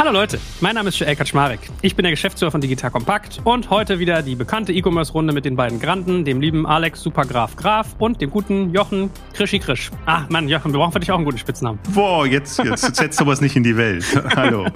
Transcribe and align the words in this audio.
Hallo 0.00 0.12
Leute, 0.12 0.40
mein 0.62 0.76
Name 0.76 0.88
ist 0.88 0.98
Joel 0.98 1.14
Kaczmarek. 1.14 1.60
Ich 1.82 1.94
bin 1.94 2.04
der 2.04 2.10
Geschäftsführer 2.10 2.50
von 2.50 2.62
Digital 2.62 2.90
Kompakt 2.90 3.42
und 3.44 3.68
heute 3.68 3.98
wieder 3.98 4.22
die 4.22 4.34
bekannte 4.34 4.72
E-Commerce-Runde 4.72 5.34
mit 5.34 5.44
den 5.44 5.56
beiden 5.56 5.78
Granden, 5.78 6.24
dem 6.24 6.40
lieben 6.40 6.66
Alex 6.66 7.02
Supergraf 7.02 7.54
Graf 7.54 7.96
und 7.98 8.18
dem 8.22 8.30
guten 8.30 8.70
Jochen 8.72 9.10
Krischi 9.34 9.58
Krisch. 9.58 9.90
Ah, 10.06 10.24
Mann, 10.30 10.48
Jochen, 10.48 10.72
wir 10.72 10.78
brauchen 10.78 10.92
für 10.92 11.00
dich 11.00 11.10
auch 11.12 11.16
einen 11.16 11.26
guten 11.26 11.36
Spitznamen. 11.36 11.78
Boah, 11.92 12.26
jetzt, 12.26 12.58
jetzt 12.64 12.96
setzt 12.96 13.18
sowas 13.18 13.42
nicht 13.42 13.56
in 13.56 13.62
die 13.62 13.76
Welt. 13.76 14.06
hallo. 14.36 14.68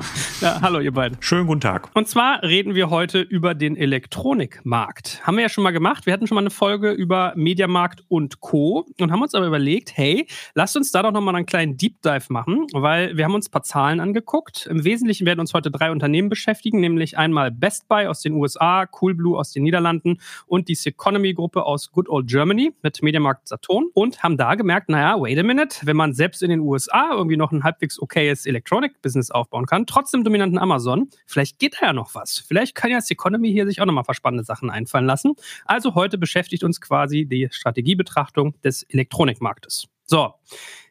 Ja, 0.43 0.61
hallo 0.61 0.81
ihr 0.81 0.93
beiden. 0.93 1.17
Schönen 1.21 1.47
guten 1.47 1.63
Tag. 1.63 1.89
Und 1.95 2.07
zwar 2.07 2.43
reden 2.43 2.75
wir 2.75 2.91
heute 2.91 3.23
über 3.23 3.55
den 3.55 3.79
Elektronikmarkt. 3.79 5.23
Haben 5.27 5.39
wir 5.39 5.45
ja 5.45 5.49
schon 5.49 5.65
mal 5.65 5.71
gemacht. 5.71 6.05
Wir 6.05 6.13
hatten 6.13 6.27
schon 6.27 6.35
mal 6.35 6.43
eine 6.43 6.51
Folge 6.51 6.91
über 6.91 7.33
Mediamarkt 7.35 8.05
und 8.09 8.41
Co. 8.41 8.85
und 9.01 9.11
haben 9.11 9.23
uns 9.23 9.35
aber 9.35 9.47
überlegt, 9.47 9.97
hey, 9.97 10.27
lasst 10.55 10.77
uns 10.77 10.93
da 10.93 11.03
doch 11.03 11.13
nochmal 11.13 11.35
einen 11.35 11.47
kleinen 11.47 11.79
Deep 11.79 12.03
Dive 12.03 12.27
machen, 12.29 12.67
weil 12.75 13.17
wir 13.17 13.25
haben 13.25 13.35
uns 13.35 13.49
ein 13.49 13.53
paar 13.53 13.63
Zahlen 13.63 14.01
angeguckt. 14.01 14.67
Im 14.67 14.85
Wesentlichen 14.85 15.14
Wesentlichen 15.15 15.27
werden 15.27 15.41
uns 15.41 15.55
heute 15.55 15.71
drei 15.71 15.93
Unternehmen 15.93 16.29
beschäftigen, 16.29 16.81
nämlich 16.81 17.17
einmal 17.17 17.53
Best 17.53 17.87
Buy 17.89 18.07
aus 18.07 18.21
den 18.21 18.33
USA, 18.33 18.87
Coolblue 18.87 19.39
aus 19.39 19.53
den 19.53 19.63
Niederlanden 19.63 20.19
und 20.47 20.69
die 20.69 20.75
Seconomy-Gruppe 20.75 21.65
aus 21.65 21.93
Good 21.93 22.09
Old 22.09 22.27
Germany 22.27 22.73
mit 22.83 23.01
Mediamarkt 23.01 23.47
Saturn 23.47 23.87
und 23.95 24.25
haben 24.25 24.37
da 24.37 24.57
gemerkt, 24.57 24.89
naja, 24.89 25.21
wait 25.21 25.39
a 25.39 25.45
minute, 25.45 25.87
wenn 25.87 25.97
man 25.97 26.15
selbst 26.15 26.43
in 26.43 26.51
den 26.51 26.61
USA 26.61 27.13
irgendwie 27.13 27.37
noch 27.37 27.53
ein 27.53 27.63
halbwegs 27.63 28.01
okayes 28.01 28.45
Electronic-Business 28.47 29.31
aufbauen 29.31 29.67
kann, 29.67 29.87
trotzdem 29.87 30.25
dominanten 30.25 30.59
Amazon, 30.59 31.09
vielleicht 31.27 31.61
geht 31.61 31.77
da 31.81 31.87
ja 31.87 31.93
noch 31.93 32.15
was. 32.15 32.39
Vielleicht 32.39 32.75
kann 32.75 32.91
ja 32.91 33.01
Seconomy 33.01 33.53
hier 33.53 33.67
sich 33.67 33.81
auch 33.81 33.87
nochmal 33.87 34.05
verspannende 34.05 34.45
Sachen 34.45 34.69
einfallen 34.69 35.07
lassen. 35.07 35.35
Also 35.65 35.95
heute 35.95 36.19
beschäftigt 36.19 36.65
uns 36.65 36.81
quasi 36.81 37.25
die 37.25 37.49
Strategiebetrachtung 37.53 38.61
des 38.63 38.83
Elektronikmarktes. 38.83 39.87
So, 40.07 40.35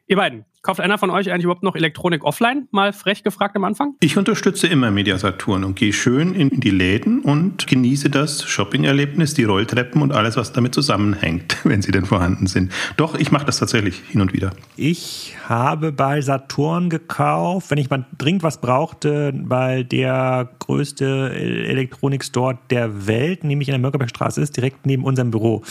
ihr 0.06 0.16
beiden, 0.16 0.46
Kauft 0.64 0.80
einer 0.80 0.96
von 0.96 1.10
euch 1.10 1.30
eigentlich 1.30 1.44
überhaupt 1.44 1.62
noch 1.62 1.76
Elektronik 1.76 2.24
offline? 2.24 2.68
Mal 2.70 2.94
frech 2.94 3.22
gefragt 3.22 3.54
am 3.54 3.64
Anfang? 3.64 3.96
Ich 4.00 4.16
unterstütze 4.16 4.66
immer 4.66 4.90
Mediasaturn 4.90 5.62
und 5.62 5.76
gehe 5.76 5.92
schön 5.92 6.34
in 6.34 6.58
die 6.58 6.70
Läden 6.70 7.20
und 7.20 7.66
genieße 7.66 8.08
das 8.08 8.44
Shopping-Erlebnis, 8.44 9.34
die 9.34 9.44
Rolltreppen 9.44 10.00
und 10.00 10.12
alles, 10.12 10.38
was 10.38 10.54
damit 10.54 10.74
zusammenhängt, 10.74 11.58
wenn 11.64 11.82
sie 11.82 11.92
denn 11.92 12.06
vorhanden 12.06 12.46
sind. 12.46 12.72
Doch, 12.96 13.14
ich 13.14 13.30
mache 13.30 13.44
das 13.44 13.58
tatsächlich 13.58 14.00
hin 14.08 14.22
und 14.22 14.32
wieder. 14.32 14.52
Ich 14.74 15.36
habe 15.46 15.92
bei 15.92 16.22
Saturn 16.22 16.88
gekauft, 16.88 17.70
wenn 17.70 17.76
ich 17.76 17.90
mal 17.90 18.06
dringend 18.16 18.42
was 18.42 18.62
brauchte, 18.62 19.34
weil 19.44 19.84
der 19.84 20.48
größte 20.60 21.30
Elektronikstore 21.34 22.56
der 22.70 23.06
Welt, 23.06 23.44
nämlich 23.44 23.68
in 23.68 23.72
der 23.72 23.80
Mönckebergstraße 23.80 24.40
ist, 24.40 24.56
direkt 24.56 24.86
neben 24.86 25.04
unserem 25.04 25.30
Büro 25.30 25.62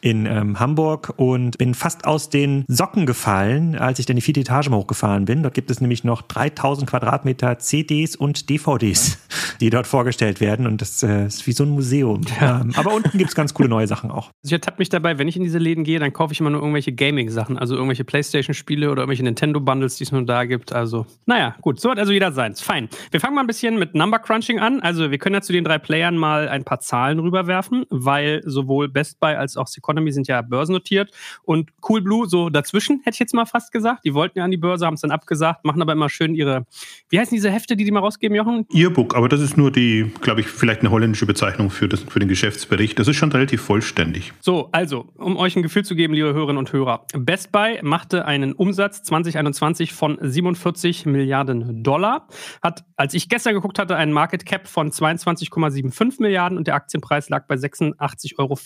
in 0.00 0.26
ähm, 0.26 0.58
Hamburg 0.58 1.12
und 1.18 1.56
bin 1.56 1.74
fast 1.74 2.04
aus 2.04 2.30
den 2.30 2.64
Socken 2.66 3.06
gefallen, 3.06 3.76
als 3.76 4.00
ich 4.00 4.06
dann 4.06 4.16
die 4.16 4.22
vierte 4.40 4.52
Etage 4.52 4.70
mal 4.70 4.78
hochgefahren 4.78 5.24
bin. 5.24 5.42
Dort 5.42 5.54
gibt 5.54 5.70
es 5.70 5.80
nämlich 5.80 6.04
noch 6.04 6.22
3000 6.22 6.88
Quadratmeter 6.88 7.58
CDs 7.58 8.16
und 8.16 8.48
DVDs, 8.48 9.18
die 9.60 9.70
dort 9.70 9.86
vorgestellt 9.86 10.40
werden. 10.40 10.66
Und 10.66 10.80
das 10.80 11.02
äh, 11.02 11.26
ist 11.26 11.46
wie 11.46 11.52
so 11.52 11.64
ein 11.64 11.70
Museum. 11.70 12.22
Ja. 12.40 12.60
Ähm, 12.60 12.72
aber 12.76 12.94
unten 12.94 13.16
gibt 13.18 13.30
es 13.30 13.36
ganz 13.36 13.54
coole 13.54 13.68
neue 13.68 13.86
Sachen 13.86 14.10
auch. 14.10 14.28
Also 14.42 14.46
ich 14.46 14.52
ertappe 14.52 14.78
mich 14.78 14.88
dabei, 14.88 15.18
wenn 15.18 15.28
ich 15.28 15.36
in 15.36 15.42
diese 15.42 15.58
Läden 15.58 15.84
gehe, 15.84 15.98
dann 15.98 16.12
kaufe 16.12 16.32
ich 16.32 16.40
immer 16.40 16.50
nur 16.50 16.60
irgendwelche 16.60 16.92
Gaming-Sachen, 16.92 17.58
also 17.58 17.74
irgendwelche 17.74 18.04
Playstation-Spiele 18.04 18.90
oder 18.90 19.02
irgendwelche 19.02 19.24
Nintendo-Bundles, 19.24 19.96
die 19.96 20.04
es 20.04 20.12
nur 20.12 20.24
da 20.24 20.44
gibt. 20.44 20.72
Also, 20.72 21.06
naja, 21.26 21.56
gut, 21.60 21.80
so 21.80 21.90
hat 21.90 21.98
also 21.98 22.12
jeder 22.12 22.32
seins. 22.32 22.60
Fein. 22.60 22.88
Wir 23.10 23.20
fangen 23.20 23.34
mal 23.34 23.42
ein 23.42 23.46
bisschen 23.46 23.78
mit 23.78 23.94
Number 23.94 24.18
Crunching 24.18 24.58
an. 24.58 24.80
Also, 24.80 25.10
wir 25.10 25.18
können 25.18 25.34
ja 25.34 25.42
zu 25.42 25.52
den 25.52 25.64
drei 25.64 25.78
Playern 25.78 26.16
mal 26.16 26.48
ein 26.48 26.64
paar 26.64 26.80
Zahlen 26.80 27.18
rüberwerfen, 27.18 27.84
weil 27.90 28.42
sowohl 28.44 28.88
Best 28.88 29.20
Buy 29.20 29.34
als 29.34 29.56
auch 29.56 29.68
Economy 29.76 30.12
sind 30.12 30.28
ja 30.28 30.42
börsennotiert 30.42 31.10
und 31.42 31.70
Coolblue 31.80 32.28
so 32.28 32.50
dazwischen, 32.50 33.00
hätte 33.04 33.14
ich 33.14 33.20
jetzt 33.20 33.34
mal 33.34 33.46
fast 33.46 33.72
gesagt. 33.72 34.04
Die 34.04 34.14
wollten 34.14 34.29
ja 34.36 34.44
an 34.44 34.50
die 34.50 34.56
Börse, 34.56 34.86
haben 34.86 34.94
es 34.94 35.00
dann 35.00 35.10
abgesagt, 35.10 35.64
machen 35.64 35.82
aber 35.82 35.92
immer 35.92 36.08
schön 36.08 36.34
ihre, 36.34 36.66
wie 37.08 37.18
heißen 37.18 37.34
diese 37.34 37.50
Hefte, 37.50 37.76
die 37.76 37.84
die 37.84 37.90
mal 37.90 38.00
rausgeben, 38.00 38.36
Jochen? 38.36 38.66
Earbook, 38.72 39.16
aber 39.16 39.28
das 39.28 39.40
ist 39.40 39.56
nur 39.56 39.70
die, 39.70 40.12
glaube 40.20 40.40
ich, 40.40 40.48
vielleicht 40.48 40.80
eine 40.80 40.90
holländische 40.90 41.26
Bezeichnung 41.26 41.70
für, 41.70 41.88
das, 41.88 42.02
für 42.02 42.18
den 42.18 42.28
Geschäftsbericht. 42.28 42.98
Das 42.98 43.08
ist 43.08 43.16
schon 43.16 43.32
relativ 43.32 43.60
vollständig. 43.60 44.32
So, 44.40 44.68
also, 44.72 45.06
um 45.16 45.36
euch 45.36 45.56
ein 45.56 45.62
Gefühl 45.62 45.84
zu 45.84 45.94
geben, 45.94 46.14
liebe 46.14 46.32
Hörerinnen 46.32 46.58
und 46.58 46.72
Hörer. 46.72 47.06
Best 47.14 47.52
Buy 47.52 47.80
machte 47.82 48.24
einen 48.24 48.52
Umsatz 48.52 49.02
2021 49.02 49.92
von 49.92 50.18
47 50.20 51.06
Milliarden 51.06 51.82
Dollar, 51.82 52.28
hat, 52.62 52.84
als 52.96 53.14
ich 53.14 53.28
gestern 53.28 53.54
geguckt 53.54 53.78
hatte, 53.78 53.96
einen 53.96 54.12
Market 54.12 54.46
Cap 54.46 54.68
von 54.68 54.90
22,75 54.90 56.20
Milliarden 56.20 56.58
und 56.58 56.66
der 56.66 56.74
Aktienpreis 56.74 57.28
lag 57.28 57.46
bei 57.46 57.54
86,34 57.54 58.38
Euro 58.38 58.56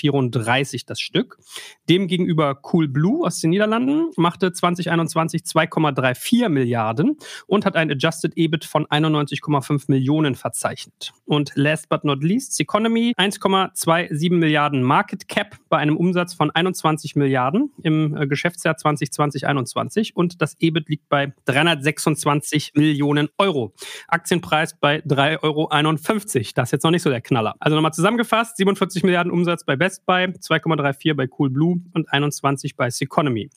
das 0.87 1.01
Stück. 1.01 1.39
Demgegenüber 1.89 2.55
Coolblue 2.55 3.27
aus 3.27 3.41
den 3.41 3.51
Niederlanden 3.51 4.11
machte 4.17 4.53
2021 4.53 5.45
2,34 5.55 6.49
Milliarden 6.49 7.17
und 7.47 7.65
hat 7.65 7.77
ein 7.77 7.91
Adjusted 7.91 8.33
EBIT 8.37 8.65
von 8.65 8.87
91,5 8.87 9.85
Millionen 9.89 10.35
verzeichnet. 10.35 11.13
Und 11.27 11.53
last 11.55 11.89
but 11.89 12.05
not 12.05 12.23
least, 12.23 12.59
Economy 12.61 13.15
1,27 13.17 14.33
Milliarden 14.33 14.83
Market 14.83 15.29
Cap 15.29 15.57
bei 15.69 15.79
einem 15.79 15.97
Umsatz 15.97 16.35
von 16.35 16.51
21 16.51 17.17
Milliarden 17.17 17.73
im 17.83 18.17
äh, 18.17 18.27
Geschäftsjahr 18.27 18.75
2020-21 18.75 20.13
und 20.15 20.43
das 20.43 20.57
EBIT 20.61 20.89
liegt 20.89 21.09
bei 21.09 21.33
326 21.47 22.73
Millionen 22.75 23.29
Euro. 23.39 23.73
Aktienpreis 24.09 24.79
bei 24.79 24.99
3,51 25.01 25.43
Euro. 25.43 25.69
Das 26.55 26.69
ist 26.69 26.73
jetzt 26.73 26.85
noch 26.85 26.91
nicht 26.91 27.03
so 27.03 27.11
der 27.11 27.21
Knaller. 27.21 27.55
Also 27.61 27.77
nochmal 27.77 27.93
zusammengefasst, 27.93 28.57
47 28.57 29.03
Milliarden 29.03 29.33
Umsatz 29.33 29.65
bei 29.65 29.77
Best 29.77 30.05
Buy, 30.07 30.25
2,34 30.25 31.15
bei 31.15 31.27
Coolblue 31.27 31.81
und 31.93 32.13
21 32.13 32.77
bei 32.77 32.91
Seconomy. 32.91 33.51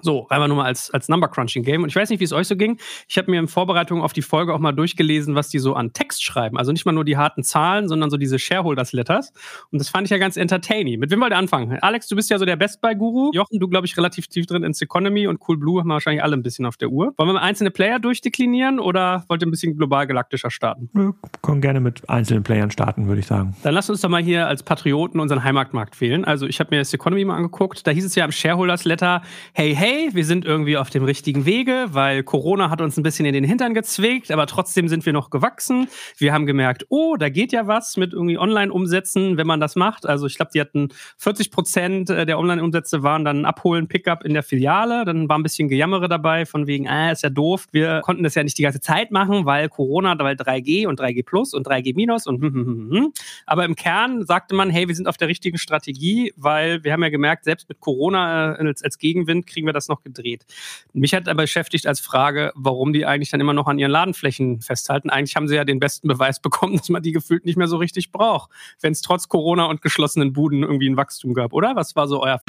So, 0.00 0.26
einfach 0.28 0.48
nur 0.48 0.56
mal 0.56 0.64
als, 0.64 0.90
als 0.90 1.08
Number 1.08 1.28
Crunching 1.28 1.64
Game. 1.64 1.82
Und 1.82 1.90
ich 1.90 1.96
weiß 1.96 2.08
nicht, 2.08 2.20
wie 2.20 2.24
es 2.24 2.32
euch 2.32 2.48
so 2.48 2.56
ging. 2.56 2.78
Ich 3.08 3.18
habe 3.18 3.30
mir 3.30 3.38
in 3.38 3.48
Vorbereitung 3.48 4.00
auf 4.00 4.12
die 4.12 4.22
Folge 4.22 4.54
auch 4.54 4.58
mal 4.58 4.72
durchgelesen, 4.72 5.34
was 5.34 5.50
die 5.50 5.58
so 5.58 5.74
an 5.74 5.92
Text 5.92 6.24
schreiben. 6.24 6.56
Also 6.56 6.72
nicht 6.72 6.86
mal 6.86 6.92
nur 6.92 7.04
die 7.04 7.16
harten 7.16 7.42
Zahlen, 7.42 7.88
sondern 7.88 8.08
so 8.08 8.16
diese 8.16 8.38
Shareholders 8.38 8.92
Letters. 8.92 9.32
Und 9.70 9.80
das 9.80 9.90
fand 9.90 10.06
ich 10.06 10.10
ja 10.10 10.18
ganz 10.18 10.36
entertaining. 10.36 10.98
Mit 10.98 11.10
wem 11.10 11.20
wollt 11.20 11.32
ihr 11.32 11.36
anfangen? 11.36 11.78
Alex, 11.82 12.08
du 12.08 12.16
bist 12.16 12.30
ja 12.30 12.38
so 12.38 12.46
der 12.46 12.56
Best 12.56 12.80
Buy 12.80 12.94
Guru. 12.94 13.30
Jochen, 13.34 13.60
du 13.60 13.68
glaube 13.68 13.86
ich 13.86 13.96
relativ 13.96 14.28
tief 14.28 14.46
drin 14.46 14.62
ins 14.62 14.80
Economy 14.80 15.26
und 15.26 15.40
Cool 15.46 15.58
Blue 15.58 15.80
haben 15.80 15.88
wir 15.88 15.94
wahrscheinlich 15.94 16.22
alle 16.22 16.36
ein 16.36 16.42
bisschen 16.42 16.64
auf 16.64 16.78
der 16.78 16.88
Uhr. 16.88 17.12
Wollen 17.16 17.28
wir 17.28 17.34
mal 17.34 17.40
einzelne 17.40 17.70
Player 17.70 17.98
durchdeklinieren 17.98 18.80
oder 18.80 19.24
wollt 19.28 19.42
ihr 19.42 19.46
ein 19.46 19.50
bisschen 19.50 19.76
global 19.76 20.06
galaktischer 20.06 20.50
starten? 20.50 20.88
Wir 20.94 21.14
können 21.42 21.60
gerne 21.60 21.80
mit 21.80 22.08
einzelnen 22.08 22.42
Playern 22.42 22.70
starten, 22.70 23.08
würde 23.08 23.20
ich 23.20 23.26
sagen. 23.26 23.54
Dann 23.62 23.74
lasst 23.74 23.90
uns 23.90 24.00
doch 24.00 24.08
mal 24.08 24.22
hier 24.22 24.46
als 24.46 24.62
Patrioten 24.62 25.20
unseren 25.20 25.44
Heimatmarkt 25.44 26.00
wählen. 26.00 26.24
Also 26.24 26.46
ich 26.46 26.60
habe 26.60 26.74
mir 26.74 26.78
das 26.78 26.94
Economy 26.94 27.24
mal 27.24 27.36
angeguckt. 27.36 27.86
Da 27.86 27.90
hieß 27.90 28.04
es 28.04 28.14
ja 28.14 28.24
im 28.24 28.32
Shareholders 28.32 28.84
Letter, 28.84 29.22
hey, 29.52 29.74
hey, 29.74 29.81
wir 29.82 30.24
sind 30.24 30.44
irgendwie 30.44 30.76
auf 30.76 30.90
dem 30.90 31.02
richtigen 31.02 31.44
Wege, 31.44 31.86
weil 31.90 32.22
Corona 32.22 32.70
hat 32.70 32.80
uns 32.80 32.96
ein 32.96 33.02
bisschen 33.02 33.26
in 33.26 33.32
den 33.32 33.42
Hintern 33.42 33.74
gezwickt, 33.74 34.30
aber 34.30 34.46
trotzdem 34.46 34.86
sind 34.86 35.04
wir 35.06 35.12
noch 35.12 35.30
gewachsen. 35.30 35.88
Wir 36.18 36.32
haben 36.32 36.46
gemerkt, 36.46 36.86
oh, 36.88 37.16
da 37.16 37.28
geht 37.28 37.52
ja 37.52 37.66
was 37.66 37.96
mit 37.96 38.12
irgendwie 38.12 38.38
Online-Umsätzen, 38.38 39.36
wenn 39.36 39.46
man 39.46 39.58
das 39.58 39.74
macht. 39.74 40.06
Also 40.06 40.26
ich 40.26 40.36
glaube, 40.36 40.52
die 40.54 40.60
hatten 40.60 40.90
40 41.18 41.50
Prozent 41.50 42.08
der 42.10 42.38
Online-Umsätze 42.38 43.02
waren 43.02 43.24
dann 43.24 43.44
Abholen, 43.44 43.88
Pickup 43.88 44.24
in 44.24 44.34
der 44.34 44.42
Filiale. 44.42 45.04
Dann 45.04 45.28
war 45.28 45.38
ein 45.38 45.42
bisschen 45.42 45.68
Gejammere 45.68 46.08
dabei 46.08 46.46
von 46.46 46.66
wegen, 46.66 46.86
ah, 46.86 47.10
ist 47.10 47.22
ja 47.24 47.30
doof. 47.30 47.66
Wir 47.72 48.02
konnten 48.04 48.22
das 48.22 48.34
ja 48.34 48.44
nicht 48.44 48.58
die 48.58 48.62
ganze 48.62 48.80
Zeit 48.80 49.10
machen, 49.10 49.46
weil 49.46 49.68
Corona, 49.68 50.16
weil 50.18 50.36
3G 50.36 50.86
und 50.86 51.00
3G 51.00 51.24
Plus 51.24 51.54
und 51.54 51.66
3G 51.66 51.94
Minus 51.96 52.26
und 52.26 52.40
hm, 52.40 52.54
hm, 52.54 52.66
hm, 52.66 52.90
hm. 52.90 53.12
aber 53.46 53.64
im 53.64 53.74
Kern 53.74 54.24
sagte 54.24 54.54
man, 54.54 54.70
hey, 54.70 54.86
wir 54.86 54.94
sind 54.94 55.08
auf 55.08 55.16
der 55.16 55.28
richtigen 55.28 55.58
Strategie, 55.58 56.32
weil 56.36 56.84
wir 56.84 56.92
haben 56.92 57.02
ja 57.02 57.08
gemerkt, 57.08 57.44
selbst 57.44 57.68
mit 57.68 57.80
Corona 57.80 58.54
äh, 58.54 58.66
als, 58.66 58.82
als 58.84 58.98
Gegenwind 58.98 59.46
kriegen 59.46 59.66
wir 59.66 59.71
das 59.72 59.88
noch 59.88 60.02
gedreht. 60.02 60.44
Mich 60.92 61.14
hat 61.14 61.28
aber 61.28 61.42
beschäftigt 61.42 61.86
als 61.86 62.00
Frage, 62.00 62.52
warum 62.54 62.92
die 62.92 63.06
eigentlich 63.06 63.30
dann 63.30 63.40
immer 63.40 63.52
noch 63.52 63.66
an 63.66 63.78
ihren 63.78 63.90
Ladenflächen 63.90 64.60
festhalten. 64.60 65.10
Eigentlich 65.10 65.36
haben 65.36 65.48
sie 65.48 65.56
ja 65.56 65.64
den 65.64 65.80
besten 65.80 66.08
Beweis 66.08 66.40
bekommen, 66.42 66.76
dass 66.76 66.88
man 66.88 67.02
die 67.02 67.12
gefühlt 67.12 67.44
nicht 67.44 67.56
mehr 67.56 67.68
so 67.68 67.76
richtig 67.76 68.12
braucht, 68.12 68.50
wenn 68.80 68.92
es 68.92 69.02
trotz 69.02 69.28
Corona 69.28 69.66
und 69.66 69.82
geschlossenen 69.82 70.32
Buden 70.32 70.62
irgendwie 70.62 70.88
ein 70.88 70.96
Wachstum 70.96 71.34
gab, 71.34 71.52
oder? 71.52 71.76
Was 71.76 71.96
war 71.96 72.08
so 72.08 72.22
euer... 72.22 72.40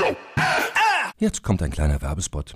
Jetzt 1.19 1.44
kommt 1.44 1.62
ein 1.62 1.71
kleiner 1.71 2.01
Werbespot. 2.01 2.56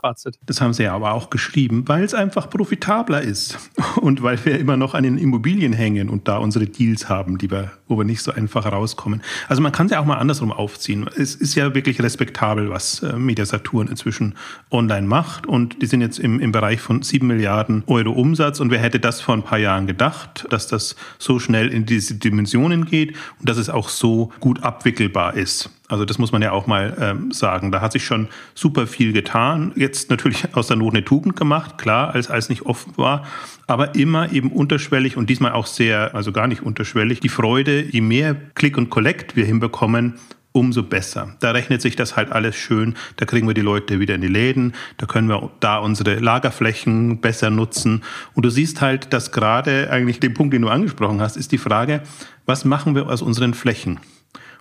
Fazit. 0.00 0.38
Das 0.44 0.60
haben 0.60 0.72
sie 0.72 0.84
ja 0.84 0.94
aber 0.94 1.12
auch 1.12 1.30
geschrieben, 1.30 1.84
weil 1.86 2.04
es 2.04 2.14
einfach 2.14 2.50
profitabler 2.50 3.22
ist 3.22 3.58
und 4.00 4.22
weil 4.22 4.44
wir 4.44 4.58
immer 4.58 4.76
noch 4.76 4.94
an 4.94 5.02
den 5.02 5.18
Immobilien 5.18 5.72
hängen 5.72 6.08
und 6.08 6.28
da 6.28 6.38
unsere 6.38 6.66
Deals 6.66 7.08
haben, 7.08 7.38
die 7.38 7.50
wir, 7.50 7.72
wo 7.88 7.98
wir 7.98 8.04
nicht 8.04 8.22
so 8.22 8.32
einfach 8.32 8.70
rauskommen. 8.70 9.22
Also 9.48 9.62
man 9.62 9.72
kann 9.72 9.86
es 9.86 9.92
ja 9.92 10.00
auch 10.00 10.04
mal 10.04 10.18
andersrum 10.18 10.52
aufziehen. 10.52 11.08
Es 11.16 11.34
ist 11.34 11.54
ja 11.54 11.74
wirklich 11.74 12.02
respektabel, 12.02 12.70
was 12.70 13.02
äh, 13.02 13.16
Media 13.16 13.44
Saturn 13.44 13.88
inzwischen 13.88 14.34
online 14.70 15.06
macht 15.06 15.46
und 15.46 15.82
die 15.82 15.86
sind 15.86 16.00
jetzt 16.00 16.18
im, 16.18 16.40
im 16.40 16.52
Bereich 16.52 16.80
von 16.80 17.02
7 17.02 17.26
Milliarden 17.26 17.82
Euro 17.86 18.10
Umsatz 18.10 18.60
und 18.60 18.70
wer 18.70 18.78
hätte 18.78 19.00
das 19.00 19.20
vor 19.20 19.34
ein 19.34 19.42
paar 19.42 19.58
Jahren 19.58 19.86
gedacht, 19.86 20.46
dass 20.50 20.66
das 20.66 20.96
so 21.18 21.38
schnell 21.38 21.68
in 21.68 21.86
diese 21.86 22.14
Dimensionen 22.14 22.84
geht 22.84 23.14
und 23.40 23.48
dass 23.48 23.56
es 23.56 23.70
auch 23.70 23.88
so 23.88 24.32
gut 24.40 24.62
abwickelbar 24.62 25.34
ist. 25.34 25.70
Also 25.88 26.04
das 26.04 26.18
muss 26.18 26.32
man 26.32 26.42
ja 26.42 26.52
auch 26.52 26.66
mal 26.66 26.96
ähm, 27.00 27.30
sagen. 27.30 27.70
Da 27.70 27.80
hat 27.80 27.92
sich 27.92 28.04
schon 28.04 28.28
super 28.54 28.86
viel 28.86 29.12
getan. 29.12 29.72
Jetzt 29.76 30.10
natürlich 30.10 30.54
aus 30.54 30.66
der 30.66 30.76
Not 30.76 30.94
eine 30.94 31.04
Tugend 31.04 31.36
gemacht, 31.36 31.78
klar, 31.78 32.14
als 32.14 32.28
als 32.28 32.48
nicht 32.48 32.62
offen 32.62 32.92
war, 32.96 33.24
aber 33.66 33.94
immer 33.94 34.32
eben 34.32 34.50
unterschwellig 34.50 35.16
und 35.16 35.30
diesmal 35.30 35.52
auch 35.52 35.66
sehr, 35.66 36.14
also 36.14 36.32
gar 36.32 36.48
nicht 36.48 36.62
unterschwellig. 36.62 37.20
Die 37.20 37.28
Freude, 37.28 37.82
je 37.82 38.00
mehr 38.00 38.34
Click 38.34 38.76
und 38.76 38.90
Collect 38.90 39.36
wir 39.36 39.44
hinbekommen, 39.44 40.14
umso 40.56 40.82
besser. 40.82 41.36
Da 41.40 41.50
rechnet 41.50 41.82
sich 41.82 41.96
das 41.96 42.16
halt 42.16 42.32
alles 42.32 42.56
schön. 42.56 42.94
Da 43.16 43.26
kriegen 43.26 43.46
wir 43.46 43.54
die 43.54 43.60
Leute 43.60 44.00
wieder 44.00 44.14
in 44.14 44.22
die 44.22 44.28
Läden. 44.28 44.72
Da 44.96 45.06
können 45.06 45.28
wir 45.28 45.50
da 45.60 45.78
unsere 45.78 46.16
Lagerflächen 46.16 47.20
besser 47.20 47.50
nutzen. 47.50 48.02
Und 48.34 48.44
du 48.44 48.50
siehst 48.50 48.80
halt, 48.80 49.12
dass 49.12 49.32
gerade 49.32 49.90
eigentlich 49.90 50.18
den 50.18 50.34
Punkt, 50.34 50.54
den 50.54 50.62
du 50.62 50.68
angesprochen 50.68 51.20
hast, 51.20 51.36
ist 51.36 51.52
die 51.52 51.58
Frage, 51.58 52.02
was 52.46 52.64
machen 52.64 52.94
wir 52.94 53.08
aus 53.08 53.22
unseren 53.22 53.54
Flächen? 53.54 54.00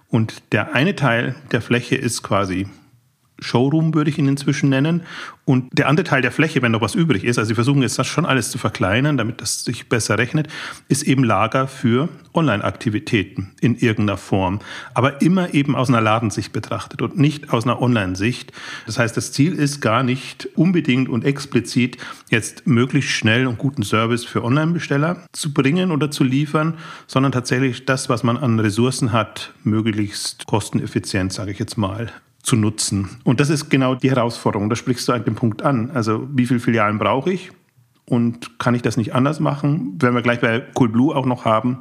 Und 0.09 0.53
der 0.53 0.73
eine 0.73 0.95
Teil 0.95 1.35
der 1.51 1.61
Fläche 1.61 1.95
ist 1.95 2.23
quasi 2.23 2.67
Showroom, 3.39 3.93
würde 3.93 4.09
ich 4.09 4.17
ihn 4.17 4.27
inzwischen 4.27 4.69
nennen. 4.69 5.03
Und 5.45 5.77
der 5.77 5.87
andere 5.87 6.05
Teil 6.05 6.21
der 6.21 6.31
Fläche, 6.31 6.61
wenn 6.61 6.71
noch 6.71 6.81
was 6.81 6.95
übrig 6.95 7.23
ist, 7.23 7.37
also 7.37 7.49
sie 7.49 7.55
versuchen 7.55 7.81
jetzt 7.81 7.99
das 7.99 8.07
schon 8.07 8.25
alles 8.25 8.49
zu 8.49 8.57
verkleinern, 8.57 9.17
damit 9.17 9.41
das 9.41 9.63
sich 9.63 9.89
besser 9.89 10.17
rechnet, 10.17 10.47
ist 10.87 11.03
eben 11.03 11.23
Lager 11.23 11.67
für 11.67 12.09
Online-Aktivitäten 12.33 13.51
in 13.61 13.75
irgendeiner 13.75 14.17
Form. 14.17 14.59
Aber 14.93 15.21
immer 15.21 15.53
eben 15.53 15.75
aus 15.75 15.89
einer 15.89 16.01
Ladensicht 16.01 16.51
betrachtet 16.51 17.01
und 17.01 17.17
nicht 17.19 17.51
aus 17.51 17.65
einer 17.65 17.81
Online-Sicht. 17.81 18.53
Das 18.85 18.97
heißt, 18.97 19.15
das 19.15 19.31
Ziel 19.31 19.53
ist 19.53 19.81
gar 19.81 20.01
nicht 20.01 20.49
unbedingt 20.55 21.09
und 21.09 21.25
explizit 21.25 21.97
jetzt 22.29 22.65
möglichst 22.65 23.11
schnell 23.11 23.45
und 23.45 23.57
guten 23.57 23.83
Service 23.83 24.25
für 24.25 24.43
Online-Besteller 24.43 25.25
zu 25.31 25.53
bringen 25.53 25.91
oder 25.91 26.09
zu 26.09 26.23
liefern, 26.23 26.75
sondern 27.05 27.31
tatsächlich 27.31 27.85
das, 27.85 28.09
was 28.09 28.23
man 28.23 28.37
an 28.37 28.59
Ressourcen 28.59 29.11
hat, 29.11 29.53
möglichst 29.63 30.47
kosteneffizient, 30.47 31.33
sage 31.33 31.51
ich 31.51 31.59
jetzt 31.59 31.77
mal, 31.77 32.11
zu 32.45 32.55
nutzen. 32.55 33.09
Und 33.23 33.39
das 33.39 33.49
ist 33.49 33.69
genau 33.69 33.95
die 33.95 34.09
Herausforderung. 34.09 34.69
Da 34.69 34.75
sprichst 34.75 35.07
du 35.07 35.13
an 35.13 35.25
dem 35.25 35.35
Punkt 35.35 35.63
an. 35.63 35.89
Also 35.91 36.27
wie 36.31 36.45
viele 36.45 36.59
Filialen 36.59 36.99
brauche 36.99 37.33
ich 37.33 37.51
und 38.05 38.59
kann 38.59 38.75
ich 38.75 38.83
das 38.83 38.97
nicht 38.97 39.15
anders 39.15 39.39
machen? 39.39 39.99
Werden 39.99 40.13
wir 40.13 40.21
gleich 40.21 40.41
bei 40.41 40.59
Coolblue 40.59 41.15
auch 41.15 41.25
noch 41.25 41.43
haben, 41.43 41.79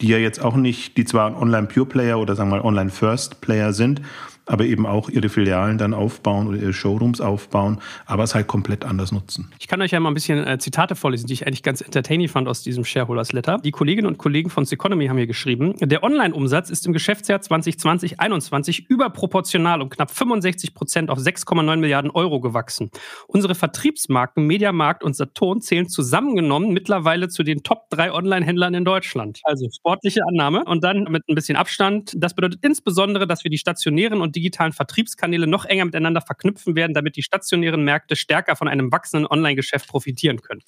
die 0.00 0.08
ja 0.08 0.18
jetzt 0.18 0.42
auch 0.42 0.54
nicht, 0.54 0.96
die 0.96 1.04
zwar 1.04 1.26
ein 1.26 1.34
Online-Pure-Player 1.34 2.18
oder 2.18 2.36
sagen 2.36 2.50
wir 2.50 2.58
mal 2.58 2.64
Online-First-Player 2.64 3.72
sind, 3.72 4.02
aber 4.46 4.64
eben 4.64 4.86
auch 4.86 5.08
ihre 5.08 5.28
Filialen 5.28 5.78
dann 5.78 5.94
aufbauen 5.94 6.48
oder 6.48 6.58
ihre 6.58 6.72
Showrooms 6.72 7.20
aufbauen, 7.20 7.80
aber 8.06 8.24
es 8.24 8.34
halt 8.34 8.46
komplett 8.46 8.84
anders 8.84 9.12
nutzen. 9.12 9.50
Ich 9.58 9.68
kann 9.68 9.80
euch 9.80 9.92
ja 9.92 10.00
mal 10.00 10.10
ein 10.10 10.14
bisschen 10.14 10.46
äh, 10.46 10.58
Zitate 10.58 10.94
vorlesen, 10.94 11.26
die 11.26 11.32
ich 11.32 11.46
eigentlich 11.46 11.62
ganz 11.62 11.80
entertaining 11.80 12.28
fand 12.28 12.48
aus 12.48 12.62
diesem 12.62 12.84
Shareholders 12.84 13.32
Letter. 13.32 13.58
Die 13.64 13.70
Kolleginnen 13.70 14.06
und 14.06 14.18
Kollegen 14.18 14.50
von 14.50 14.64
Seconomy 14.64 15.06
haben 15.06 15.16
hier 15.16 15.26
geschrieben, 15.26 15.74
der 15.80 16.02
Online-Umsatz 16.02 16.70
ist 16.70 16.86
im 16.86 16.92
Geschäftsjahr 16.92 17.40
2020-21 17.40 18.86
überproportional 18.88 19.80
um 19.80 19.88
knapp 19.88 20.10
65 20.10 20.74
Prozent 20.74 21.10
auf 21.10 21.18
6,9 21.18 21.76
Milliarden 21.76 22.10
Euro 22.10 22.40
gewachsen. 22.40 22.90
Unsere 23.26 23.54
Vertriebsmarken 23.54 24.46
Mediamarkt 24.46 25.02
und 25.02 25.16
Saturn 25.16 25.60
zählen 25.60 25.88
zusammengenommen 25.88 26.72
mittlerweile 26.72 27.28
zu 27.28 27.42
den 27.42 27.62
Top 27.62 27.88
3 27.90 28.12
Online-Händlern 28.12 28.74
in 28.74 28.84
Deutschland. 28.84 29.40
Also 29.44 29.68
sportliche 29.74 30.20
Annahme 30.28 30.64
und 30.64 30.84
dann 30.84 31.04
mit 31.04 31.28
ein 31.28 31.34
bisschen 31.34 31.56
Abstand. 31.56 32.12
Das 32.16 32.34
bedeutet 32.34 32.60
insbesondere, 32.62 33.26
dass 33.26 33.44
wir 33.44 33.50
die 33.50 33.58
stationären 33.58 34.20
und 34.20 34.33
digitalen 34.34 34.72
Vertriebskanäle 34.72 35.46
noch 35.46 35.64
enger 35.64 35.84
miteinander 35.84 36.20
verknüpfen 36.20 36.74
werden, 36.76 36.94
damit 36.94 37.16
die 37.16 37.22
stationären 37.22 37.84
Märkte 37.84 38.16
stärker 38.16 38.56
von 38.56 38.68
einem 38.68 38.92
wachsenden 38.92 39.26
Online-Geschäft 39.26 39.88
profitieren 39.88 40.40
können. 40.40 40.62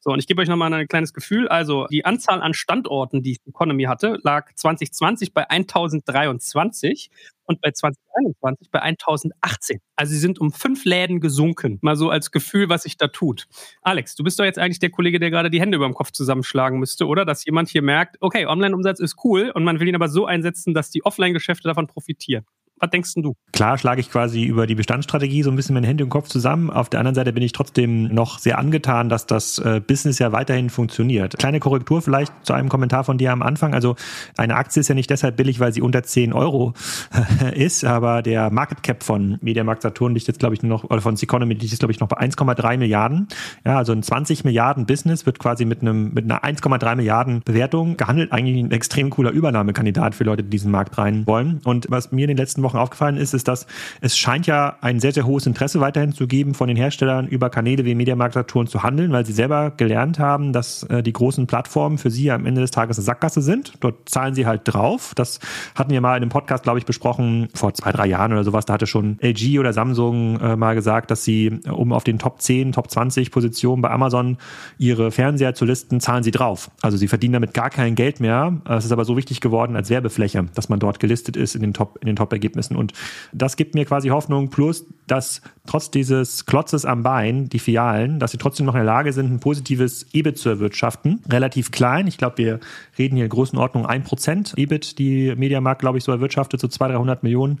So, 0.00 0.10
und 0.10 0.18
ich 0.18 0.26
gebe 0.26 0.42
euch 0.42 0.48
nochmal 0.48 0.72
ein 0.72 0.88
kleines 0.88 1.12
Gefühl. 1.12 1.48
Also 1.48 1.86
die 1.88 2.04
Anzahl 2.04 2.42
an 2.42 2.54
Standorten, 2.54 3.22
die 3.22 3.38
Economy 3.46 3.84
hatte, 3.84 4.18
lag 4.22 4.52
2020 4.54 5.32
bei 5.34 5.48
1023 5.48 7.10
und 7.46 7.60
bei 7.60 7.70
2021 7.70 8.70
bei 8.70 8.80
1018. 8.80 9.80
Also 9.94 10.12
sie 10.12 10.18
sind 10.18 10.40
um 10.40 10.52
fünf 10.52 10.84
Läden 10.84 11.20
gesunken. 11.20 11.78
Mal 11.80 11.96
so 11.96 12.10
als 12.10 12.30
Gefühl, 12.30 12.68
was 12.68 12.82
sich 12.82 12.96
da 12.96 13.08
tut. 13.08 13.46
Alex, 13.82 14.14
du 14.14 14.24
bist 14.24 14.38
doch 14.38 14.44
jetzt 14.44 14.58
eigentlich 14.58 14.80
der 14.80 14.90
Kollege, 14.90 15.18
der 15.18 15.30
gerade 15.30 15.50
die 15.50 15.60
Hände 15.60 15.76
über 15.76 15.86
dem 15.86 15.94
Kopf 15.94 16.10
zusammenschlagen 16.10 16.78
müsste, 16.78 17.06
oder? 17.06 17.24
Dass 17.24 17.44
jemand 17.44 17.68
hier 17.68 17.82
merkt, 17.82 18.16
okay, 18.20 18.46
Online-Umsatz 18.46 19.00
ist 19.00 19.16
cool 19.24 19.50
und 19.54 19.64
man 19.64 19.80
will 19.80 19.88
ihn 19.88 19.94
aber 19.94 20.08
so 20.08 20.26
einsetzen, 20.26 20.74
dass 20.74 20.90
die 20.90 21.04
Offline-Geschäfte 21.04 21.68
davon 21.68 21.86
profitieren. 21.86 22.44
Was 22.78 22.90
denkst 22.90 23.14
du? 23.16 23.34
Klar 23.52 23.78
schlage 23.78 24.02
ich 24.02 24.10
quasi 24.10 24.44
über 24.44 24.66
die 24.66 24.74
Bestandsstrategie 24.74 25.42
so 25.42 25.50
ein 25.50 25.56
bisschen 25.56 25.72
meine 25.72 25.86
Hände 25.86 26.04
im 26.04 26.10
Kopf 26.10 26.28
zusammen. 26.28 26.68
Auf 26.68 26.90
der 26.90 27.00
anderen 27.00 27.14
Seite 27.14 27.32
bin 27.32 27.42
ich 27.42 27.52
trotzdem 27.52 28.04
noch 28.14 28.38
sehr 28.38 28.58
angetan, 28.58 29.08
dass 29.08 29.24
das 29.26 29.58
äh, 29.58 29.80
Business 29.80 30.18
ja 30.18 30.32
weiterhin 30.32 30.68
funktioniert. 30.68 31.38
Kleine 31.38 31.58
Korrektur 31.58 32.02
vielleicht 32.02 32.34
zu 32.44 32.52
einem 32.52 32.68
Kommentar 32.68 33.04
von 33.04 33.16
dir 33.16 33.32
am 33.32 33.40
Anfang. 33.40 33.72
Also 33.72 33.96
eine 34.36 34.56
Aktie 34.56 34.80
ist 34.80 34.88
ja 34.88 34.94
nicht 34.94 35.08
deshalb 35.08 35.36
billig, 35.36 35.58
weil 35.58 35.72
sie 35.72 35.80
unter 35.80 36.02
10 36.02 36.34
Euro 36.34 36.74
ist, 37.54 37.82
aber 37.86 38.20
der 38.20 38.50
Market 38.50 38.82
Cap 38.82 39.02
von 39.02 39.38
Mediamarkt 39.40 39.80
Saturn 39.80 40.12
liegt 40.12 40.26
jetzt, 40.26 40.38
glaube 40.38 40.54
ich, 40.54 40.62
noch, 40.62 40.84
oder 40.84 41.00
von 41.00 41.16
Seconomy 41.16 41.54
liegt 41.54 41.70
jetzt, 41.70 41.78
glaube 41.78 41.92
ich, 41.92 42.00
noch 42.00 42.08
bei 42.08 42.18
1,3 42.18 42.76
Milliarden. 42.76 43.28
Ja, 43.64 43.78
also 43.78 43.92
ein 43.92 44.02
20 44.02 44.44
Milliarden 44.44 44.84
Business 44.84 45.24
wird 45.24 45.38
quasi 45.38 45.64
mit 45.64 45.80
einem, 45.80 46.12
mit 46.12 46.24
einer 46.30 46.44
1,3 46.44 46.96
Milliarden 46.96 47.40
Bewertung 47.42 47.96
gehandelt. 47.96 48.32
Eigentlich 48.32 48.62
ein 48.62 48.70
extrem 48.70 49.08
cooler 49.08 49.30
Übernahmekandidat 49.30 50.14
für 50.14 50.24
Leute, 50.24 50.42
die 50.42 50.50
diesen 50.50 50.70
Markt 50.70 50.98
rein 50.98 51.26
wollen. 51.26 51.62
Und 51.64 51.86
was 51.88 52.12
mir 52.12 52.24
in 52.24 52.28
den 52.28 52.36
letzten 52.36 52.62
Wochen 52.62 52.65
aufgefallen 52.74 53.16
ist, 53.16 53.34
ist, 53.34 53.48
dass 53.48 53.66
es 54.00 54.16
scheint 54.16 54.46
ja 54.46 54.76
ein 54.80 55.00
sehr, 55.00 55.12
sehr 55.12 55.26
hohes 55.26 55.46
Interesse 55.46 55.80
weiterhin 55.80 56.12
zu 56.12 56.26
geben 56.26 56.54
von 56.54 56.68
den 56.68 56.76
Herstellern 56.76 57.28
über 57.28 57.50
Kanäle 57.50 57.84
wie 57.84 57.94
Mediamarkt 57.94 58.34
Saturn 58.34 58.66
zu 58.66 58.82
handeln, 58.82 59.12
weil 59.12 59.24
sie 59.24 59.32
selber 59.32 59.70
gelernt 59.76 60.18
haben, 60.18 60.52
dass 60.52 60.82
äh, 60.84 61.02
die 61.02 61.12
großen 61.12 61.46
Plattformen 61.46 61.98
für 61.98 62.10
sie 62.10 62.30
am 62.30 62.46
Ende 62.46 62.60
des 62.60 62.70
Tages 62.70 62.98
eine 62.98 63.04
Sackgasse 63.04 63.42
sind. 63.42 63.74
Dort 63.80 64.08
zahlen 64.08 64.34
sie 64.34 64.46
halt 64.46 64.62
drauf. 64.64 65.12
Das 65.14 65.38
hatten 65.74 65.90
wir 65.90 66.00
mal 66.00 66.16
in 66.16 66.22
einem 66.22 66.30
Podcast, 66.30 66.64
glaube 66.64 66.78
ich, 66.78 66.86
besprochen, 66.86 67.48
vor 67.54 67.74
zwei, 67.74 67.92
drei 67.92 68.06
Jahren 68.06 68.32
oder 68.32 68.44
sowas. 68.44 68.66
Da 68.66 68.74
hatte 68.74 68.86
schon 68.86 69.18
LG 69.20 69.58
oder 69.58 69.72
Samsung 69.72 70.40
äh, 70.40 70.56
mal 70.56 70.74
gesagt, 70.74 71.10
dass 71.10 71.24
sie, 71.24 71.60
äh, 71.64 71.70
um 71.70 71.92
auf 71.92 72.04
den 72.04 72.18
Top 72.18 72.40
10, 72.40 72.72
Top 72.72 72.90
20 72.90 73.30
Positionen 73.30 73.82
bei 73.82 73.90
Amazon 73.90 74.38
ihre 74.78 75.10
Fernseher 75.10 75.54
zu 75.54 75.64
listen, 75.64 76.00
zahlen 76.00 76.22
sie 76.22 76.30
drauf. 76.30 76.70
Also 76.82 76.96
sie 76.96 77.08
verdienen 77.08 77.34
damit 77.34 77.54
gar 77.54 77.70
kein 77.70 77.94
Geld 77.94 78.20
mehr. 78.20 78.54
Es 78.68 78.84
ist 78.84 78.92
aber 78.92 79.04
so 79.04 79.16
wichtig 79.16 79.40
geworden 79.40 79.76
als 79.76 79.90
Werbefläche, 79.90 80.46
dass 80.54 80.68
man 80.68 80.78
dort 80.78 81.00
gelistet 81.00 81.36
ist 81.36 81.54
in 81.54 81.62
den 81.62 82.16
Top-Ergebnissen. 82.16 82.55
Und 82.64 82.92
das 83.32 83.56
gibt 83.56 83.74
mir 83.74 83.84
quasi 83.84 84.08
Hoffnung. 84.08 84.48
Plus 84.50 84.86
dass 85.06 85.40
trotz 85.66 85.90
dieses 85.90 86.46
Klotzes 86.46 86.84
am 86.84 87.02
Bein, 87.02 87.48
die 87.48 87.58
Filialen, 87.58 88.18
dass 88.18 88.32
sie 88.32 88.38
trotzdem 88.38 88.66
noch 88.66 88.74
in 88.74 88.78
der 88.78 88.84
Lage 88.84 89.12
sind, 89.12 89.32
ein 89.32 89.40
positives 89.40 90.06
EBIT 90.12 90.38
zu 90.38 90.48
erwirtschaften. 90.48 91.22
Relativ 91.30 91.70
klein. 91.70 92.06
Ich 92.06 92.18
glaube, 92.18 92.38
wir 92.38 92.60
reden 92.98 93.16
hier 93.16 93.24
in 93.24 93.30
Größenordnung 93.30 93.86
1% 93.86 94.56
EBIT, 94.56 94.98
die 94.98 95.34
Mediamarkt, 95.36 95.80
glaube 95.80 95.98
ich, 95.98 96.04
so 96.04 96.12
erwirtschaftet, 96.12 96.60
so 96.60 96.68
200, 96.68 96.96
300 96.96 97.22
Millionen. 97.22 97.58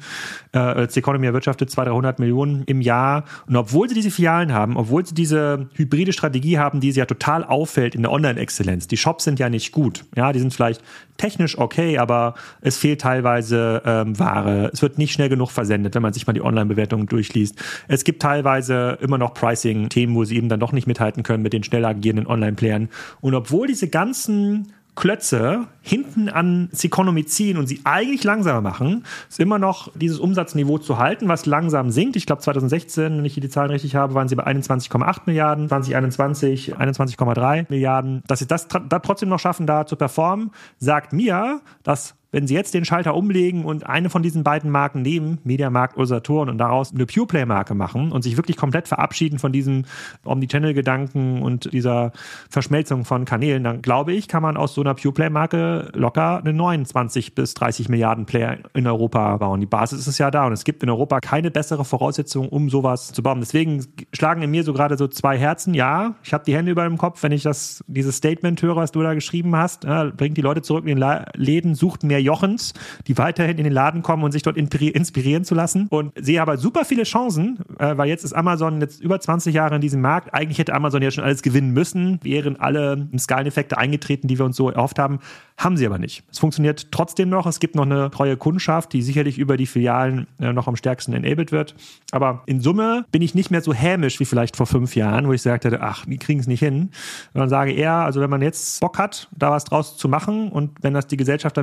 Äh, 0.52 0.86
die 0.86 0.98
Economy 0.98 1.26
erwirtschaftet 1.26 1.70
200, 1.70 1.94
300 1.94 2.18
Millionen 2.18 2.64
im 2.64 2.80
Jahr. 2.80 3.24
Und 3.46 3.56
obwohl 3.56 3.88
sie 3.88 3.94
diese 3.94 4.10
Filialen 4.10 4.52
haben, 4.52 4.76
obwohl 4.76 5.06
sie 5.06 5.14
diese 5.14 5.68
hybride 5.74 6.12
Strategie 6.12 6.58
haben, 6.58 6.80
die 6.80 6.92
sie 6.92 7.00
ja 7.00 7.06
total 7.06 7.44
auffällt 7.44 7.94
in 7.94 8.02
der 8.02 8.12
Online-Exzellenz, 8.12 8.88
die 8.88 8.96
Shops 8.96 9.24
sind 9.24 9.38
ja 9.38 9.48
nicht 9.48 9.72
gut. 9.72 10.04
Ja, 10.16 10.32
die 10.32 10.40
sind 10.40 10.52
vielleicht 10.52 10.82
technisch 11.16 11.58
okay, 11.58 11.98
aber 11.98 12.34
es 12.60 12.76
fehlt 12.76 13.00
teilweise 13.00 13.82
ähm, 13.84 14.18
Ware. 14.18 14.70
Es 14.72 14.82
wird 14.86 14.98
nicht 14.98 15.12
schnell 15.12 15.28
genug 15.28 15.50
versendet, 15.50 15.96
wenn 15.96 16.02
man 16.02 16.12
sich 16.12 16.28
mal 16.28 16.32
die 16.32 16.42
Online-Bewertungen 16.42 17.06
durchliest. 17.06 17.56
Es 17.88 18.04
gibt 18.04 18.22
teilweise 18.22 18.98
immer 19.00 19.18
noch 19.18 19.34
Pricing-Themen, 19.34 20.14
wo 20.14 20.22
sie 20.22 20.36
eben 20.36 20.48
dann 20.48 20.60
doch 20.60 20.70
nicht 20.70 20.86
mithalten 20.86 21.24
können 21.24 21.42
mit 21.42 21.52
den 21.52 21.64
schnell 21.64 21.84
agierenden 21.84 22.28
Online-Playern. 22.28 22.88
Und 23.20 23.34
obwohl 23.34 23.66
diese 23.66 23.88
ganzen 23.88 24.72
Klötze 24.94 25.66
hinten 25.82 26.28
an 26.28 26.68
Seconomy 26.72 27.26
ziehen 27.26 27.58
und 27.58 27.66
sie 27.66 27.80
eigentlich 27.82 28.22
langsamer 28.22 28.62
machen, 28.62 29.04
ist 29.28 29.38
immer 29.40 29.58
noch 29.58 29.90
dieses 29.94 30.20
Umsatzniveau 30.20 30.78
zu 30.78 30.98
halten, 30.98 31.28
was 31.28 31.46
langsam 31.46 31.90
sinkt. 31.90 32.16
Ich 32.16 32.26
glaube 32.26 32.42
2016, 32.42 33.18
wenn 33.18 33.24
ich 33.24 33.34
hier 33.34 33.42
die 33.42 33.50
Zahlen 33.50 33.70
richtig 33.70 33.96
habe, 33.96 34.14
waren 34.14 34.28
sie 34.28 34.36
bei 34.36 34.46
21,8 34.46 35.22
Milliarden, 35.26 35.68
2021 35.68 36.76
21,3 36.76 37.66
Milliarden. 37.68 38.22
Dass 38.26 38.38
sie 38.38 38.46
das 38.46 38.68
da 38.68 38.98
trotzdem 39.00 39.28
noch 39.28 39.40
schaffen, 39.40 39.66
da 39.66 39.84
zu 39.84 39.96
performen, 39.96 40.52
sagt 40.78 41.12
mir, 41.12 41.60
dass 41.82 42.14
wenn 42.36 42.46
Sie 42.46 42.52
jetzt 42.52 42.74
den 42.74 42.84
Schalter 42.84 43.14
umlegen 43.14 43.64
und 43.64 43.86
eine 43.86 44.10
von 44.10 44.22
diesen 44.22 44.44
beiden 44.44 44.70
Marken 44.70 45.00
nehmen, 45.00 45.38
Mediamarkt 45.44 45.96
oder 45.96 46.04
Saturn, 46.06 46.50
und 46.50 46.58
daraus 46.58 46.92
eine 46.92 47.06
Pureplay-Marke 47.06 47.74
machen 47.74 48.12
und 48.12 48.20
sich 48.20 48.36
wirklich 48.36 48.58
komplett 48.58 48.88
verabschieden 48.88 49.38
von 49.38 49.52
diesem 49.52 49.86
Omnichannel-Gedanken 50.22 51.40
und 51.40 51.72
dieser 51.72 52.12
Verschmelzung 52.50 53.06
von 53.06 53.24
Kanälen, 53.24 53.64
dann 53.64 53.80
glaube 53.80 54.12
ich, 54.12 54.28
kann 54.28 54.42
man 54.42 54.58
aus 54.58 54.74
so 54.74 54.82
einer 54.82 54.92
Pureplay-Marke 54.92 55.92
locker 55.94 56.40
eine 56.44 56.52
29 56.52 57.34
bis 57.34 57.54
30 57.54 57.88
Milliarden 57.88 58.26
Player 58.26 58.58
in 58.74 58.86
Europa 58.86 59.38
bauen. 59.38 59.60
Die 59.60 59.66
Basis 59.66 60.06
ist 60.06 60.18
ja 60.18 60.30
da 60.30 60.46
und 60.46 60.52
es 60.52 60.64
gibt 60.64 60.82
in 60.82 60.90
Europa 60.90 61.20
keine 61.20 61.50
bessere 61.50 61.86
Voraussetzung, 61.86 62.50
um 62.50 62.68
sowas 62.68 63.12
zu 63.12 63.22
bauen. 63.22 63.40
Deswegen 63.40 63.86
schlagen 64.12 64.42
in 64.42 64.50
mir 64.50 64.62
so 64.62 64.74
gerade 64.74 64.98
so 64.98 65.08
zwei 65.08 65.38
Herzen. 65.38 65.72
Ja, 65.72 66.16
ich 66.22 66.34
habe 66.34 66.44
die 66.44 66.54
Hände 66.54 66.70
über 66.70 66.84
dem 66.84 66.98
Kopf, 66.98 67.22
wenn 67.22 67.32
ich 67.32 67.44
das, 67.44 67.82
dieses 67.86 68.18
Statement 68.18 68.60
höre, 68.60 68.76
was 68.76 68.92
du 68.92 69.00
da 69.00 69.14
geschrieben 69.14 69.56
hast. 69.56 69.84
Ja, 69.84 70.04
bringt 70.04 70.36
die 70.36 70.42
Leute 70.42 70.60
zurück 70.60 70.86
in 70.86 71.00
den 71.00 71.24
Läden, 71.32 71.74
sucht 71.74 72.04
mehr 72.04 72.25
Jochens, 72.26 72.74
die 73.06 73.16
weiterhin 73.16 73.56
in 73.58 73.64
den 73.64 73.72
Laden 73.72 74.02
kommen 74.02 74.24
und 74.24 74.32
sich 74.32 74.42
dort 74.42 74.56
inspirieren 74.56 75.44
zu 75.44 75.54
lassen. 75.54 75.86
Und 75.88 76.12
sehe 76.20 76.42
aber 76.42 76.58
super 76.58 76.84
viele 76.84 77.04
Chancen, 77.04 77.58
äh, 77.78 77.96
weil 77.96 78.08
jetzt 78.08 78.24
ist 78.24 78.32
Amazon 78.32 78.80
jetzt 78.80 79.00
über 79.00 79.18
20 79.18 79.54
Jahre 79.54 79.76
in 79.76 79.80
diesem 79.80 80.00
Markt. 80.00 80.34
Eigentlich 80.34 80.58
hätte 80.58 80.74
Amazon 80.74 81.02
ja 81.02 81.10
schon 81.10 81.24
alles 81.24 81.42
gewinnen 81.42 81.72
müssen, 81.72 82.20
wären 82.22 82.56
alle 82.56 83.08
Skaleneffekte 83.18 83.78
eingetreten, 83.78 84.28
die 84.28 84.38
wir 84.38 84.44
uns 84.44 84.56
so 84.56 84.70
erhofft 84.70 84.98
haben. 84.98 85.20
Haben 85.56 85.76
sie 85.76 85.86
aber 85.86 85.98
nicht. 85.98 86.24
Es 86.30 86.38
funktioniert 86.38 86.92
trotzdem 86.92 87.30
noch. 87.30 87.46
Es 87.46 87.60
gibt 87.60 87.76
noch 87.76 87.84
eine 87.84 88.10
treue 88.10 88.36
Kundschaft, 88.36 88.92
die 88.92 89.00
sicherlich 89.00 89.38
über 89.38 89.56
die 89.56 89.66
Filialen 89.66 90.26
äh, 90.38 90.52
noch 90.52 90.68
am 90.68 90.76
stärksten 90.76 91.14
enabled 91.14 91.50
wird. 91.52 91.74
Aber 92.12 92.42
in 92.46 92.60
Summe 92.60 93.06
bin 93.10 93.22
ich 93.22 93.34
nicht 93.34 93.50
mehr 93.50 93.62
so 93.62 93.72
hämisch 93.72 94.20
wie 94.20 94.26
vielleicht 94.26 94.56
vor 94.56 94.66
fünf 94.66 94.96
Jahren, 94.96 95.26
wo 95.28 95.32
ich 95.32 95.42
sagte, 95.42 95.80
ach, 95.80 96.04
die 96.06 96.18
kriegen 96.18 96.40
es 96.40 96.46
nicht 96.46 96.60
hin. 96.60 96.90
Sondern 97.32 97.48
sage 97.48 97.72
eher, 97.72 97.94
also 97.94 98.20
wenn 98.20 98.30
man 98.30 98.42
jetzt 98.42 98.80
Bock 98.80 98.98
hat, 98.98 99.28
da 99.36 99.50
was 99.50 99.64
draus 99.64 99.96
zu 99.96 100.08
machen 100.08 100.50
und 100.50 100.82
wenn 100.82 100.94
das 100.94 101.06
die 101.06 101.16
Gesellschaft 101.16 101.56
da 101.56 101.62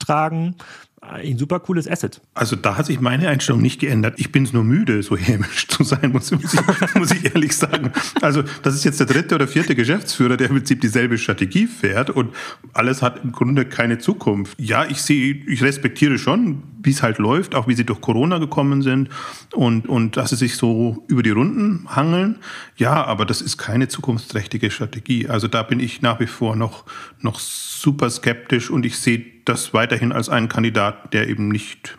mittragen, 0.00 0.56
ein 1.02 1.38
super 1.38 1.60
cooles 1.60 1.88
Asset. 1.88 2.20
Also 2.34 2.56
da 2.56 2.76
hat 2.76 2.84
sich 2.84 3.00
meine 3.00 3.28
Einstellung 3.28 3.62
nicht 3.62 3.80
geändert. 3.80 4.14
Ich 4.18 4.32
bin 4.32 4.44
es 4.44 4.52
nur 4.52 4.64
müde, 4.64 5.02
so 5.02 5.16
hämisch 5.16 5.66
zu 5.68 5.82
sein, 5.82 6.12
muss, 6.12 6.30
muss, 6.30 6.54
ich, 6.54 6.94
muss 6.94 7.10
ich 7.10 7.24
ehrlich 7.24 7.56
sagen. 7.56 7.92
Also 8.20 8.42
das 8.62 8.74
ist 8.74 8.84
jetzt 8.84 9.00
der 9.00 9.06
dritte 9.06 9.34
oder 9.34 9.48
vierte 9.48 9.74
Geschäftsführer, 9.74 10.36
der 10.36 10.48
im 10.48 10.56
Prinzip 10.56 10.82
dieselbe 10.82 11.16
Strategie 11.16 11.66
fährt 11.66 12.10
und 12.10 12.34
alles 12.74 13.00
hat 13.00 13.24
im 13.24 13.32
Grunde 13.32 13.64
keine 13.64 13.98
Zukunft. 13.98 14.60
Ja, 14.60 14.84
ich 14.84 15.00
sehe, 15.00 15.42
ich 15.46 15.62
respektiere 15.62 16.18
schon, 16.18 16.62
wie 16.82 16.90
es 16.90 17.02
halt 17.02 17.18
läuft, 17.18 17.54
auch 17.54 17.68
wie 17.68 17.74
sie 17.74 17.84
durch 17.84 18.00
Corona 18.00 18.38
gekommen 18.38 18.82
sind 18.82 19.08
und, 19.54 19.88
und 19.88 20.16
dass 20.16 20.30
sie 20.30 20.36
sich 20.36 20.56
so 20.56 21.04
über 21.08 21.22
die 21.22 21.30
Runden 21.30 21.86
hangeln. 21.94 22.38
Ja, 22.76 23.04
aber 23.04 23.26
das 23.26 23.40
ist 23.42 23.58
keine 23.58 23.88
zukunftsträchtige 23.88 24.70
Strategie. 24.70 25.28
Also 25.28 25.48
da 25.48 25.62
bin 25.62 25.80
ich 25.80 26.02
nach 26.02 26.20
wie 26.20 26.26
vor 26.26 26.56
noch, 26.56 26.84
noch 27.20 27.38
super 27.38 28.08
skeptisch 28.10 28.70
und 28.70 28.86
ich 28.86 28.98
sehe 28.98 29.24
das 29.44 29.74
weiterhin 29.74 30.12
als 30.12 30.28
einen 30.28 30.48
Kandidat, 30.48 31.12
der 31.12 31.28
eben 31.28 31.48
nicht 31.48 31.98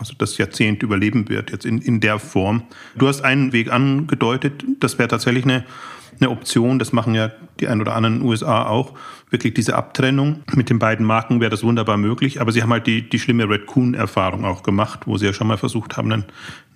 also 0.00 0.14
das 0.16 0.38
Jahrzehnt 0.38 0.82
überleben 0.82 1.28
wird, 1.28 1.50
jetzt 1.50 1.66
in, 1.66 1.78
in 1.82 2.00
der 2.00 2.18
Form. 2.18 2.62
Du 2.96 3.06
hast 3.06 3.20
einen 3.20 3.52
Weg 3.52 3.70
angedeutet, 3.70 4.64
das 4.80 4.98
wäre 4.98 5.08
tatsächlich 5.08 5.44
eine, 5.44 5.64
eine 6.18 6.30
Option, 6.30 6.78
das 6.78 6.94
machen 6.94 7.14
ja 7.14 7.30
die 7.60 7.68
ein 7.68 7.80
oder 7.80 7.94
anderen 7.94 8.22
USA 8.22 8.66
auch, 8.66 8.94
wirklich 9.30 9.54
diese 9.54 9.76
Abtrennung. 9.76 10.42
Mit 10.54 10.70
den 10.70 10.78
beiden 10.78 11.06
Marken 11.06 11.40
wäre 11.40 11.50
das 11.50 11.62
wunderbar 11.62 11.96
möglich, 11.96 12.40
aber 12.40 12.52
sie 12.52 12.62
haben 12.62 12.70
halt 12.70 12.86
die, 12.86 13.08
die 13.08 13.18
schlimme 13.18 13.48
Red 13.48 13.66
Coon-Erfahrung 13.66 14.44
auch 14.44 14.62
gemacht, 14.62 15.00
wo 15.06 15.16
sie 15.16 15.26
ja 15.26 15.32
schon 15.32 15.46
mal 15.46 15.56
versucht 15.56 15.96
haben, 15.96 16.12
einen, 16.12 16.24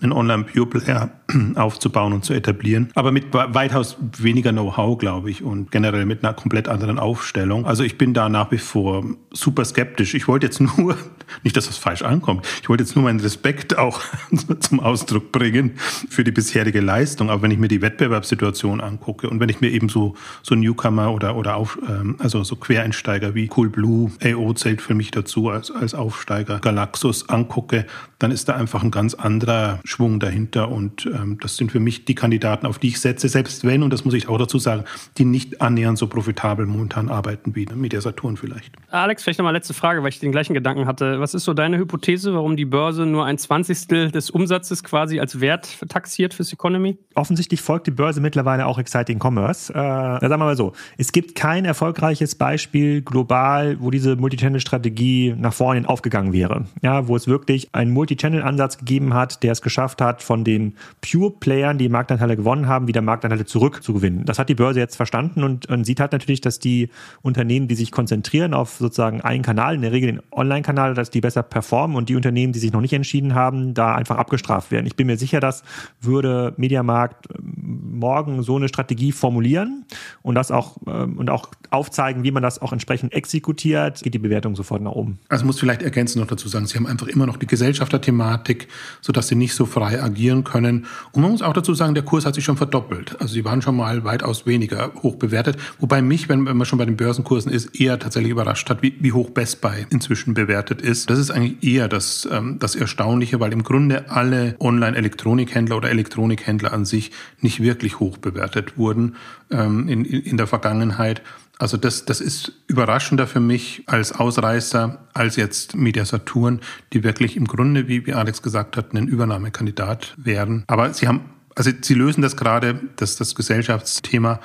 einen 0.01 0.13
Online-Pure-Player 0.13 1.11
aufzubauen 1.57 2.13
und 2.13 2.25
zu 2.25 2.33
etablieren. 2.33 2.91
Aber 2.95 3.13
mit 3.13 3.33
weitaus 3.33 3.97
weniger 4.19 4.53
Know-how, 4.53 4.99
glaube 4.99 5.31
ich, 5.31 5.43
und 5.43 5.71
generell 5.71 6.07
mit 6.07 6.25
einer 6.25 6.35
komplett 6.35 6.69
anderen 6.69 6.99
Aufstellung. 6.99 7.67
Also 7.67 7.83
ich 7.83 7.99
bin 7.99 8.15
da 8.15 8.29
nach 8.29 8.51
wie 8.53 8.59
vor 8.59 9.05
super 9.33 9.65
skeptisch. 9.65 10.15
Ich 10.15 10.29
wollte 10.29 10.47
jetzt 10.47 10.61
nur, 10.61 10.97
nicht, 11.43 11.57
dass 11.57 11.67
das 11.67 11.79
falsch 11.79 12.03
ankommt, 12.03 12.47
ich 12.63 12.69
wollte 12.69 12.85
jetzt 12.85 12.95
nur 12.95 13.05
meinen 13.05 13.21
Respekt 13.21 13.77
auch 13.77 14.01
zum 14.61 14.81
Ausdruck 14.81 15.33
bringen 15.33 15.73
für 16.09 16.23
die 16.23 16.33
bisherige 16.33 16.81
Leistung. 16.81 17.31
Aber 17.31 17.43
wenn 17.43 17.51
ich 17.51 17.59
mir 17.59 17.69
die 17.69 17.83
Wettbewerbssituation 17.83 18.81
angucke 18.81 19.29
und 19.29 19.41
wenn 19.41 19.49
ich 19.49 19.61
mir 19.61 19.71
eben 19.71 19.89
so, 19.89 20.15
so 20.43 20.55
Newcomer 20.75 21.13
oder, 21.13 21.37
oder 21.37 21.57
auf, 21.57 21.79
ähm, 21.89 22.17
also 22.19 22.43
so 22.45 22.57
Quereinsteiger 22.57 23.35
wie 23.35 23.49
Coolblue, 23.49 24.11
AO 24.23 24.53
zählt 24.55 24.83
für 24.83 24.95
mich 24.95 25.11
dazu 25.11 25.49
als, 25.49 25.71
als 25.71 25.95
Aufsteiger, 25.95 26.59
Galaxus 26.59 27.29
angucke, 27.29 27.87
dann 28.19 28.31
ist 28.31 28.49
da 28.49 28.55
einfach 28.55 28.83
ein 28.83 28.91
ganz 28.91 29.15
anderer 29.15 29.81
Schwung 29.85 30.21
dahinter. 30.21 30.71
Und 30.71 31.07
ähm, 31.07 31.39
das 31.41 31.57
sind 31.57 31.71
für 31.71 31.81
mich 31.81 32.05
die 32.05 32.15
Kandidaten, 32.15 32.67
auf 32.67 32.79
die 32.79 32.89
ich 32.89 33.01
setze, 33.01 33.29
selbst 33.29 33.65
wenn, 33.65 33.83
und 33.83 33.93
das 33.93 34.05
muss 34.05 34.15
ich 34.15 34.29
auch 34.29 34.39
dazu 34.39 34.59
sagen, 34.59 34.85
die 35.19 35.25
nicht 35.25 35.61
annähernd 35.61 35.99
so 35.99 36.07
profitabel 36.07 36.67
momentan 36.67 37.09
arbeiten 37.09 37.55
wie 37.55 37.67
Media 37.75 38.01
Saturn 38.01 38.37
vielleicht. 38.37 38.73
Alex, 38.91 39.23
vielleicht 39.23 39.39
nochmal 39.39 39.53
letzte 39.53 39.75
Frage, 39.75 40.03
weil 40.03 40.09
ich 40.09 40.21
den 40.21 40.33
gleichen 40.33 40.55
Gedanken 40.55 40.87
hatte. 40.87 41.21
Was 41.21 41.35
ist 41.35 41.45
so 41.45 41.55
deine 41.55 41.79
Hypothese, 41.79 42.35
warum 42.35 42.57
die 42.57 42.65
Börse 42.65 43.07
nur 43.07 43.25
ein 43.25 43.39
Zwanzigstel 43.39 44.11
des 44.11 44.31
Umsatzes 44.31 44.83
quasi 44.83 45.21
als 45.21 45.41
Wert 45.41 45.77
taxiert 45.89 46.35
fürs 46.35 46.53
Economy? 46.53 46.99
Offensichtlich 47.15 47.61
folgt 47.61 47.87
die 47.87 47.91
Börse 47.91 48.21
mittlerweile 48.21 48.67
auch 48.67 48.79
Exciting 48.79 49.19
Commerce. 49.23 49.73
Äh, 49.73 49.77
sagen 49.77 50.31
wir 50.31 50.39
mal 50.39 50.57
so, 50.57 50.64
es 50.97 51.13
gibt 51.13 51.35
kein 51.35 51.65
erfolgreiches 51.65 52.35
Beispiel 52.35 53.03
global, 53.03 53.77
wo 53.81 53.91
diese 53.91 54.17
Multichannel-Strategie 54.17 55.35
nach 55.37 55.53
vorne 55.53 55.89
aufgegangen 55.89 56.33
wäre. 56.33 56.67
Ja, 56.83 57.09
wo 57.09 57.17
es 57.17 57.27
wirklich 57.27 57.69
einen 57.75 57.91
Multichannel-Ansatz 57.93 58.79
gegeben 58.79 59.15
hat, 59.15 59.43
der 59.43 59.53
es 59.53 59.63
geschafft 59.63 60.01
hat, 60.01 60.23
von 60.23 60.45
den 60.45 60.75
Pure-Playern, 61.01 61.79
die 61.79 61.89
Marktanteile 61.89 62.37
gewonnen 62.37 62.69
haben, 62.69 62.87
wieder 62.89 63.03
Marktanteile 63.03 63.45
zurückzugewinnen. 63.45 64.25
Das 64.25 64.39
hat 64.39 64.49
die 64.49 64.55
Börse 64.55 64.81
jetzt 64.81 64.97
verstanden 64.97 65.45
und, 65.45 65.67
und 65.67 65.85
sieht 65.85 66.01
halt 66.01 66.13
natürlich, 66.13 66.41
dass 66.41 66.59
die 66.59 66.91
Unternehmen, 67.23 67.69
die 67.69 67.75
sich 67.75 67.91
konzentrieren 67.91 68.55
auf 68.55 68.77
sozusagen 68.79 69.21
einen 69.21 69.43
Kanal, 69.43 69.75
in 69.75 69.83
der 69.83 69.93
Regel 69.93 70.13
den 70.13 70.23
Online-Kanal, 70.33 70.95
dass 70.95 71.11
die 71.11 71.21
besser 71.21 71.43
performen 71.43 71.97
und 71.97 72.09
die 72.09 72.17
Unternehmen, 72.17 72.53
die 72.53 72.59
sich 72.59 72.73
noch 72.73 72.81
nicht 72.81 72.93
entschieden 72.93 73.35
haben, 73.35 73.75
da 73.75 73.95
einfach 73.95 74.17
abgestraft 74.17 74.71
werden. 74.71 74.87
Ich 74.87 74.97
bin 74.97 75.07
mir 75.07 75.17
sicher, 75.17 75.41
dass 75.41 75.63
würde 76.01 76.55
Mediamarkt 76.57 77.29
ähm, 77.37 77.99
morgen 77.99 78.43
so 78.43 78.57
eine 78.57 78.69
Strategie 78.69 79.13
formulieren 79.13 79.85
und 80.23 80.35
das 80.35 80.51
auch 80.55 80.77
ähm, 80.87 81.19
und 81.19 81.31
auch 81.31 81.49
aufzeigen, 81.71 82.23
wie 82.25 82.31
man 82.31 82.43
das 82.43 82.63
auch 82.63 82.73
entsprechend 82.73 83.13
exekutiert, 83.13 84.03
geht 84.03 84.15
die 84.15 84.19
Bewertung 84.19 84.57
sofort 84.57 84.81
nach 84.81 84.93
oben. 84.93 85.19
Also 85.29 85.45
muss 85.45 85.59
vielleicht 85.59 85.83
ergänzend 85.83 86.21
noch 86.23 86.29
dazu 86.29 86.49
sagen, 86.49 86.67
Sie 86.67 86.77
haben 86.77 86.87
einfach 86.87 87.09
immer 87.09 87.27
noch 87.27 87.37
die 87.37 87.47
Gesellschafterthematik, 87.47 88.69
sodass 89.01 89.29
Sie 89.29 89.35
nicht 89.35 89.55
so 89.55 89.67
frei 89.67 90.03
agieren 90.03 90.45
können. 90.45 90.87
Und 91.13 91.23
man 91.23 91.31
muss 91.33 91.43
auch 91.43 91.53
dazu 91.53 91.75
sagen, 91.75 91.95
der 91.95 92.05
Kurs 92.05 92.25
hat 92.25 92.35
sich 92.35 92.45
schon 92.45 92.57
verdoppelt. 92.57 93.21
Also 93.21 93.35
Sie 93.35 93.45
waren 93.45 93.61
schon 93.61 93.77
mal 93.77 94.05
weitaus 94.05 94.47
weniger 94.47 94.93
hoch 95.03 95.17
bewertet. 95.17 95.57
Wobei 95.81 96.01
mich, 96.01 96.29
wenn, 96.29 96.43
man 96.43 96.65
schon 96.65 96.79
bei 96.79 96.85
den 96.85 96.97
Börsenkursen 96.97 97.51
ist, 97.51 97.79
eher 97.79 97.99
tatsächlich 97.99 98.31
überrascht 98.31 98.71
hat, 98.71 98.83
wie, 98.83 98.95
wie 99.01 99.13
hoch 99.13 99.31
Best 99.31 99.61
Buy 99.61 99.87
inzwischen 99.91 100.35
bewertet 100.35 100.81
ist. 100.81 101.11
Das 101.11 101.19
ist 101.19 101.31
eigentlich 101.31 101.63
eher 101.63 101.89
das, 101.89 102.29
ähm, 102.31 102.59
das 102.61 102.77
Erstaunliche, 102.77 103.41
weil 103.41 103.53
im 103.53 103.65
Grunde 103.65 104.11
alle 104.11 104.57
Online-Elektronikhändler 104.61 105.77
oder 105.77 105.91
Elektronikhändler 105.91 106.73
an 106.73 106.85
sich 106.85 107.11
nicht 107.41 107.61
wirklich 107.61 107.99
hoch 107.99 108.19
bewertet 108.19 108.79
wurden 108.79 109.17
ähm, 109.51 109.89
in, 109.89 110.05
in 110.05 110.37
der 110.37 110.47
Vergangenheit. 110.47 111.23
Also 111.59 111.77
das, 111.77 112.05
das 112.05 112.21
ist 112.21 112.53
überraschender 112.67 113.27
für 113.27 113.41
mich 113.41 113.85
als 113.87 114.13
Ausreißer 114.13 114.99
als 115.15 115.37
jetzt 115.37 115.77
Media 115.77 116.05
Saturn, 116.05 116.61
die 116.93 117.05
wirklich 117.05 117.37
im 117.37 117.47
Grunde, 117.47 117.87
wie, 117.87 118.07
wie 118.07 118.15
Alex 118.15 118.43
gesagt 118.43 118.77
hat, 118.77 118.93
ein 118.93 119.07
Übernahmekandidat 119.07 120.15
wären. 120.17 120.65
Aber 120.67 120.93
sie 120.93 121.07
haben, 121.07 121.21
also 121.55 121.71
sie 121.81 121.95
lösen 121.95 122.23
das 122.23 122.37
gerade, 122.37 122.81
das, 122.97 123.17
das 123.17 123.37
Gesellschaftsthema, 123.37 124.41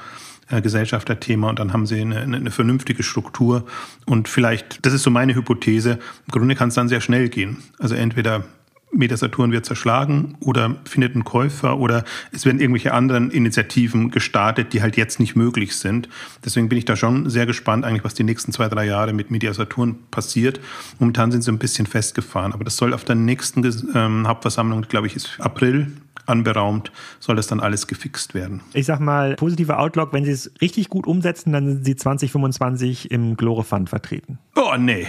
äh, 0.50 0.62
Gesellschafterthema 0.62 1.50
und 1.50 1.60
dann 1.60 1.74
haben 1.74 1.88
sie 1.88 2.01
eine, 2.01 2.20
eine 2.20 2.51
vernünftige 2.51 3.01
Struktur 3.01 3.65
und 4.06 4.27
vielleicht, 4.27 4.86
das 4.86 4.94
ist 4.94 5.03
so 5.03 5.10
meine 5.10 5.34
Hypothese, 5.34 5.94
im 5.94 6.32
Grunde 6.32 6.56
kann 6.56 6.70
es 6.70 6.75
dann 6.75 6.89
sehr 6.89 7.01
schnell 7.01 7.29
gehen. 7.29 7.58
Also 7.79 7.96
entweder 7.96 8.46
Media 8.91 9.17
Saturn 9.17 9.51
wird 9.51 9.65
zerschlagen 9.65 10.36
oder 10.39 10.75
findet 10.86 11.13
einen 11.13 11.24
Käufer 11.24 11.77
oder 11.77 12.03
es 12.31 12.46
werden 12.46 12.60
irgendwelche 12.60 12.93
anderen 12.93 13.31
Initiativen 13.31 14.12
gestartet, 14.12 14.74
die 14.74 14.81
halt 14.81 14.98
jetzt 14.98 15.19
nicht 15.19 15.36
möglich 15.36 15.75
sind. 15.75 16.10
Deswegen 16.43 16.69
bin 16.69 16.77
ich 16.77 16.86
da 16.86 16.96
schon 16.96 17.29
sehr 17.29 17.46
gespannt, 17.46 17.86
eigentlich, 17.86 18.03
was 18.03 18.13
die 18.13 18.24
nächsten 18.24 18.51
zwei, 18.51 18.67
drei 18.67 18.86
Jahre 18.86 19.13
mit 19.13 19.31
Media 19.31 19.53
Saturn 19.53 19.98
passiert. 20.12 20.60
Momentan 20.98 21.31
sind 21.31 21.43
sie 21.43 21.51
ein 21.51 21.60
bisschen 21.60 21.86
festgefahren, 21.86 22.53
aber 22.53 22.63
das 22.63 22.77
soll 22.77 22.93
auf 22.93 23.03
der 23.03 23.15
nächsten 23.15 23.63
ähm, 23.96 24.27
Hauptversammlung, 24.27 24.81
glaube 24.84 25.08
ich, 25.08 25.15
ist 25.15 25.39
April 25.39 25.91
anberaumt, 26.29 26.91
soll 27.19 27.36
das 27.36 27.48
dann 27.48 27.60
alles 27.60 27.88
gefixt 27.88 28.34
werden. 28.34 28.62
Ich 28.74 28.86
sag 28.86 29.00
mal, 29.00 29.36
positiver 29.36 29.79
Outlook, 29.79 30.13
wenn 30.13 30.25
sie 30.25 30.31
es 30.31 30.51
richtig 30.62 30.89
gut 30.89 31.08
umsetzen, 31.08 31.51
dann 31.51 31.67
sind 31.67 31.86
sie 31.86 31.96
2025 31.96 33.12
im 33.12 33.36
Glorefund 33.36 33.89
vertreten. 33.89 34.38
Oh, 34.55 34.75
nee. 34.77 35.08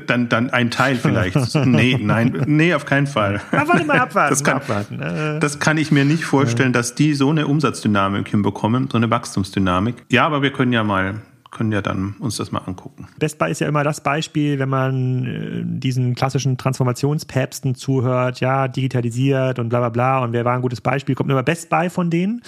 Dann, 0.00 0.28
dann 0.28 0.50
ein 0.50 0.70
Teil 0.70 0.96
vielleicht. 0.96 1.36
nee, 1.66 1.98
nein, 2.00 2.44
nee, 2.46 2.74
auf 2.74 2.84
keinen 2.84 3.06
Fall. 3.06 3.40
Aber 3.52 3.68
warte 3.68 3.84
mal 3.84 3.98
abwarten. 3.98 4.30
Das 4.30 4.44
kann, 4.44 4.56
abwarten. 4.56 5.00
Äh. 5.00 5.40
das 5.40 5.58
kann 5.58 5.78
ich 5.78 5.90
mir 5.90 6.04
nicht 6.04 6.24
vorstellen, 6.24 6.72
dass 6.72 6.94
die 6.94 7.14
so 7.14 7.30
eine 7.30 7.46
Umsatzdynamik 7.46 8.28
hinbekommen, 8.28 8.88
so 8.90 8.96
eine 8.96 9.10
Wachstumsdynamik. 9.10 10.04
Ja, 10.10 10.26
aber 10.26 10.42
wir 10.42 10.52
können 10.52 10.72
ja 10.72 10.84
mal 10.84 11.22
können 11.54 11.72
ja 11.72 11.80
dann 11.80 12.16
uns 12.18 12.36
das 12.36 12.52
mal 12.52 12.58
angucken. 12.66 13.08
Best 13.18 13.38
Buy 13.38 13.50
ist 13.50 13.60
ja 13.60 13.68
immer 13.68 13.84
das 13.84 14.02
Beispiel, 14.02 14.58
wenn 14.58 14.68
man 14.68 15.24
äh, 15.24 15.62
diesen 15.64 16.14
klassischen 16.14 16.58
Transformationspäpsten 16.58 17.74
zuhört, 17.74 18.40
ja, 18.40 18.68
digitalisiert 18.68 19.58
und 19.58 19.70
bla 19.70 19.78
bla 19.78 19.88
bla 19.88 20.18
und 20.18 20.32
wer 20.32 20.44
war 20.44 20.54
ein 20.54 20.62
gutes 20.62 20.82
Beispiel, 20.82 21.14
kommt 21.14 21.30
immer 21.30 21.42
Best 21.42 21.70
Buy 21.70 21.88
von 21.88 22.10
denen. 22.10 22.42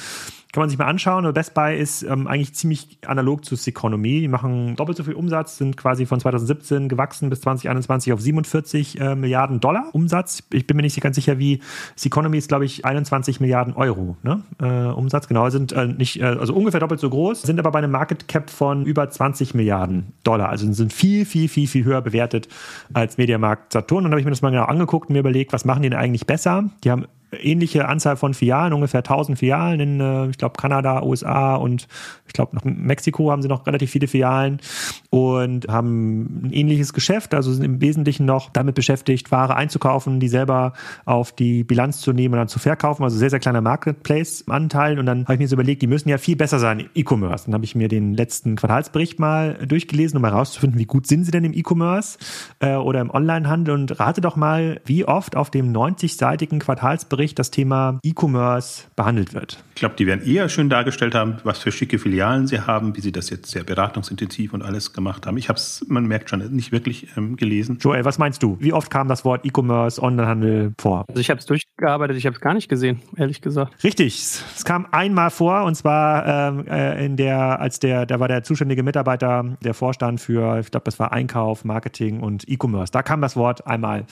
Kann 0.56 0.62
man 0.62 0.70
sich 0.70 0.78
mal 0.78 0.86
anschauen. 0.86 1.30
Best 1.34 1.52
Buy 1.52 1.78
ist 1.78 2.02
ähm, 2.02 2.26
eigentlich 2.26 2.54
ziemlich 2.54 2.96
analog 3.04 3.44
zu 3.44 3.56
Seconomy. 3.56 4.20
Die 4.20 4.28
machen 4.28 4.74
doppelt 4.74 4.96
so 4.96 5.04
viel 5.04 5.12
Umsatz, 5.12 5.58
sind 5.58 5.76
quasi 5.76 6.06
von 6.06 6.18
2017 6.18 6.88
gewachsen 6.88 7.28
bis 7.28 7.42
2021 7.42 8.10
auf 8.14 8.22
47 8.22 8.98
äh, 8.98 9.14
Milliarden 9.16 9.60
Dollar 9.60 9.90
Umsatz. 9.92 10.42
Ich 10.54 10.66
bin 10.66 10.78
mir 10.78 10.82
nicht 10.82 10.98
ganz 11.02 11.16
sicher, 11.16 11.38
wie 11.38 11.60
Seconomy 11.94 12.38
ist, 12.38 12.48
glaube 12.48 12.64
ich, 12.64 12.86
21 12.86 13.38
Milliarden 13.38 13.74
Euro 13.74 14.16
ne? 14.22 14.44
äh, 14.58 14.94
Umsatz. 14.94 15.28
Genau, 15.28 15.50
sind 15.50 15.72
äh, 15.72 15.88
nicht, 15.88 16.22
äh, 16.22 16.24
also 16.24 16.54
ungefähr 16.54 16.80
doppelt 16.80 17.00
so 17.00 17.10
groß, 17.10 17.42
sind 17.42 17.58
aber 17.58 17.70
bei 17.70 17.80
einem 17.80 17.90
Market 17.90 18.26
Cap 18.26 18.48
von 18.48 18.86
über 18.86 19.10
20 19.10 19.52
Milliarden 19.52 20.14
Dollar. 20.24 20.48
Also 20.48 20.72
sind 20.72 20.90
viel, 20.90 21.26
viel, 21.26 21.50
viel, 21.50 21.66
viel 21.66 21.84
höher 21.84 22.00
bewertet 22.00 22.48
als 22.94 23.18
Mediamarkt 23.18 23.74
Saturn. 23.74 23.98
Und 23.98 24.04
dann 24.04 24.12
habe 24.12 24.20
ich 24.20 24.24
mir 24.24 24.30
das 24.32 24.40
mal 24.40 24.52
genau 24.52 24.64
angeguckt 24.64 25.10
und 25.10 25.12
mir 25.12 25.20
überlegt, 25.20 25.52
was 25.52 25.66
machen 25.66 25.82
die 25.82 25.90
denn 25.90 25.98
eigentlich 25.98 26.24
besser? 26.24 26.70
Die 26.82 26.90
haben 26.90 27.04
ähnliche 27.42 27.88
Anzahl 27.88 28.16
von 28.16 28.34
Filialen, 28.34 28.72
ungefähr 28.72 29.00
1000 29.00 29.38
Filialen 29.38 29.80
in, 29.80 30.00
äh, 30.00 30.28
ich 30.28 30.38
glaube, 30.38 30.56
Kanada, 30.56 31.02
USA 31.02 31.56
und 31.56 31.88
ich 32.26 32.32
glaube, 32.32 32.54
noch 32.56 32.64
Mexiko 32.64 33.30
haben 33.30 33.42
sie 33.42 33.48
noch 33.48 33.66
relativ 33.66 33.90
viele 33.90 34.08
Filialen 34.08 34.60
und 35.16 35.68
haben 35.68 36.46
ein 36.46 36.52
ähnliches 36.52 36.92
Geschäft, 36.92 37.34
also 37.34 37.52
sind 37.52 37.64
im 37.64 37.80
Wesentlichen 37.80 38.24
noch 38.24 38.50
damit 38.50 38.74
beschäftigt, 38.74 39.30
Ware 39.30 39.56
einzukaufen, 39.56 40.20
die 40.20 40.28
selber 40.28 40.72
auf 41.04 41.32
die 41.32 41.64
Bilanz 41.64 42.00
zu 42.00 42.12
nehmen 42.12 42.34
und 42.34 42.38
dann 42.38 42.48
zu 42.48 42.58
verkaufen, 42.58 43.02
also 43.02 43.16
sehr, 43.16 43.30
sehr 43.30 43.40
kleiner 43.40 43.60
Marketplace-Anteil 43.60 44.98
und 44.98 45.06
dann 45.06 45.24
habe 45.24 45.34
ich 45.34 45.40
mir 45.40 45.48
so 45.48 45.56
überlegt, 45.56 45.82
die 45.82 45.86
müssen 45.86 46.08
ja 46.08 46.18
viel 46.18 46.36
besser 46.36 46.58
sein 46.58 46.80
im 46.80 46.88
E-Commerce. 46.94 47.46
Dann 47.46 47.54
habe 47.54 47.64
ich 47.64 47.74
mir 47.74 47.88
den 47.88 48.14
letzten 48.14 48.56
Quartalsbericht 48.56 49.18
mal 49.18 49.54
durchgelesen, 49.66 50.16
um 50.16 50.24
herauszufinden, 50.24 50.78
wie 50.78 50.86
gut 50.86 51.06
sind 51.06 51.24
sie 51.24 51.30
denn 51.30 51.44
im 51.44 51.52
E-Commerce 51.52 52.18
äh, 52.60 52.74
oder 52.74 53.00
im 53.00 53.10
Onlinehandel 53.10 53.74
und 53.74 54.00
rate 54.00 54.20
doch 54.20 54.36
mal, 54.36 54.80
wie 54.84 55.04
oft 55.04 55.36
auf 55.36 55.50
dem 55.50 55.72
90-seitigen 55.72 56.60
Quartalsbericht 56.60 57.16
Bericht 57.16 57.38
das 57.38 57.50
Thema 57.50 57.98
E-Commerce 58.02 58.84
behandelt 58.94 59.34
wird. 59.34 59.64
Ich 59.74 59.80
glaube, 59.80 59.94
die 59.98 60.06
werden 60.06 60.24
eher 60.26 60.48
schön 60.48 60.68
dargestellt 60.68 61.14
haben, 61.14 61.38
was 61.44 61.58
für 61.58 61.72
schicke 61.72 61.98
Filialen 61.98 62.46
sie 62.46 62.60
haben, 62.60 62.96
wie 62.96 63.00
sie 63.00 63.10
das 63.10 63.30
jetzt 63.30 63.50
sehr 63.50 63.64
beratungsintensiv 63.64 64.52
und 64.52 64.62
alles 64.62 64.92
gemacht 64.92 65.05
haben. 65.06 65.36
Ich 65.36 65.48
habe 65.48 65.56
es, 65.58 65.84
man 65.88 66.06
merkt 66.06 66.30
schon, 66.30 66.40
nicht 66.50 66.72
wirklich 66.72 67.08
ähm, 67.16 67.36
gelesen. 67.36 67.78
Joel, 67.80 68.04
was 68.04 68.18
meinst 68.18 68.42
du? 68.42 68.56
Wie 68.60 68.72
oft 68.72 68.90
kam 68.90 69.08
das 69.08 69.24
Wort 69.24 69.44
E-Commerce, 69.44 70.02
Onlinehandel 70.02 70.74
vor? 70.78 71.04
Also 71.08 71.20
ich 71.20 71.30
habe 71.30 71.38
es 71.38 71.46
durchgearbeitet, 71.46 72.16
ich 72.16 72.26
habe 72.26 72.34
es 72.34 72.40
gar 72.40 72.54
nicht 72.54 72.68
gesehen, 72.68 73.00
ehrlich 73.16 73.40
gesagt. 73.40 73.82
Richtig, 73.84 74.16
es 74.16 74.64
kam 74.64 74.86
einmal 74.90 75.30
vor 75.30 75.64
und 75.64 75.74
zwar 75.76 76.26
ähm, 76.26 76.66
äh, 76.66 77.04
in 77.04 77.16
der, 77.16 77.60
als 77.60 77.78
der, 77.78 78.06
da 78.06 78.18
war 78.18 78.28
der 78.28 78.42
zuständige 78.42 78.82
Mitarbeiter, 78.82 79.56
der 79.62 79.74
Vorstand 79.74 80.20
für, 80.20 80.58
ich 80.58 80.70
glaube, 80.70 80.84
das 80.84 80.98
war 80.98 81.12
Einkauf, 81.12 81.64
Marketing 81.64 82.20
und 82.20 82.48
E-Commerce. 82.48 82.90
Da 82.90 83.02
kam 83.02 83.20
das 83.20 83.36
Wort 83.36 83.66
einmal 83.66 84.06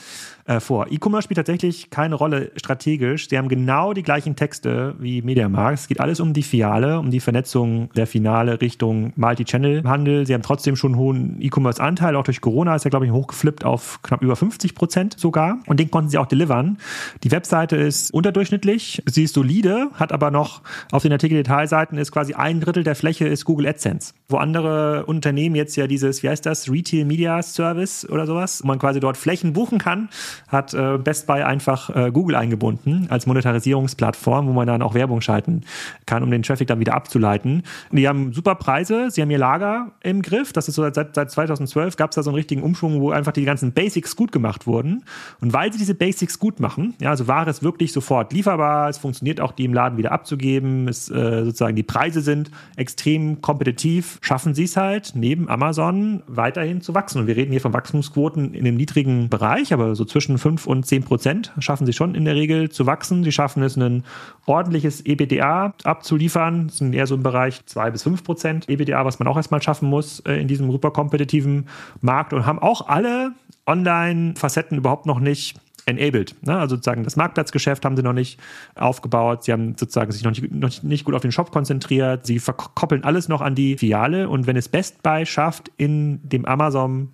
äh, 0.44 0.60
vor. 0.60 0.86
E-Commerce 0.90 1.24
spielt 1.24 1.38
tatsächlich 1.38 1.90
keine 1.90 2.14
Rolle 2.14 2.52
strategisch 2.56 2.84
strategisch. 2.84 3.28
Sie 3.28 3.38
haben 3.38 3.48
genau 3.48 3.92
die 3.92 4.02
gleichen 4.02 4.36
Texte 4.36 4.94
wie 4.98 5.22
Mediamarkt. 5.22 5.78
Es 5.78 5.88
geht 5.88 6.00
alles 6.00 6.20
um 6.20 6.32
die 6.32 6.42
Fiale, 6.42 6.98
um 6.98 7.10
die 7.10 7.20
Vernetzung 7.20 7.90
der 7.96 8.06
Finale 8.06 8.60
Richtung 8.60 9.12
Multi-Channel-Handel. 9.16 10.26
Sie 10.26 10.34
haben 10.34 10.42
trotzdem 10.42 10.76
schon 10.76 10.83
einen 10.86 10.96
hohen 10.96 11.36
E-Commerce-Anteil. 11.40 12.16
Auch 12.16 12.24
durch 12.24 12.40
Corona 12.40 12.74
ist 12.74 12.84
er, 12.84 12.90
glaube 12.90 13.06
ich, 13.06 13.12
hochgeflippt 13.12 13.64
auf 13.64 14.00
knapp 14.02 14.22
über 14.22 14.36
50 14.36 14.74
Prozent 14.74 15.18
sogar. 15.18 15.58
Und 15.66 15.80
den 15.80 15.90
konnten 15.90 16.10
sie 16.10 16.18
auch 16.18 16.26
delivern. 16.26 16.78
Die 17.22 17.30
Webseite 17.30 17.76
ist 17.76 18.12
unterdurchschnittlich. 18.12 19.02
Sie 19.06 19.24
ist 19.24 19.34
solide, 19.34 19.88
hat 19.94 20.12
aber 20.12 20.30
noch 20.30 20.62
auf 20.92 21.02
den 21.02 21.12
Artikel-Detailseiten 21.12 21.98
ist 21.98 22.12
quasi 22.12 22.34
ein 22.34 22.60
Drittel 22.60 22.84
der 22.84 22.94
Fläche 22.94 23.26
ist 23.26 23.44
Google 23.44 23.66
AdSense. 23.66 24.14
Wo 24.28 24.36
andere 24.36 25.06
Unternehmen 25.06 25.56
jetzt 25.56 25.76
ja 25.76 25.86
dieses, 25.86 26.22
wie 26.22 26.28
heißt 26.28 26.46
das, 26.46 26.70
Retail 26.70 27.04
Media 27.04 27.42
Service 27.42 28.08
oder 28.08 28.26
sowas, 28.26 28.60
wo 28.62 28.68
man 28.68 28.78
quasi 28.78 29.00
dort 29.00 29.16
Flächen 29.16 29.52
buchen 29.52 29.78
kann, 29.78 30.08
hat 30.48 30.74
äh, 30.74 30.98
Best 30.98 31.26
Buy 31.26 31.42
einfach 31.42 31.90
äh, 31.94 32.10
Google 32.10 32.36
eingebunden 32.36 33.06
als 33.10 33.26
Monetarisierungsplattform, 33.26 34.46
wo 34.46 34.52
man 34.52 34.66
dann 34.66 34.82
auch 34.82 34.94
Werbung 34.94 35.20
schalten 35.20 35.62
kann, 36.06 36.22
um 36.22 36.30
den 36.30 36.42
Traffic 36.42 36.68
dann 36.68 36.80
wieder 36.80 36.94
abzuleiten. 36.94 37.62
Die 37.90 38.08
haben 38.08 38.32
super 38.32 38.54
Preise, 38.54 39.10
sie 39.10 39.22
haben 39.22 39.30
ihr 39.30 39.38
Lager 39.38 39.92
im 40.02 40.22
Griff. 40.22 40.52
Das 40.52 40.63
ist 40.68 40.76
so 40.76 40.82
seit, 40.82 41.14
seit 41.14 41.30
2012 41.30 41.96
gab 41.96 42.10
es 42.10 42.16
da 42.16 42.22
so 42.22 42.30
einen 42.30 42.36
richtigen 42.36 42.62
Umschwung, 42.62 43.00
wo 43.00 43.10
einfach 43.10 43.32
die 43.32 43.44
ganzen 43.44 43.72
Basics 43.72 44.16
gut 44.16 44.32
gemacht 44.32 44.66
wurden. 44.66 45.04
Und 45.40 45.52
weil 45.52 45.72
sie 45.72 45.78
diese 45.78 45.94
Basics 45.94 46.38
gut 46.38 46.60
machen, 46.60 46.94
ja, 47.00 47.10
also 47.10 47.28
Ware 47.28 47.50
ist 47.50 47.62
wirklich 47.62 47.92
sofort 47.92 48.32
lieferbar, 48.32 48.88
es 48.88 48.98
funktioniert 48.98 49.40
auch, 49.40 49.52
die 49.52 49.64
im 49.64 49.74
Laden 49.74 49.98
wieder 49.98 50.12
abzugeben, 50.12 50.88
es 50.88 51.10
äh, 51.10 51.44
sozusagen 51.44 51.76
die 51.76 51.82
Preise 51.82 52.20
sind 52.20 52.50
extrem 52.76 53.40
kompetitiv, 53.40 54.18
schaffen 54.20 54.54
sie 54.54 54.64
es 54.64 54.76
halt 54.76 55.12
neben 55.14 55.48
Amazon 55.48 56.22
weiterhin 56.26 56.80
zu 56.80 56.94
wachsen. 56.94 57.20
Und 57.20 57.26
wir 57.26 57.36
reden 57.36 57.50
hier 57.50 57.60
von 57.60 57.72
Wachstumsquoten 57.72 58.54
in 58.54 58.64
dem 58.64 58.76
niedrigen 58.76 59.28
Bereich, 59.28 59.72
aber 59.72 59.94
so 59.94 60.04
zwischen 60.04 60.38
5 60.38 60.66
und 60.66 60.86
10 60.86 61.04
Prozent 61.04 61.52
schaffen 61.58 61.86
sie 61.86 61.92
schon 61.92 62.14
in 62.14 62.24
der 62.24 62.34
Regel 62.34 62.70
zu 62.70 62.86
wachsen. 62.86 63.24
Sie 63.24 63.32
schaffen 63.32 63.62
es, 63.62 63.76
ein 63.76 64.04
ordentliches 64.46 65.04
EBDA 65.04 65.74
abzuliefern. 65.84 66.68
Das 66.68 66.78
sind 66.78 66.94
eher 66.94 67.06
so 67.06 67.14
im 67.14 67.22
Bereich 67.22 67.64
2 67.66 67.90
bis 67.90 68.02
5 68.02 68.24
Prozent 68.24 68.68
EBDA, 68.68 69.04
was 69.04 69.18
man 69.18 69.28
auch 69.28 69.36
erstmal 69.36 69.62
schaffen 69.62 69.88
muss 69.88 70.20
äh, 70.20 70.34
in 70.34 70.48
super 70.56 70.90
kompetitiven 70.90 71.66
Markt 72.00 72.32
und 72.32 72.46
haben 72.46 72.58
auch 72.58 72.88
alle 72.88 73.32
Online-Facetten 73.66 74.78
überhaupt 74.78 75.06
noch 75.06 75.20
nicht 75.20 75.56
enabled. 75.86 76.34
Ne? 76.42 76.58
Also 76.58 76.76
sozusagen 76.76 77.04
das 77.04 77.16
Marktplatzgeschäft 77.16 77.84
haben 77.84 77.96
sie 77.96 78.02
noch 78.02 78.12
nicht 78.12 78.40
aufgebaut. 78.74 79.44
Sie 79.44 79.52
haben 79.52 79.76
sozusagen 79.76 80.12
sich 80.12 80.24
noch 80.24 80.30
nicht, 80.30 80.52
noch 80.52 80.82
nicht 80.82 81.04
gut 81.04 81.14
auf 81.14 81.22
den 81.22 81.32
Shop 81.32 81.50
konzentriert. 81.50 82.26
Sie 82.26 82.38
verkoppeln 82.38 83.04
alles 83.04 83.28
noch 83.28 83.40
an 83.40 83.54
die 83.54 83.76
Filiale. 83.76 84.28
Und 84.28 84.46
wenn 84.46 84.56
es 84.56 84.68
Best 84.68 85.02
Buy 85.02 85.26
schafft, 85.26 85.70
in 85.76 86.20
dem 86.26 86.44
Amazon 86.44 87.10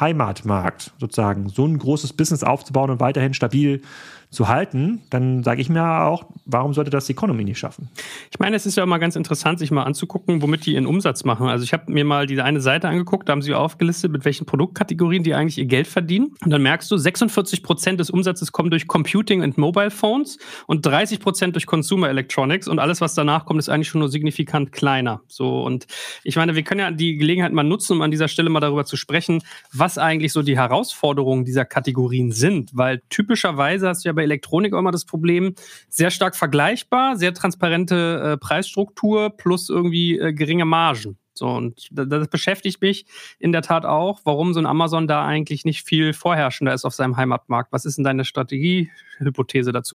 Heimatmarkt 0.00 0.92
sozusagen 0.98 1.48
so 1.48 1.66
ein 1.66 1.78
großes 1.78 2.14
Business 2.14 2.42
aufzubauen 2.42 2.90
und 2.90 3.00
weiterhin 3.00 3.34
stabil 3.34 3.82
zu 4.32 4.48
halten, 4.48 5.02
dann 5.10 5.44
sage 5.44 5.60
ich 5.60 5.68
mir 5.68 6.04
auch, 6.04 6.24
warum 6.46 6.72
sollte 6.72 6.90
das 6.90 7.06
die 7.06 7.12
Economy 7.12 7.44
nicht 7.44 7.58
schaffen? 7.58 7.90
Ich 8.30 8.38
meine, 8.38 8.56
es 8.56 8.64
ist 8.64 8.76
ja 8.76 8.82
immer 8.82 8.98
ganz 8.98 9.14
interessant, 9.14 9.58
sich 9.58 9.70
mal 9.70 9.82
anzugucken, 9.82 10.40
womit 10.40 10.64
die 10.64 10.72
ihren 10.72 10.86
Umsatz 10.86 11.24
machen. 11.24 11.48
Also 11.48 11.64
ich 11.64 11.74
habe 11.74 11.92
mir 11.92 12.04
mal 12.04 12.26
diese 12.26 12.42
eine 12.42 12.60
Seite 12.60 12.88
angeguckt, 12.88 13.28
da 13.28 13.32
haben 13.32 13.42
sie 13.42 13.52
aufgelistet, 13.54 14.10
mit 14.10 14.24
welchen 14.24 14.46
Produktkategorien 14.46 15.22
die 15.22 15.34
eigentlich 15.34 15.58
ihr 15.58 15.66
Geld 15.66 15.86
verdienen. 15.86 16.34
Und 16.42 16.50
dann 16.50 16.62
merkst 16.62 16.90
du, 16.90 16.96
46 16.96 17.62
Prozent 17.62 18.00
des 18.00 18.08
Umsatzes 18.08 18.52
kommen 18.52 18.70
durch 18.70 18.86
Computing 18.86 19.42
und 19.42 19.58
Mobile 19.58 19.90
Phones 19.90 20.38
und 20.66 20.84
30 20.86 21.20
Prozent 21.20 21.54
durch 21.54 21.66
Consumer 21.66 22.08
Electronics 22.08 22.68
und 22.68 22.78
alles, 22.78 23.02
was 23.02 23.14
danach 23.14 23.44
kommt, 23.44 23.60
ist 23.60 23.68
eigentlich 23.68 23.88
schon 23.88 23.98
nur 23.98 24.08
signifikant 24.08 24.72
kleiner. 24.72 25.20
So 25.28 25.62
und 25.62 25.86
ich 26.24 26.36
meine, 26.36 26.54
wir 26.54 26.62
können 26.62 26.80
ja 26.80 26.90
die 26.90 27.18
Gelegenheit 27.18 27.52
mal 27.52 27.64
nutzen, 27.64 27.96
um 27.96 28.02
an 28.02 28.10
dieser 28.10 28.28
Stelle 28.28 28.48
mal 28.48 28.60
darüber 28.60 28.86
zu 28.86 28.96
sprechen, 28.96 29.42
was 29.72 29.98
eigentlich 29.98 30.32
so 30.32 30.40
die 30.40 30.56
Herausforderungen 30.56 31.44
dieser 31.44 31.66
Kategorien 31.66 32.32
sind, 32.32 32.70
weil 32.72 33.02
typischerweise 33.10 33.88
hast 33.88 34.04
du 34.04 34.08
ja 34.08 34.12
bei 34.14 34.21
bei 34.22 34.24
Elektronik 34.24 34.72
auch 34.72 34.78
immer 34.78 34.92
das 34.92 35.04
Problem, 35.04 35.54
sehr 35.88 36.10
stark 36.10 36.36
vergleichbar, 36.36 37.16
sehr 37.16 37.34
transparente 37.34 38.32
äh, 38.32 38.36
Preisstruktur 38.36 39.30
plus 39.30 39.68
irgendwie 39.68 40.18
äh, 40.18 40.32
geringe 40.32 40.64
Margen. 40.64 41.18
So, 41.34 41.48
und 41.48 41.88
das, 41.90 42.28
beschäftigt 42.28 42.82
mich 42.82 43.06
in 43.38 43.52
der 43.52 43.62
Tat 43.62 43.86
auch, 43.86 44.20
warum 44.24 44.52
so 44.52 44.60
ein 44.60 44.66
Amazon 44.66 45.08
da 45.08 45.24
eigentlich 45.24 45.64
nicht 45.64 45.82
viel 45.86 46.12
vorherrschender 46.12 46.74
ist 46.74 46.84
auf 46.84 46.94
seinem 46.94 47.16
Heimatmarkt. 47.16 47.72
Was 47.72 47.84
ist 47.84 47.96
denn 47.96 48.04
deine 48.04 48.24
Strategiehypothese 48.24 49.72
dazu? 49.72 49.94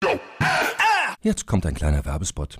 Jetzt 1.21 1.45
kommt 1.45 1.65
ein 1.65 1.73
kleiner 1.73 2.05
Werbespot. 2.05 2.59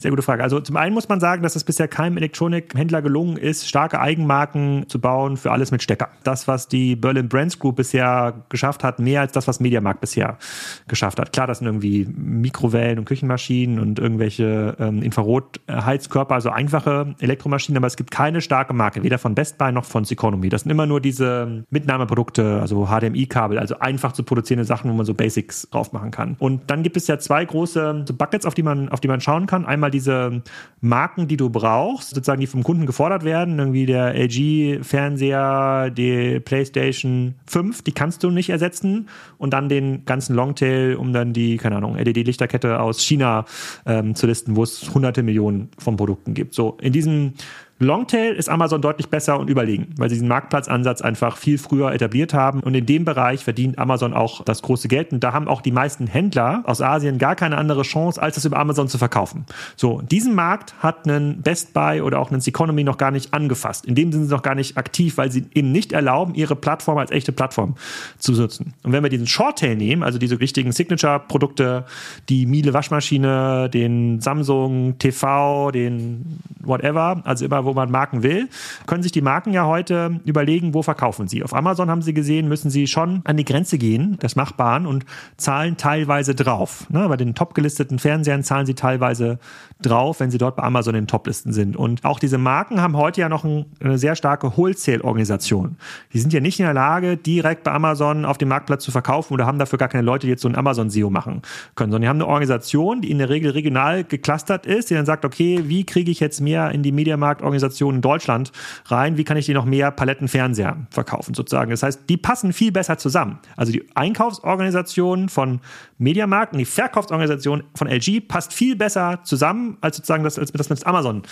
Sehr 0.00 0.12
gute 0.12 0.22
Frage. 0.22 0.44
Also 0.44 0.60
zum 0.60 0.76
einen 0.76 0.94
muss 0.94 1.08
man 1.08 1.18
sagen, 1.18 1.42
dass 1.42 1.56
es 1.56 1.64
bisher 1.64 1.88
keinem 1.88 2.18
Elektronikhändler 2.18 3.02
gelungen 3.02 3.36
ist, 3.36 3.68
starke 3.68 4.00
Eigenmarken 4.00 4.88
zu 4.88 5.00
bauen 5.00 5.36
für 5.36 5.50
alles 5.50 5.72
mit 5.72 5.82
Stecker. 5.82 6.08
Das, 6.22 6.46
was 6.46 6.68
die 6.68 6.94
Berlin 6.94 7.28
Brands 7.28 7.58
Group 7.58 7.76
bisher 7.76 8.44
geschafft 8.48 8.84
hat, 8.84 9.00
mehr 9.00 9.22
als 9.22 9.32
das, 9.32 9.48
was 9.48 9.58
Mediamarkt 9.58 10.00
bisher 10.00 10.38
geschafft 10.86 11.18
hat. 11.18 11.32
Klar, 11.32 11.48
das 11.48 11.58
sind 11.58 11.66
irgendwie 11.66 12.06
Mikrowellen 12.16 13.00
und 13.00 13.06
Küchenmaschinen 13.06 13.80
und 13.80 13.98
irgendwelche 13.98 14.76
ähm, 14.78 15.02
Infrarotheizkörper, 15.02 16.32
also 16.32 16.50
einfache 16.50 17.16
Elektromaschinen, 17.18 17.78
aber 17.78 17.88
es 17.88 17.96
gibt 17.96 18.12
keine 18.12 18.40
starke 18.40 18.74
Marke, 18.74 19.02
weder 19.02 19.18
von 19.18 19.34
Best 19.34 19.58
Buy 19.58 19.72
noch 19.72 19.84
von 19.84 20.04
Seconomy. 20.04 20.48
Das 20.48 20.62
sind 20.62 20.70
immer 20.70 20.86
nur 20.86 21.00
diese 21.00 21.64
Mitnahmeprodukte, 21.70 22.60
also 22.60 22.86
HDMI-Kabel, 22.86 23.58
also 23.58 23.80
einfach 23.80 24.12
zu 24.12 24.22
produzierende 24.22 24.64
Sachen, 24.64 24.90
wo 24.92 24.94
man 24.94 25.06
so 25.06 25.14
Basics 25.14 25.68
drauf 25.70 25.92
machen 25.92 26.12
kann. 26.12 26.36
Und 26.38 26.70
dann 26.70 26.84
gibt 26.84 26.96
es 26.96 27.08
ja 27.08 27.18
zwei 27.18 27.44
große 27.44 28.04
Buckets, 28.16 28.46
auf 28.46 28.54
die 28.54 28.62
man, 28.62 28.88
auf 28.90 29.00
die 29.00 29.08
man 29.08 29.20
schauen 29.20 29.46
kann. 29.46 29.66
Einmal 29.66 29.87
mal 29.88 29.90
diese 29.90 30.42
Marken, 30.80 31.26
die 31.26 31.36
du 31.36 31.50
brauchst, 31.50 32.10
sozusagen 32.10 32.40
die 32.40 32.46
vom 32.46 32.62
Kunden 32.62 32.86
gefordert 32.86 33.24
werden, 33.24 33.58
irgendwie 33.58 33.86
der 33.86 34.14
LG-Fernseher, 34.14 35.90
die 35.90 36.40
PlayStation 36.40 37.34
5, 37.46 37.82
die 37.82 37.92
kannst 37.92 38.22
du 38.22 38.30
nicht 38.30 38.50
ersetzen 38.50 39.08
und 39.38 39.52
dann 39.52 39.68
den 39.68 40.04
ganzen 40.04 40.36
Longtail, 40.36 40.96
um 40.96 41.12
dann 41.12 41.32
die, 41.32 41.56
keine 41.56 41.76
Ahnung, 41.76 41.96
LED-Lichterkette 41.96 42.80
aus 42.80 43.00
China 43.00 43.44
ähm, 43.86 44.14
zu 44.14 44.26
listen, 44.26 44.56
wo 44.56 44.62
es 44.62 44.94
hunderte 44.94 45.22
Millionen 45.22 45.70
von 45.78 45.96
Produkten 45.96 46.34
gibt. 46.34 46.54
So, 46.54 46.76
in 46.80 46.92
diesem 46.92 47.32
Longtail 47.80 48.32
ist 48.32 48.48
Amazon 48.48 48.82
deutlich 48.82 49.08
besser 49.08 49.38
und 49.38 49.48
überlegen, 49.48 49.94
weil 49.96 50.08
sie 50.08 50.16
diesen 50.16 50.28
Marktplatzansatz 50.28 51.00
einfach 51.00 51.36
viel 51.36 51.58
früher 51.58 51.92
etabliert 51.92 52.34
haben. 52.34 52.60
Und 52.60 52.74
in 52.74 52.86
dem 52.86 53.04
Bereich 53.04 53.44
verdient 53.44 53.78
Amazon 53.78 54.14
auch 54.14 54.42
das 54.42 54.62
große 54.62 54.88
Geld. 54.88 55.12
Und 55.12 55.22
da 55.22 55.32
haben 55.32 55.46
auch 55.46 55.60
die 55.60 55.70
meisten 55.70 56.08
Händler 56.08 56.62
aus 56.64 56.82
Asien 56.82 57.18
gar 57.18 57.36
keine 57.36 57.56
andere 57.56 57.82
Chance, 57.82 58.20
als 58.20 58.36
es 58.36 58.44
über 58.44 58.58
Amazon 58.58 58.88
zu 58.88 58.98
verkaufen. 58.98 59.46
So, 59.76 60.00
diesen 60.00 60.34
Markt 60.34 60.74
hat 60.80 61.06
ein 61.06 61.40
Best 61.42 61.72
Buy 61.72 62.00
oder 62.00 62.18
auch 62.18 62.32
ein 62.32 62.40
Economy 62.44 62.82
noch 62.82 62.98
gar 62.98 63.12
nicht 63.12 63.32
angefasst. 63.32 63.86
In 63.86 63.94
dem 63.94 64.10
sind 64.10 64.24
sie 64.24 64.34
noch 64.34 64.42
gar 64.42 64.56
nicht 64.56 64.76
aktiv, 64.76 65.16
weil 65.16 65.30
sie 65.30 65.46
ihnen 65.54 65.70
nicht 65.70 65.92
erlauben, 65.92 66.34
ihre 66.34 66.56
Plattform 66.56 66.98
als 66.98 67.12
echte 67.12 67.30
Plattform 67.30 67.76
zu 68.18 68.32
nutzen. 68.32 68.74
Und 68.82 68.92
wenn 68.92 69.04
wir 69.04 69.10
diesen 69.10 69.28
Shorttail 69.28 69.76
nehmen, 69.76 70.02
also 70.02 70.18
diese 70.18 70.40
wichtigen 70.40 70.72
Signature-Produkte, 70.72 71.84
die 72.28 72.46
Miele 72.46 72.74
Waschmaschine, 72.74 73.70
den 73.70 74.20
Samsung 74.20 74.98
TV, 74.98 75.70
den 75.70 76.40
whatever, 76.60 77.22
also 77.24 77.44
immer 77.44 77.64
wo 77.68 77.74
man 77.74 77.90
Marken 77.90 78.22
will, 78.22 78.48
können 78.86 79.02
sich 79.02 79.12
die 79.12 79.20
Marken 79.20 79.52
ja 79.52 79.66
heute 79.66 80.20
überlegen, 80.24 80.74
wo 80.74 80.82
verkaufen 80.82 81.28
sie. 81.28 81.44
Auf 81.44 81.54
Amazon 81.54 81.90
haben 81.90 82.02
sie 82.02 82.14
gesehen, 82.14 82.48
müssen 82.48 82.70
sie 82.70 82.86
schon 82.86 83.20
an 83.24 83.36
die 83.36 83.44
Grenze 83.44 83.78
gehen, 83.78 84.18
des 84.18 84.34
Machbaren 84.34 84.86
und 84.86 85.04
zahlen 85.36 85.76
teilweise 85.76 86.34
drauf. 86.34 86.86
Ne, 86.90 87.08
bei 87.08 87.16
den 87.16 87.34
top 87.34 87.54
gelisteten 87.54 87.98
Fernsehern 87.98 88.42
zahlen 88.42 88.66
sie 88.66 88.74
teilweise 88.74 89.38
drauf, 89.80 90.20
wenn 90.20 90.30
sie 90.30 90.38
dort 90.38 90.56
bei 90.56 90.62
Amazon 90.62 90.94
in 90.94 91.02
den 91.02 91.08
Toplisten 91.08 91.52
sind. 91.52 91.76
Und 91.76 92.04
auch 92.04 92.18
diese 92.18 92.38
Marken 92.38 92.80
haben 92.80 92.96
heute 92.96 93.20
ja 93.20 93.28
noch 93.28 93.44
ein, 93.44 93.66
eine 93.80 93.98
sehr 93.98 94.16
starke 94.16 94.56
Wholesale-Organisation. 94.56 95.76
Die 96.12 96.18
sind 96.18 96.32
ja 96.32 96.40
nicht 96.40 96.58
in 96.58 96.64
der 96.64 96.74
Lage, 96.74 97.16
direkt 97.16 97.64
bei 97.64 97.72
Amazon 97.72 98.24
auf 98.24 98.38
dem 98.38 98.48
Marktplatz 98.48 98.82
zu 98.84 98.90
verkaufen 98.90 99.34
oder 99.34 99.46
haben 99.46 99.58
dafür 99.58 99.78
gar 99.78 99.88
keine 99.88 100.02
Leute, 100.02 100.26
die 100.26 100.30
jetzt 100.30 100.42
so 100.42 100.48
ein 100.48 100.56
Amazon-SEO 100.56 101.10
machen 101.10 101.42
können, 101.74 101.92
sondern 101.92 102.02
die 102.02 102.08
haben 102.08 102.16
eine 102.16 102.26
Organisation, 102.26 103.02
die 103.02 103.10
in 103.10 103.18
der 103.18 103.28
Regel 103.28 103.52
regional 103.52 104.04
geclustert 104.04 104.66
ist, 104.66 104.90
die 104.90 104.94
dann 104.94 105.06
sagt, 105.06 105.24
okay, 105.24 105.64
wie 105.64 105.84
kriege 105.84 106.10
ich 106.10 106.20
jetzt 106.20 106.40
mehr 106.40 106.70
in 106.70 106.82
die 106.82 106.92
Mediamarkt-Organisation 106.92 107.57
in 107.62 108.00
Deutschland 108.00 108.52
rein? 108.86 109.16
Wie 109.16 109.24
kann 109.24 109.36
ich 109.36 109.46
die 109.46 109.54
noch 109.54 109.64
mehr 109.64 109.90
Palettenfernseher 109.90 110.86
verkaufen 110.90 111.34
sozusagen? 111.34 111.70
Das 111.70 111.82
heißt, 111.82 112.02
die 112.08 112.16
passen 112.16 112.52
viel 112.52 112.72
besser 112.72 112.98
zusammen. 112.98 113.38
Also 113.56 113.72
die 113.72 113.84
Einkaufsorganisation 113.94 115.28
von 115.28 115.60
Mediamarkt 115.98 116.52
und 116.52 116.58
die 116.58 116.64
Verkaufsorganisation 116.64 117.64
von 117.74 117.88
LG 117.88 118.20
passt 118.28 118.52
viel 118.52 118.76
besser 118.76 119.20
zusammen, 119.24 119.78
als 119.80 119.96
sozusagen 119.96 120.24
das, 120.24 120.38
als 120.38 120.52
das 120.52 120.70
mit 120.70 120.86
Amazon 120.86 121.22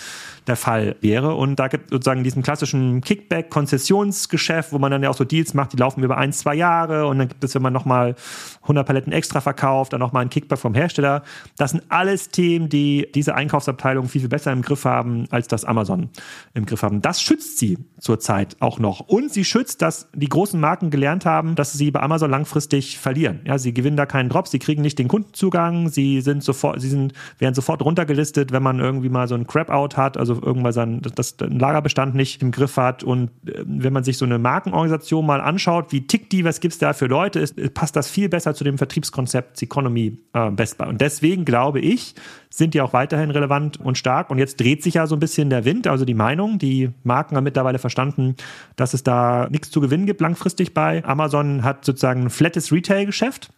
der 0.45 0.55
Fall 0.55 0.95
wäre. 1.01 1.35
Und 1.35 1.57
da 1.57 1.67
gibt 1.67 1.89
sozusagen 1.89 2.23
diesen 2.23 2.43
klassischen 2.43 3.01
Kickback-Konzessionsgeschäft, 3.01 4.73
wo 4.73 4.79
man 4.79 4.91
dann 4.91 5.03
ja 5.03 5.09
auch 5.09 5.15
so 5.15 5.23
Deals 5.23 5.53
macht, 5.53 5.73
die 5.73 5.77
laufen 5.77 6.03
über 6.03 6.17
ein, 6.17 6.33
zwei 6.33 6.55
Jahre 6.55 7.07
und 7.07 7.19
dann 7.19 7.27
gibt 7.27 7.43
es, 7.43 7.55
wenn 7.55 7.61
man 7.61 7.73
nochmal 7.73 8.15
100 8.63 8.85
Paletten 8.85 9.13
extra 9.13 9.41
verkauft, 9.41 9.93
dann 9.93 9.99
nochmal 9.99 10.23
ein 10.23 10.29
Kickback 10.29 10.59
vom 10.59 10.73
Hersteller. 10.73 11.23
Das 11.57 11.71
sind 11.71 11.83
alles 11.89 12.29
Themen, 12.29 12.69
die 12.69 13.09
diese 13.13 13.35
Einkaufsabteilung 13.35 14.07
viel, 14.09 14.21
viel 14.21 14.29
besser 14.29 14.51
im 14.51 14.61
Griff 14.61 14.85
haben, 14.85 15.25
als 15.31 15.47
das 15.47 15.65
Amazon 15.65 16.09
im 16.53 16.65
Griff 16.65 16.83
haben. 16.83 17.01
Das 17.01 17.21
schützt 17.21 17.59
sie 17.59 17.77
zurzeit 17.99 18.57
auch 18.59 18.79
noch. 18.79 19.01
Und 19.01 19.31
sie 19.31 19.43
schützt, 19.43 19.81
dass 19.81 20.09
die 20.13 20.29
großen 20.29 20.59
Marken 20.59 20.89
gelernt 20.89 21.25
haben, 21.25 21.55
dass 21.55 21.73
sie 21.73 21.91
bei 21.91 22.01
Amazon 22.01 22.31
langfristig 22.31 22.97
verlieren. 22.97 23.41
Ja, 23.45 23.57
sie 23.57 23.73
gewinnen 23.73 23.97
da 23.97 24.05
keinen 24.05 24.29
Drops, 24.29 24.51
sie 24.51 24.59
kriegen 24.59 24.81
nicht 24.81 24.99
den 24.99 25.07
Kundenzugang, 25.07 25.89
sie 25.89 26.21
sind 26.21 26.43
sofort, 26.43 26.81
sie 26.81 26.89
sind, 26.89 27.13
werden 27.39 27.53
sofort 27.53 27.81
runtergelistet, 27.83 28.51
wenn 28.51 28.63
man 28.63 28.79
irgendwie 28.79 29.09
mal 29.09 29.27
so 29.27 29.35
ein 29.35 29.47
Crap-Out 29.47 29.97
hat, 29.97 30.17
also 30.17 30.33
irgendwann 30.41 30.73
sein, 30.73 31.01
das, 31.01 31.37
das 31.37 31.49
Lagerbestand 31.49 32.15
nicht 32.15 32.41
im 32.41 32.51
Griff 32.51 32.77
hat. 32.77 33.03
Und 33.03 33.29
äh, 33.47 33.63
wenn 33.65 33.93
man 33.93 34.03
sich 34.03 34.17
so 34.17 34.25
eine 34.25 34.39
Markenorganisation 34.39 35.25
mal 35.25 35.41
anschaut, 35.41 35.91
wie 35.91 36.07
tickt 36.07 36.31
die, 36.31 36.43
was 36.43 36.59
gibt's 36.59 36.77
da 36.77 36.93
für 36.93 37.07
Leute, 37.07 37.39
ist, 37.39 37.73
passt 37.73 37.95
das 37.95 38.09
viel 38.09 38.29
besser 38.29 38.53
zu 38.53 38.63
dem 38.63 38.77
Vertriebskonzept 38.77 39.61
Economy 39.61 40.17
äh, 40.33 40.51
Best 40.51 40.77
Buy. 40.77 40.87
Und 40.87 41.01
deswegen 41.01 41.45
glaube 41.45 41.79
ich, 41.79 42.15
sind 42.57 42.73
die 42.73 42.81
auch 42.81 42.91
weiterhin 42.91 43.29
relevant 43.29 43.79
und 43.79 43.97
stark. 43.97 44.31
Und 44.31 44.39
jetzt 44.39 44.59
dreht 44.59 44.81
sich 44.81 44.95
ja 44.95 45.05
so 45.05 45.15
ein 45.15 45.19
bisschen 45.19 45.51
der 45.51 45.63
Wind, 45.63 45.85
also 45.85 46.05
die 46.05 46.15
Meinung. 46.15 46.57
Die 46.57 46.89
Marken 47.03 47.35
haben 47.35 47.43
mittlerweile 47.43 47.77
verstanden, 47.77 48.35
dass 48.75 48.95
es 48.95 49.03
da 49.03 49.47
nichts 49.51 49.69
zu 49.69 49.79
gewinnen 49.79 50.07
gibt 50.07 50.21
langfristig 50.21 50.73
bei. 50.73 51.05
Amazon 51.05 51.63
hat 51.63 51.85
sozusagen 51.85 52.23
ein 52.23 52.29
flattes 52.31 52.71
Retail-Geschäft. 52.71 53.51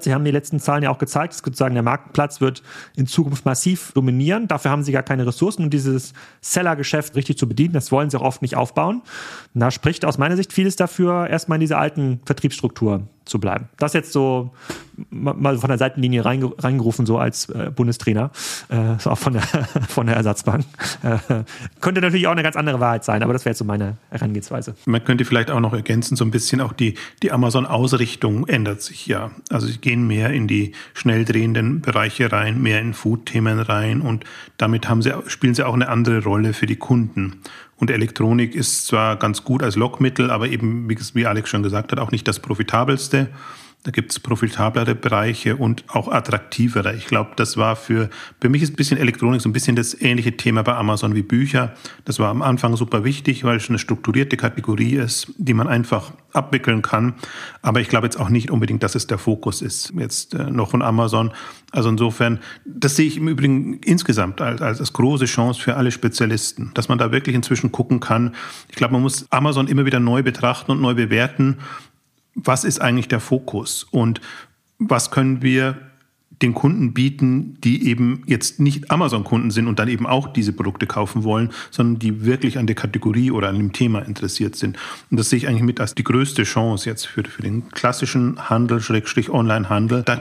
Sie 0.00 0.12
haben 0.12 0.24
die 0.24 0.30
letzten 0.30 0.58
Zahlen 0.60 0.82
ja 0.82 0.90
auch 0.90 0.98
gezeigt, 0.98 1.32
dass 1.32 1.38
sozusagen 1.38 1.74
der 1.74 1.82
Marktplatz 1.82 2.40
wird 2.40 2.62
in 2.96 3.06
Zukunft 3.06 3.44
massiv 3.44 3.92
dominieren. 3.92 4.48
Dafür 4.48 4.70
haben 4.70 4.82
sie 4.82 4.92
gar 4.92 5.02
keine 5.02 5.26
Ressourcen, 5.26 5.62
um 5.62 5.70
dieses 5.70 6.12
Seller-Geschäft 6.40 7.16
richtig 7.16 7.38
zu 7.38 7.48
bedienen. 7.48 7.72
Das 7.74 7.92
wollen 7.92 8.10
sie 8.10 8.18
auch 8.18 8.24
oft 8.24 8.42
nicht 8.42 8.56
aufbauen. 8.56 9.02
da 9.54 9.70
spricht 9.70 10.04
aus 10.04 10.18
meiner 10.18 10.36
Sicht 10.36 10.52
vieles 10.52 10.76
dafür, 10.76 11.28
erstmal 11.28 11.56
in 11.56 11.60
diese 11.60 11.78
alten 11.78 12.20
Vertriebsstruktur 12.24 13.08
zu 13.26 13.38
bleiben. 13.38 13.68
Das 13.76 13.92
jetzt 13.92 14.12
so 14.12 14.52
mal 15.10 15.58
von 15.58 15.68
der 15.68 15.78
Seitenlinie 15.78 16.24
reingerufen, 16.24 17.06
so 17.06 17.18
als 17.18 17.50
äh, 17.50 17.70
Bundestrainer, 17.74 18.30
äh, 18.68 18.98
so 18.98 19.10
auch 19.10 19.18
von 19.18 19.34
der, 19.34 19.42
von 19.42 20.06
der 20.06 20.16
Ersatzbank. 20.16 20.64
Äh, 21.02 21.42
könnte 21.80 22.00
natürlich 22.00 22.26
auch 22.26 22.32
eine 22.32 22.42
ganz 22.42 22.56
andere 22.56 22.80
Wahrheit 22.80 23.04
sein, 23.04 23.22
aber 23.22 23.32
das 23.32 23.44
wäre 23.44 23.50
jetzt 23.50 23.58
so 23.58 23.64
meine 23.64 23.98
Herangehensweise. 24.10 24.74
Man 24.86 25.04
könnte 25.04 25.24
vielleicht 25.24 25.50
auch 25.50 25.60
noch 25.60 25.74
ergänzen, 25.74 26.16
so 26.16 26.24
ein 26.24 26.30
bisschen 26.30 26.60
auch 26.60 26.72
die, 26.72 26.94
die 27.22 27.32
Amazon-Ausrichtung 27.32 28.46
ändert 28.46 28.80
sich 28.80 29.06
ja. 29.06 29.32
Also 29.50 29.66
sie 29.66 29.78
gehen 29.78 30.06
mehr 30.06 30.30
in 30.30 30.46
die 30.48 30.72
schnell 30.94 31.24
drehenden 31.24 31.82
Bereiche 31.82 32.32
rein, 32.32 32.62
mehr 32.62 32.80
in 32.80 32.94
Food-Themen 32.94 33.60
rein 33.60 34.00
und 34.00 34.24
damit 34.56 34.88
haben 34.88 35.02
sie, 35.02 35.12
spielen 35.26 35.54
sie 35.54 35.66
auch 35.66 35.74
eine 35.74 35.88
andere 35.88 36.22
Rolle 36.22 36.54
für 36.54 36.66
die 36.66 36.76
Kunden. 36.76 37.42
Und 37.78 37.90
Elektronik 37.90 38.54
ist 38.54 38.86
zwar 38.86 39.16
ganz 39.16 39.44
gut 39.44 39.62
als 39.62 39.76
Lockmittel, 39.76 40.30
aber 40.30 40.48
eben, 40.48 40.88
wie 40.88 41.26
Alex 41.26 41.50
schon 41.50 41.62
gesagt 41.62 41.92
hat, 41.92 41.98
auch 41.98 42.10
nicht 42.10 42.26
das 42.26 42.40
profitabelste. 42.40 43.28
Da 43.86 43.92
gibt 43.92 44.10
es 44.10 44.18
profitablere 44.18 44.96
Bereiche 44.96 45.54
und 45.54 45.84
auch 45.86 46.08
attraktivere. 46.08 46.96
Ich 46.96 47.06
glaube, 47.06 47.30
das 47.36 47.56
war 47.56 47.76
für, 47.76 48.10
für 48.40 48.48
mich 48.48 48.62
ist 48.62 48.72
ein 48.72 48.76
bisschen 48.76 48.98
Elektronik 48.98 49.40
so 49.40 49.48
ein 49.48 49.52
bisschen 49.52 49.76
das 49.76 49.94
ähnliche 50.00 50.36
Thema 50.36 50.64
bei 50.64 50.74
Amazon 50.74 51.14
wie 51.14 51.22
Bücher. 51.22 51.72
Das 52.04 52.18
war 52.18 52.30
am 52.30 52.42
Anfang 52.42 52.74
super 52.74 53.04
wichtig, 53.04 53.44
weil 53.44 53.58
es 53.58 53.68
eine 53.68 53.78
strukturierte 53.78 54.36
Kategorie 54.36 54.96
ist, 54.96 55.32
die 55.38 55.54
man 55.54 55.68
einfach 55.68 56.10
abwickeln 56.32 56.82
kann. 56.82 57.14
Aber 57.62 57.80
ich 57.80 57.88
glaube 57.88 58.08
jetzt 58.08 58.18
auch 58.18 58.28
nicht 58.28 58.50
unbedingt, 58.50 58.82
dass 58.82 58.96
es 58.96 59.06
der 59.06 59.18
Fokus 59.18 59.62
ist 59.62 59.92
jetzt 59.96 60.34
äh, 60.34 60.50
noch 60.50 60.70
von 60.70 60.82
Amazon. 60.82 61.32
Also 61.70 61.88
insofern, 61.88 62.40
das 62.64 62.96
sehe 62.96 63.06
ich 63.06 63.16
im 63.16 63.28
Übrigen 63.28 63.74
insgesamt 63.84 64.40
als, 64.40 64.60
als 64.60 64.92
große 64.92 65.26
Chance 65.26 65.60
für 65.60 65.76
alle 65.76 65.92
Spezialisten, 65.92 66.72
dass 66.74 66.88
man 66.88 66.98
da 66.98 67.12
wirklich 67.12 67.36
inzwischen 67.36 67.70
gucken 67.70 68.00
kann. 68.00 68.34
Ich 68.68 68.74
glaube, 68.74 68.94
man 68.94 69.02
muss 69.02 69.30
Amazon 69.30 69.68
immer 69.68 69.84
wieder 69.84 70.00
neu 70.00 70.24
betrachten 70.24 70.72
und 70.72 70.80
neu 70.80 70.94
bewerten 70.94 71.58
was 72.36 72.64
ist 72.64 72.80
eigentlich 72.80 73.08
der 73.08 73.20
Fokus 73.20 73.84
und 73.90 74.20
was 74.78 75.10
können 75.10 75.42
wir 75.42 75.76
den 76.42 76.52
Kunden 76.52 76.92
bieten, 76.92 77.56
die 77.64 77.88
eben 77.88 78.22
jetzt 78.26 78.60
nicht 78.60 78.90
Amazon-Kunden 78.90 79.50
sind 79.50 79.68
und 79.68 79.78
dann 79.78 79.88
eben 79.88 80.06
auch 80.06 80.28
diese 80.28 80.52
Produkte 80.52 80.86
kaufen 80.86 81.24
wollen, 81.24 81.50
sondern 81.70 81.98
die 81.98 82.26
wirklich 82.26 82.58
an 82.58 82.66
der 82.66 82.76
Kategorie 82.76 83.30
oder 83.30 83.48
an 83.48 83.56
dem 83.56 83.72
Thema 83.72 84.00
interessiert 84.00 84.54
sind. 84.54 84.76
Und 85.10 85.18
das 85.18 85.30
sehe 85.30 85.38
ich 85.38 85.48
eigentlich 85.48 85.62
mit 85.62 85.80
als 85.80 85.94
die 85.94 86.04
größte 86.04 86.42
Chance 86.42 86.90
jetzt 86.90 87.06
für, 87.06 87.24
für 87.24 87.40
den 87.40 87.70
klassischen 87.70 88.50
Handel, 88.50 88.80
Schrägstrich 88.80 89.30
Online-Handel. 89.30 90.02
Da 90.02 90.20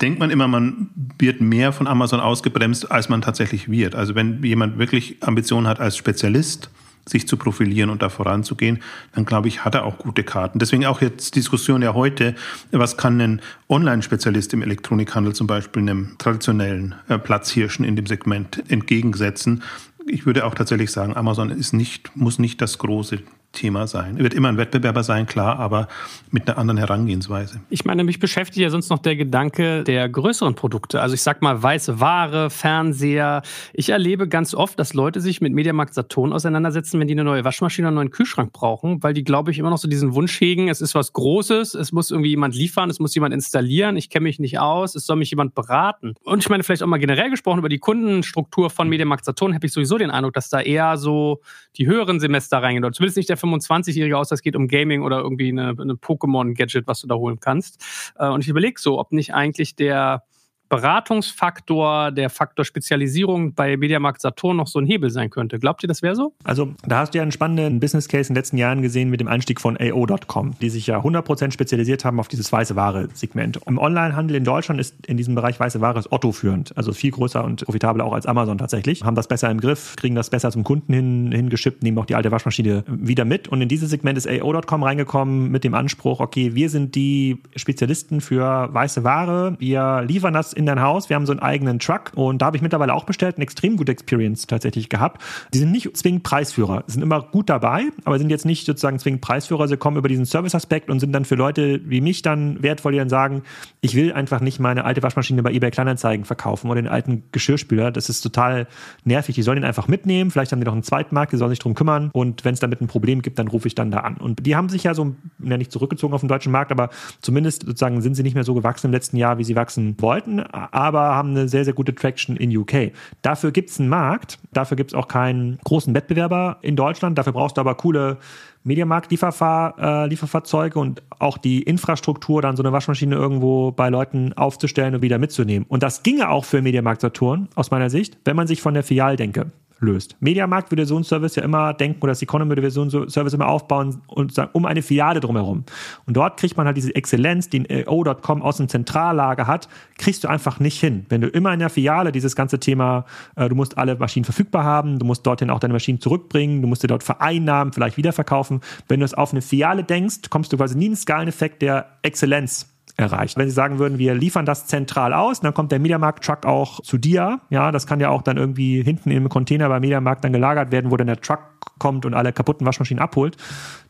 denkt 0.00 0.18
man 0.20 0.30
immer, 0.30 0.48
man 0.48 0.88
wird 1.18 1.42
mehr 1.42 1.72
von 1.72 1.86
Amazon 1.86 2.20
ausgebremst, 2.20 2.90
als 2.90 3.10
man 3.10 3.20
tatsächlich 3.20 3.70
wird. 3.70 3.94
Also 3.94 4.14
wenn 4.14 4.42
jemand 4.42 4.78
wirklich 4.78 5.18
Ambitionen 5.20 5.66
hat 5.66 5.80
als 5.80 5.98
Spezialist, 5.98 6.70
sich 7.06 7.26
zu 7.26 7.36
profilieren 7.36 7.90
und 7.90 8.02
da 8.02 8.08
voranzugehen, 8.08 8.80
dann 9.14 9.24
glaube 9.24 9.48
ich, 9.48 9.64
hat 9.64 9.74
er 9.74 9.84
auch 9.84 9.98
gute 9.98 10.22
Karten. 10.22 10.58
Deswegen 10.58 10.86
auch 10.86 11.00
jetzt 11.00 11.34
Diskussion 11.34 11.82
ja 11.82 11.94
heute, 11.94 12.34
was 12.70 12.96
kann 12.96 13.20
ein 13.20 13.40
Online-Spezialist 13.68 14.52
im 14.52 14.62
Elektronikhandel 14.62 15.34
zum 15.34 15.46
Beispiel 15.46 15.82
einem 15.82 16.16
traditionellen 16.18 16.94
äh, 17.08 17.18
Platzhirschen 17.18 17.84
in 17.84 17.96
dem 17.96 18.06
Segment 18.06 18.62
entgegensetzen. 18.68 19.62
Ich 20.06 20.26
würde 20.26 20.44
auch 20.44 20.54
tatsächlich 20.54 20.90
sagen, 20.90 21.16
Amazon 21.16 21.50
ist 21.50 21.72
nicht, 21.72 22.14
muss 22.16 22.38
nicht 22.38 22.60
das 22.60 22.78
große 22.78 23.20
Thema 23.52 23.86
sein. 23.86 24.16
Er 24.16 24.22
wird 24.24 24.34
immer 24.34 24.48
ein 24.48 24.56
Wettbewerber 24.56 25.02
sein, 25.02 25.26
klar, 25.26 25.58
aber 25.58 25.88
mit 26.30 26.48
einer 26.48 26.58
anderen 26.58 26.78
Herangehensweise. 26.78 27.60
Ich 27.70 27.84
meine, 27.84 28.04
mich 28.04 28.18
beschäftigt 28.18 28.62
ja 28.62 28.70
sonst 28.70 28.90
noch 28.90 28.98
der 28.98 29.16
Gedanke 29.16 29.84
der 29.84 30.08
größeren 30.08 30.54
Produkte. 30.54 31.00
Also 31.00 31.14
ich 31.14 31.22
sag 31.22 31.42
mal 31.42 31.62
weiße 31.62 32.00
Ware, 32.00 32.50
Fernseher. 32.50 33.42
Ich 33.74 33.90
erlebe 33.90 34.28
ganz 34.28 34.54
oft, 34.54 34.78
dass 34.78 34.94
Leute 34.94 35.20
sich 35.20 35.40
mit 35.40 35.52
Mediamarkt 35.52 35.94
Saturn 35.94 36.32
auseinandersetzen, 36.32 36.98
wenn 36.98 37.08
die 37.08 37.14
eine 37.14 37.24
neue 37.24 37.44
Waschmaschine 37.44 37.86
oder 37.86 37.90
einen 37.90 37.96
neuen 37.96 38.10
Kühlschrank 38.10 38.52
brauchen, 38.52 39.02
weil 39.02 39.14
die, 39.14 39.24
glaube 39.24 39.50
ich, 39.50 39.58
immer 39.58 39.70
noch 39.70 39.78
so 39.78 39.88
diesen 39.88 40.14
Wunsch 40.14 40.40
hegen, 40.40 40.68
es 40.68 40.80
ist 40.80 40.94
was 40.94 41.12
Großes, 41.12 41.74
es 41.74 41.92
muss 41.92 42.10
irgendwie 42.10 42.30
jemand 42.30 42.54
liefern, 42.54 42.88
es 42.90 42.98
muss 42.98 43.14
jemand 43.14 43.34
installieren, 43.34 43.96
ich 43.96 44.08
kenne 44.08 44.24
mich 44.24 44.38
nicht 44.38 44.58
aus, 44.58 44.94
es 44.94 45.06
soll 45.06 45.16
mich 45.16 45.30
jemand 45.30 45.54
beraten. 45.54 46.14
Und 46.24 46.40
ich 46.40 46.48
meine, 46.48 46.62
vielleicht 46.62 46.82
auch 46.82 46.86
mal 46.86 46.98
generell 46.98 47.30
gesprochen 47.30 47.58
über 47.58 47.68
die 47.68 47.78
Kundenstruktur 47.78 48.70
von 48.70 48.88
Mediamarkt 48.88 49.24
Saturn, 49.24 49.54
habe 49.54 49.66
ich 49.66 49.72
sowieso 49.72 49.98
den 49.98 50.10
Eindruck, 50.10 50.32
dass 50.34 50.48
da 50.48 50.60
eher 50.60 50.96
so 50.96 51.40
die 51.76 51.86
höheren 51.86 52.20
Semester 52.20 52.58
reingehen. 52.58 52.84
Oder 52.84 52.92
zumindest 52.92 53.16
nicht 53.16 53.28
der 53.28 53.36
25-Jährige 53.42 54.16
aus, 54.16 54.28
das 54.28 54.42
geht 54.42 54.56
um 54.56 54.68
Gaming 54.68 55.02
oder 55.02 55.20
irgendwie 55.20 55.48
eine, 55.48 55.74
eine 55.78 55.94
Pokémon-Gadget, 55.94 56.86
was 56.86 57.00
du 57.00 57.06
da 57.06 57.14
holen 57.14 57.40
kannst. 57.40 57.84
Äh, 58.18 58.28
und 58.28 58.42
ich 58.42 58.48
überlege 58.48 58.80
so, 58.80 58.98
ob 58.98 59.12
nicht 59.12 59.34
eigentlich 59.34 59.76
der 59.76 60.24
Beratungsfaktor, 60.72 62.12
der 62.12 62.30
Faktor 62.30 62.64
Spezialisierung 62.64 63.52
bei 63.52 63.76
Mediamarkt 63.76 64.22
Saturn 64.22 64.56
noch 64.56 64.66
so 64.66 64.78
ein 64.78 64.86
Hebel 64.86 65.10
sein 65.10 65.28
könnte. 65.28 65.58
Glaubt 65.58 65.84
ihr, 65.84 65.86
das 65.86 66.00
wäre 66.00 66.16
so? 66.16 66.32
Also, 66.44 66.74
da 66.86 67.00
hast 67.00 67.12
du 67.12 67.18
ja 67.18 67.22
einen 67.22 67.30
spannenden 67.30 67.78
Business 67.78 68.08
Case 68.08 68.28
in 68.28 68.34
den 68.34 68.36
letzten 68.36 68.56
Jahren 68.56 68.80
gesehen 68.80 69.10
mit 69.10 69.20
dem 69.20 69.28
Einstieg 69.28 69.60
von 69.60 69.76
AO.com, 69.78 70.54
die 70.62 70.70
sich 70.70 70.86
ja 70.86 71.00
100% 71.00 71.50
spezialisiert 71.50 72.06
haben 72.06 72.18
auf 72.18 72.28
dieses 72.28 72.50
weiße 72.50 72.74
Ware-Segment. 72.74 73.58
Im 73.66 73.76
Onlinehandel 73.76 74.34
in 74.34 74.44
Deutschland 74.44 74.80
ist 74.80 75.06
in 75.06 75.18
diesem 75.18 75.34
Bereich 75.34 75.60
weiße 75.60 75.82
Ware 75.82 76.02
Otto 76.08 76.32
führend, 76.32 76.74
also 76.74 76.94
viel 76.94 77.10
größer 77.10 77.44
und 77.44 77.66
profitabler 77.66 78.06
auch 78.06 78.14
als 78.14 78.24
Amazon 78.24 78.56
tatsächlich. 78.56 79.04
Haben 79.04 79.14
das 79.14 79.28
besser 79.28 79.50
im 79.50 79.60
Griff, 79.60 79.96
kriegen 79.96 80.14
das 80.14 80.30
besser 80.30 80.50
zum 80.52 80.64
Kunden 80.64 80.94
hin, 80.94 81.32
hingeschippt, 81.32 81.82
nehmen 81.82 81.98
auch 81.98 82.06
die 82.06 82.14
alte 82.14 82.30
Waschmaschine 82.30 82.84
wieder 82.86 83.26
mit. 83.26 83.46
Und 83.46 83.60
in 83.60 83.68
dieses 83.68 83.90
Segment 83.90 84.16
ist 84.16 84.26
AO.com 84.26 84.82
reingekommen 84.82 85.50
mit 85.50 85.64
dem 85.64 85.74
Anspruch, 85.74 86.20
okay, 86.20 86.54
wir 86.54 86.70
sind 86.70 86.94
die 86.94 87.42
Spezialisten 87.56 88.22
für 88.22 88.72
weiße 88.72 89.04
Ware, 89.04 89.54
wir 89.58 90.02
liefern 90.08 90.32
das 90.32 90.54
in 90.61 90.61
in 90.62 90.66
dein 90.66 90.80
Haus. 90.80 91.08
Wir 91.08 91.16
haben 91.16 91.26
so 91.26 91.32
einen 91.32 91.40
eigenen 91.40 91.78
Truck 91.78 92.12
und 92.14 92.40
da 92.40 92.46
habe 92.46 92.56
ich 92.56 92.62
mittlerweile 92.62 92.94
auch 92.94 93.04
bestellt, 93.04 93.36
eine 93.36 93.42
extrem 93.42 93.76
gute 93.76 93.92
Experience 93.92 94.46
tatsächlich 94.46 94.88
gehabt. 94.88 95.22
Die 95.52 95.58
sind 95.58 95.72
nicht 95.72 95.96
zwingend 95.96 96.22
Preisführer, 96.22 96.84
sind 96.86 97.02
immer 97.02 97.20
gut 97.20 97.50
dabei, 97.50 97.84
aber 98.04 98.18
sind 98.18 98.30
jetzt 98.30 98.46
nicht 98.46 98.66
sozusagen 98.66 98.98
zwingend 98.98 99.20
Preisführer. 99.20 99.68
Sie 99.68 99.76
kommen 99.76 99.96
über 99.96 100.08
diesen 100.08 100.26
Service-Aspekt 100.26 100.90
und 100.90 101.00
sind 101.00 101.12
dann 101.12 101.24
für 101.24 101.34
Leute 101.34 101.80
wie 101.84 102.00
mich 102.00 102.22
dann 102.22 102.62
wertvoll, 102.62 102.92
die 102.92 102.98
dann 102.98 103.08
sagen, 103.08 103.42
ich 103.80 103.94
will 103.94 104.12
einfach 104.12 104.40
nicht 104.40 104.60
meine 104.60 104.84
alte 104.84 105.02
Waschmaschine 105.02 105.42
bei 105.42 105.52
eBay 105.52 105.70
Kleinanzeigen 105.70 106.24
verkaufen 106.24 106.70
oder 106.70 106.80
den 106.80 106.90
alten 106.90 107.24
Geschirrspüler. 107.32 107.90
Das 107.90 108.08
ist 108.08 108.20
total 108.20 108.66
nervig. 109.04 109.34
Die 109.34 109.42
sollen 109.42 109.56
den 109.56 109.64
einfach 109.64 109.88
mitnehmen. 109.88 110.30
Vielleicht 110.30 110.52
haben 110.52 110.60
die 110.60 110.66
noch 110.66 110.72
einen 110.72 110.82
zweiten 110.82 111.14
Markt, 111.14 111.32
die 111.32 111.36
sollen 111.36 111.50
sich 111.50 111.58
drum 111.58 111.74
kümmern. 111.74 112.10
Und 112.12 112.44
wenn 112.44 112.54
es 112.54 112.60
damit 112.60 112.80
ein 112.80 112.86
Problem 112.86 113.22
gibt, 113.22 113.38
dann 113.38 113.48
rufe 113.48 113.68
ich 113.68 113.74
dann 113.74 113.90
da 113.90 113.98
an. 113.98 114.16
Und 114.16 114.46
die 114.46 114.56
haben 114.56 114.68
sich 114.68 114.84
ja 114.84 114.94
so, 114.94 115.14
ja 115.42 115.56
nicht 115.56 115.72
zurückgezogen 115.72 116.14
auf 116.14 116.20
den 116.20 116.28
deutschen 116.28 116.52
Markt, 116.52 116.70
aber 116.70 116.90
zumindest 117.20 117.64
sozusagen 117.64 118.00
sind 118.00 118.14
sie 118.14 118.22
nicht 118.22 118.34
mehr 118.34 118.44
so 118.44 118.54
gewachsen 118.54 118.88
im 118.88 118.92
letzten 118.92 119.16
Jahr, 119.16 119.38
wie 119.38 119.44
sie 119.44 119.56
wachsen 119.56 119.96
wollten 119.98 120.41
aber 120.50 121.14
haben 121.14 121.30
eine 121.30 121.48
sehr, 121.48 121.64
sehr 121.64 121.74
gute 121.74 121.94
Traction 121.94 122.36
in 122.36 122.56
UK. 122.56 122.92
Dafür 123.22 123.52
gibt 123.52 123.70
es 123.70 123.80
einen 123.80 123.88
Markt, 123.88 124.38
dafür 124.52 124.76
gibt 124.76 124.92
es 124.92 124.94
auch 124.94 125.08
keinen 125.08 125.58
großen 125.64 125.94
Wettbewerber 125.94 126.58
in 126.62 126.76
Deutschland, 126.76 127.18
dafür 127.18 127.32
brauchst 127.32 127.56
du 127.56 127.60
aber 127.60 127.74
coole 127.74 128.18
Mediamarkt-Lieferfahrzeuge 128.64 130.78
äh, 130.78 130.80
und 130.80 131.02
auch 131.18 131.38
die 131.38 131.62
Infrastruktur, 131.62 132.42
dann 132.42 132.56
so 132.56 132.62
eine 132.62 132.72
Waschmaschine 132.72 133.16
irgendwo 133.16 133.72
bei 133.72 133.88
Leuten 133.88 134.32
aufzustellen 134.34 134.94
und 134.94 135.02
wieder 135.02 135.18
mitzunehmen. 135.18 135.66
Und 135.68 135.82
das 135.82 136.02
ginge 136.02 136.30
auch 136.30 136.44
für 136.44 136.62
Mediamarkt 136.62 137.00
Saturn 137.00 137.48
aus 137.54 137.70
meiner 137.70 137.90
Sicht, 137.90 138.18
wenn 138.24 138.36
man 138.36 138.46
sich 138.46 138.62
von 138.62 138.74
der 138.74 138.84
Filialdenke 138.84 139.46
löst. 139.82 140.16
Mediamarkt 140.20 140.70
würde 140.70 140.86
so 140.86 140.94
einen 140.94 141.04
Service 141.04 141.36
ja 141.36 141.42
immer 141.42 141.74
denken 141.74 142.02
oder 142.02 142.12
das 142.12 142.22
Economy 142.22 142.50
würde 142.50 142.70
so 142.70 142.82
einen 142.82 143.08
Service 143.08 143.34
immer 143.34 143.48
aufbauen 143.48 144.00
und 144.06 144.32
sagen, 144.32 144.50
um 144.52 144.64
eine 144.64 144.82
Filiale 144.82 145.20
drumherum. 145.20 145.64
Und 146.06 146.16
dort 146.16 146.38
kriegt 146.38 146.56
man 146.56 146.66
halt 146.66 146.76
diese 146.76 146.94
Exzellenz, 146.94 147.48
die 147.48 147.68
ein 147.68 147.88
O.com 147.88 148.42
aus 148.42 148.56
dem 148.56 148.68
Zentrallager 148.68 149.46
hat, 149.46 149.68
kriegst 149.98 150.24
du 150.24 150.28
einfach 150.28 150.60
nicht 150.60 150.80
hin. 150.80 151.06
Wenn 151.08 151.20
du 151.20 151.28
immer 151.28 151.52
in 151.52 151.58
der 151.58 151.70
Filiale 151.70 152.12
dieses 152.12 152.36
ganze 152.36 152.60
Thema, 152.60 153.04
äh, 153.36 153.48
du 153.48 153.54
musst 153.54 153.76
alle 153.76 153.96
Maschinen 153.96 154.24
verfügbar 154.24 154.64
haben, 154.64 154.98
du 154.98 155.06
musst 155.06 155.26
dorthin 155.26 155.50
auch 155.50 155.60
deine 155.60 155.74
Maschinen 155.74 156.00
zurückbringen, 156.00 156.62
du 156.62 156.68
musst 156.68 156.82
dir 156.82 156.88
dort 156.88 157.02
vereinnahmen, 157.02 157.72
vielleicht 157.72 157.96
wiederverkaufen. 157.96 158.60
Wenn 158.88 159.00
du 159.00 159.04
es 159.04 159.14
auf 159.14 159.32
eine 159.32 159.42
Filiale 159.42 159.84
denkst, 159.84 160.30
kommst 160.30 160.52
du 160.52 160.56
quasi 160.56 160.76
nie 160.76 160.86
in 160.86 160.92
den 160.92 160.96
Skaleneffekt 160.96 161.62
der 161.62 161.86
Exzellenz 162.02 162.71
erreicht. 162.96 163.36
Wenn 163.36 163.48
Sie 163.48 163.54
sagen 163.54 163.78
würden, 163.78 163.98
wir 163.98 164.14
liefern 164.14 164.44
das 164.44 164.66
zentral 164.66 165.12
aus, 165.14 165.40
dann 165.40 165.54
kommt 165.54 165.72
der 165.72 165.78
Mediamarkt-Truck 165.78 166.46
auch 166.46 166.80
zu 166.80 166.98
dir. 166.98 167.40
Ja, 167.50 167.72
das 167.72 167.86
kann 167.86 168.00
ja 168.00 168.10
auch 168.10 168.22
dann 168.22 168.36
irgendwie 168.36 168.82
hinten 168.82 169.10
im 169.10 169.28
Container 169.28 169.68
beim 169.68 169.80
Mediamarkt 169.80 170.24
dann 170.24 170.32
gelagert 170.32 170.72
werden, 170.72 170.90
wo 170.90 170.96
dann 170.96 171.06
der 171.06 171.20
Truck 171.20 171.40
kommt 171.78 172.06
und 172.06 172.14
alle 172.14 172.32
kaputten 172.32 172.66
Waschmaschinen 172.66 173.02
abholt. 173.02 173.36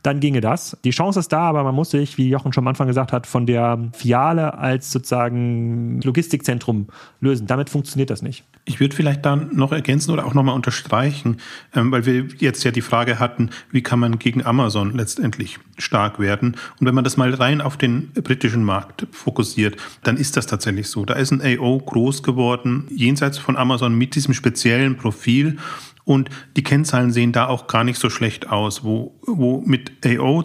Dann 0.02 0.18
ginge 0.18 0.40
das. 0.40 0.76
Die 0.84 0.90
Chance 0.90 1.20
ist 1.20 1.32
da, 1.32 1.42
aber 1.42 1.62
man 1.62 1.74
muss 1.74 1.90
sich, 1.90 2.18
wie 2.18 2.28
Jochen 2.28 2.52
schon 2.52 2.64
am 2.64 2.68
Anfang 2.68 2.88
gesagt 2.88 3.12
hat, 3.12 3.26
von 3.26 3.46
der 3.46 3.90
Fiale 3.92 4.58
als 4.58 4.90
sozusagen 4.90 6.00
Logistikzentrum 6.02 6.88
lösen. 7.20 7.46
Damit 7.46 7.70
funktioniert 7.70 8.10
das 8.10 8.20
nicht. 8.20 8.44
Ich 8.64 8.78
würde 8.78 8.94
vielleicht 8.94 9.24
dann 9.24 9.54
noch 9.54 9.72
ergänzen 9.72 10.12
oder 10.12 10.24
auch 10.24 10.34
nochmal 10.34 10.54
unterstreichen, 10.54 11.38
ähm, 11.74 11.90
weil 11.90 12.06
wir 12.06 12.28
jetzt 12.38 12.62
ja 12.62 12.70
die 12.70 12.80
Frage 12.80 13.18
hatten, 13.18 13.50
wie 13.72 13.82
kann 13.82 13.98
man 13.98 14.18
gegen 14.18 14.44
Amazon 14.44 14.96
letztendlich 14.96 15.58
stark 15.78 16.20
werden? 16.20 16.56
Und 16.78 16.86
wenn 16.86 16.94
man 16.94 17.02
das 17.02 17.16
mal 17.16 17.34
rein 17.34 17.60
auf 17.60 17.76
den 17.76 18.12
britischen 18.12 18.62
Markt 18.62 19.06
fokussiert, 19.10 19.76
dann 20.04 20.16
ist 20.16 20.36
das 20.36 20.46
tatsächlich 20.46 20.88
so. 20.88 21.04
Da 21.04 21.14
ist 21.14 21.32
ein 21.32 21.42
AO 21.42 21.78
groß 21.78 22.22
geworden, 22.22 22.86
jenseits 22.90 23.38
von 23.38 23.56
Amazon 23.56 23.94
mit 23.94 24.14
diesem 24.14 24.34
speziellen 24.34 24.96
Profil. 24.96 25.58
Und 26.04 26.30
die 26.56 26.62
Kennzahlen 26.62 27.12
sehen 27.12 27.32
da 27.32 27.46
auch 27.46 27.66
gar 27.66 27.84
nicht 27.84 27.98
so 27.98 28.10
schlecht 28.10 28.48
aus, 28.48 28.84
wo, 28.84 29.14
wo 29.26 29.62
mit 29.64 29.92
AO 30.04 30.42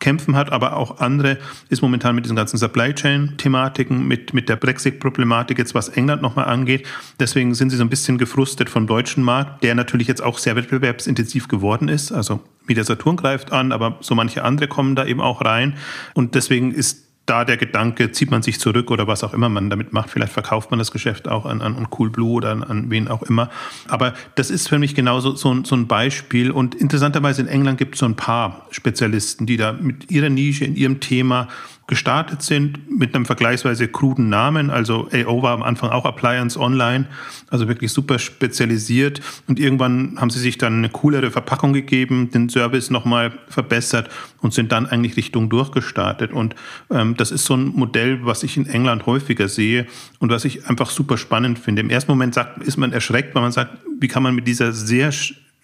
kämpfen 0.00 0.36
hat, 0.36 0.52
aber 0.52 0.76
auch 0.76 0.98
andere 0.98 1.38
ist 1.70 1.80
momentan 1.80 2.14
mit 2.14 2.24
diesen 2.24 2.36
ganzen 2.36 2.58
Supply 2.58 2.92
Chain 2.92 3.34
Thematiken, 3.38 4.06
mit, 4.06 4.34
mit 4.34 4.50
der 4.50 4.56
Brexit 4.56 5.00
Problematik 5.00 5.58
jetzt, 5.58 5.74
was 5.74 5.88
England 5.88 6.20
nochmal 6.20 6.44
angeht. 6.44 6.86
Deswegen 7.20 7.54
sind 7.54 7.70
sie 7.70 7.76
so 7.76 7.84
ein 7.84 7.88
bisschen 7.88 8.18
gefrustet 8.18 8.68
vom 8.68 8.86
deutschen 8.86 9.24
Markt, 9.24 9.62
der 9.64 9.74
natürlich 9.74 10.06
jetzt 10.06 10.22
auch 10.22 10.38
sehr 10.38 10.56
wettbewerbsintensiv 10.56 11.48
geworden 11.48 11.88
ist. 11.88 12.12
Also 12.12 12.40
Media 12.66 12.84
Saturn 12.84 13.16
greift 13.16 13.52
an, 13.52 13.72
aber 13.72 13.96
so 14.00 14.14
manche 14.14 14.44
andere 14.44 14.68
kommen 14.68 14.94
da 14.94 15.06
eben 15.06 15.22
auch 15.22 15.42
rein. 15.42 15.74
Und 16.12 16.34
deswegen 16.34 16.72
ist 16.72 17.03
da 17.26 17.44
der 17.44 17.56
Gedanke, 17.56 18.12
zieht 18.12 18.30
man 18.30 18.42
sich 18.42 18.60
zurück 18.60 18.90
oder 18.90 19.06
was 19.06 19.24
auch 19.24 19.32
immer 19.32 19.48
man 19.48 19.70
damit 19.70 19.92
macht. 19.92 20.10
Vielleicht 20.10 20.32
verkauft 20.32 20.70
man 20.70 20.78
das 20.78 20.90
Geschäft 20.90 21.26
auch 21.26 21.46
an, 21.46 21.62
an 21.62 21.88
Cool 21.98 22.10
Blue 22.10 22.32
oder 22.32 22.50
an, 22.50 22.62
an 22.62 22.90
wen 22.90 23.08
auch 23.08 23.22
immer. 23.22 23.50
Aber 23.88 24.14
das 24.34 24.50
ist 24.50 24.68
für 24.68 24.78
mich 24.78 24.94
genauso 24.94 25.34
so, 25.34 25.64
so 25.64 25.74
ein 25.74 25.86
Beispiel. 25.86 26.50
Und 26.50 26.74
interessanterweise 26.74 27.42
in 27.42 27.48
England 27.48 27.78
gibt 27.78 27.94
es 27.94 28.00
so 28.00 28.06
ein 28.06 28.16
paar 28.16 28.66
Spezialisten, 28.70 29.46
die 29.46 29.56
da 29.56 29.72
mit 29.72 30.10
ihrer 30.10 30.28
Nische, 30.28 30.64
in 30.64 30.76
ihrem 30.76 31.00
Thema 31.00 31.48
gestartet 31.86 32.42
sind 32.42 32.90
mit 32.90 33.14
einem 33.14 33.26
vergleichsweise 33.26 33.88
kruden 33.88 34.28
Namen. 34.28 34.70
Also 34.70 35.08
AO 35.12 35.42
war 35.42 35.52
am 35.52 35.62
Anfang 35.62 35.90
auch 35.90 36.04
Appliance 36.06 36.58
Online, 36.58 37.06
also 37.50 37.68
wirklich 37.68 37.92
super 37.92 38.18
spezialisiert. 38.18 39.20
Und 39.46 39.60
irgendwann 39.60 40.18
haben 40.18 40.30
sie 40.30 40.38
sich 40.38 40.56
dann 40.56 40.78
eine 40.78 40.88
coolere 40.88 41.30
Verpackung 41.30 41.72
gegeben, 41.72 42.30
den 42.30 42.48
Service 42.48 42.90
nochmal 42.90 43.32
verbessert 43.48 44.08
und 44.40 44.54
sind 44.54 44.72
dann 44.72 44.86
eigentlich 44.86 45.16
Richtung 45.16 45.50
durchgestartet. 45.50 46.32
Und 46.32 46.54
ähm, 46.90 47.16
das 47.16 47.30
ist 47.30 47.44
so 47.44 47.54
ein 47.54 47.66
Modell, 47.74 48.24
was 48.24 48.42
ich 48.42 48.56
in 48.56 48.66
England 48.66 49.04
häufiger 49.06 49.48
sehe 49.48 49.86
und 50.18 50.30
was 50.30 50.44
ich 50.44 50.68
einfach 50.68 50.88
super 50.88 51.18
spannend 51.18 51.58
finde. 51.58 51.82
Im 51.82 51.90
ersten 51.90 52.10
Moment 52.10 52.34
sagt, 52.34 52.62
ist 52.62 52.78
man 52.78 52.92
erschreckt, 52.92 53.34
weil 53.34 53.42
man 53.42 53.52
sagt, 53.52 53.76
wie 54.00 54.08
kann 54.08 54.22
man 54.22 54.34
mit 54.34 54.46
dieser 54.48 54.72
sehr 54.72 55.12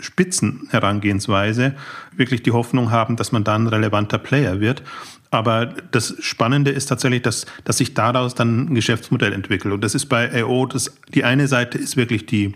spitzen 0.02 0.68
Herangehensweise 0.70 1.74
wirklich 2.16 2.42
die 2.42 2.52
Hoffnung 2.52 2.90
haben, 2.90 3.16
dass 3.16 3.32
man 3.32 3.44
dann 3.44 3.64
ein 3.64 3.68
relevanter 3.68 4.18
Player 4.18 4.60
wird. 4.60 4.82
Aber 5.30 5.66
das 5.66 6.16
Spannende 6.20 6.70
ist 6.70 6.86
tatsächlich, 6.86 7.22
dass, 7.22 7.46
dass 7.64 7.78
sich 7.78 7.94
daraus 7.94 8.34
dann 8.34 8.66
ein 8.66 8.74
Geschäftsmodell 8.74 9.32
entwickelt. 9.32 9.72
Und 9.72 9.82
das 9.82 9.94
ist 9.94 10.06
bei 10.06 10.42
AO, 10.42 10.66
das, 10.66 10.92
die 11.14 11.24
eine 11.24 11.46
Seite 11.46 11.78
ist 11.78 11.96
wirklich 11.96 12.26
die, 12.26 12.54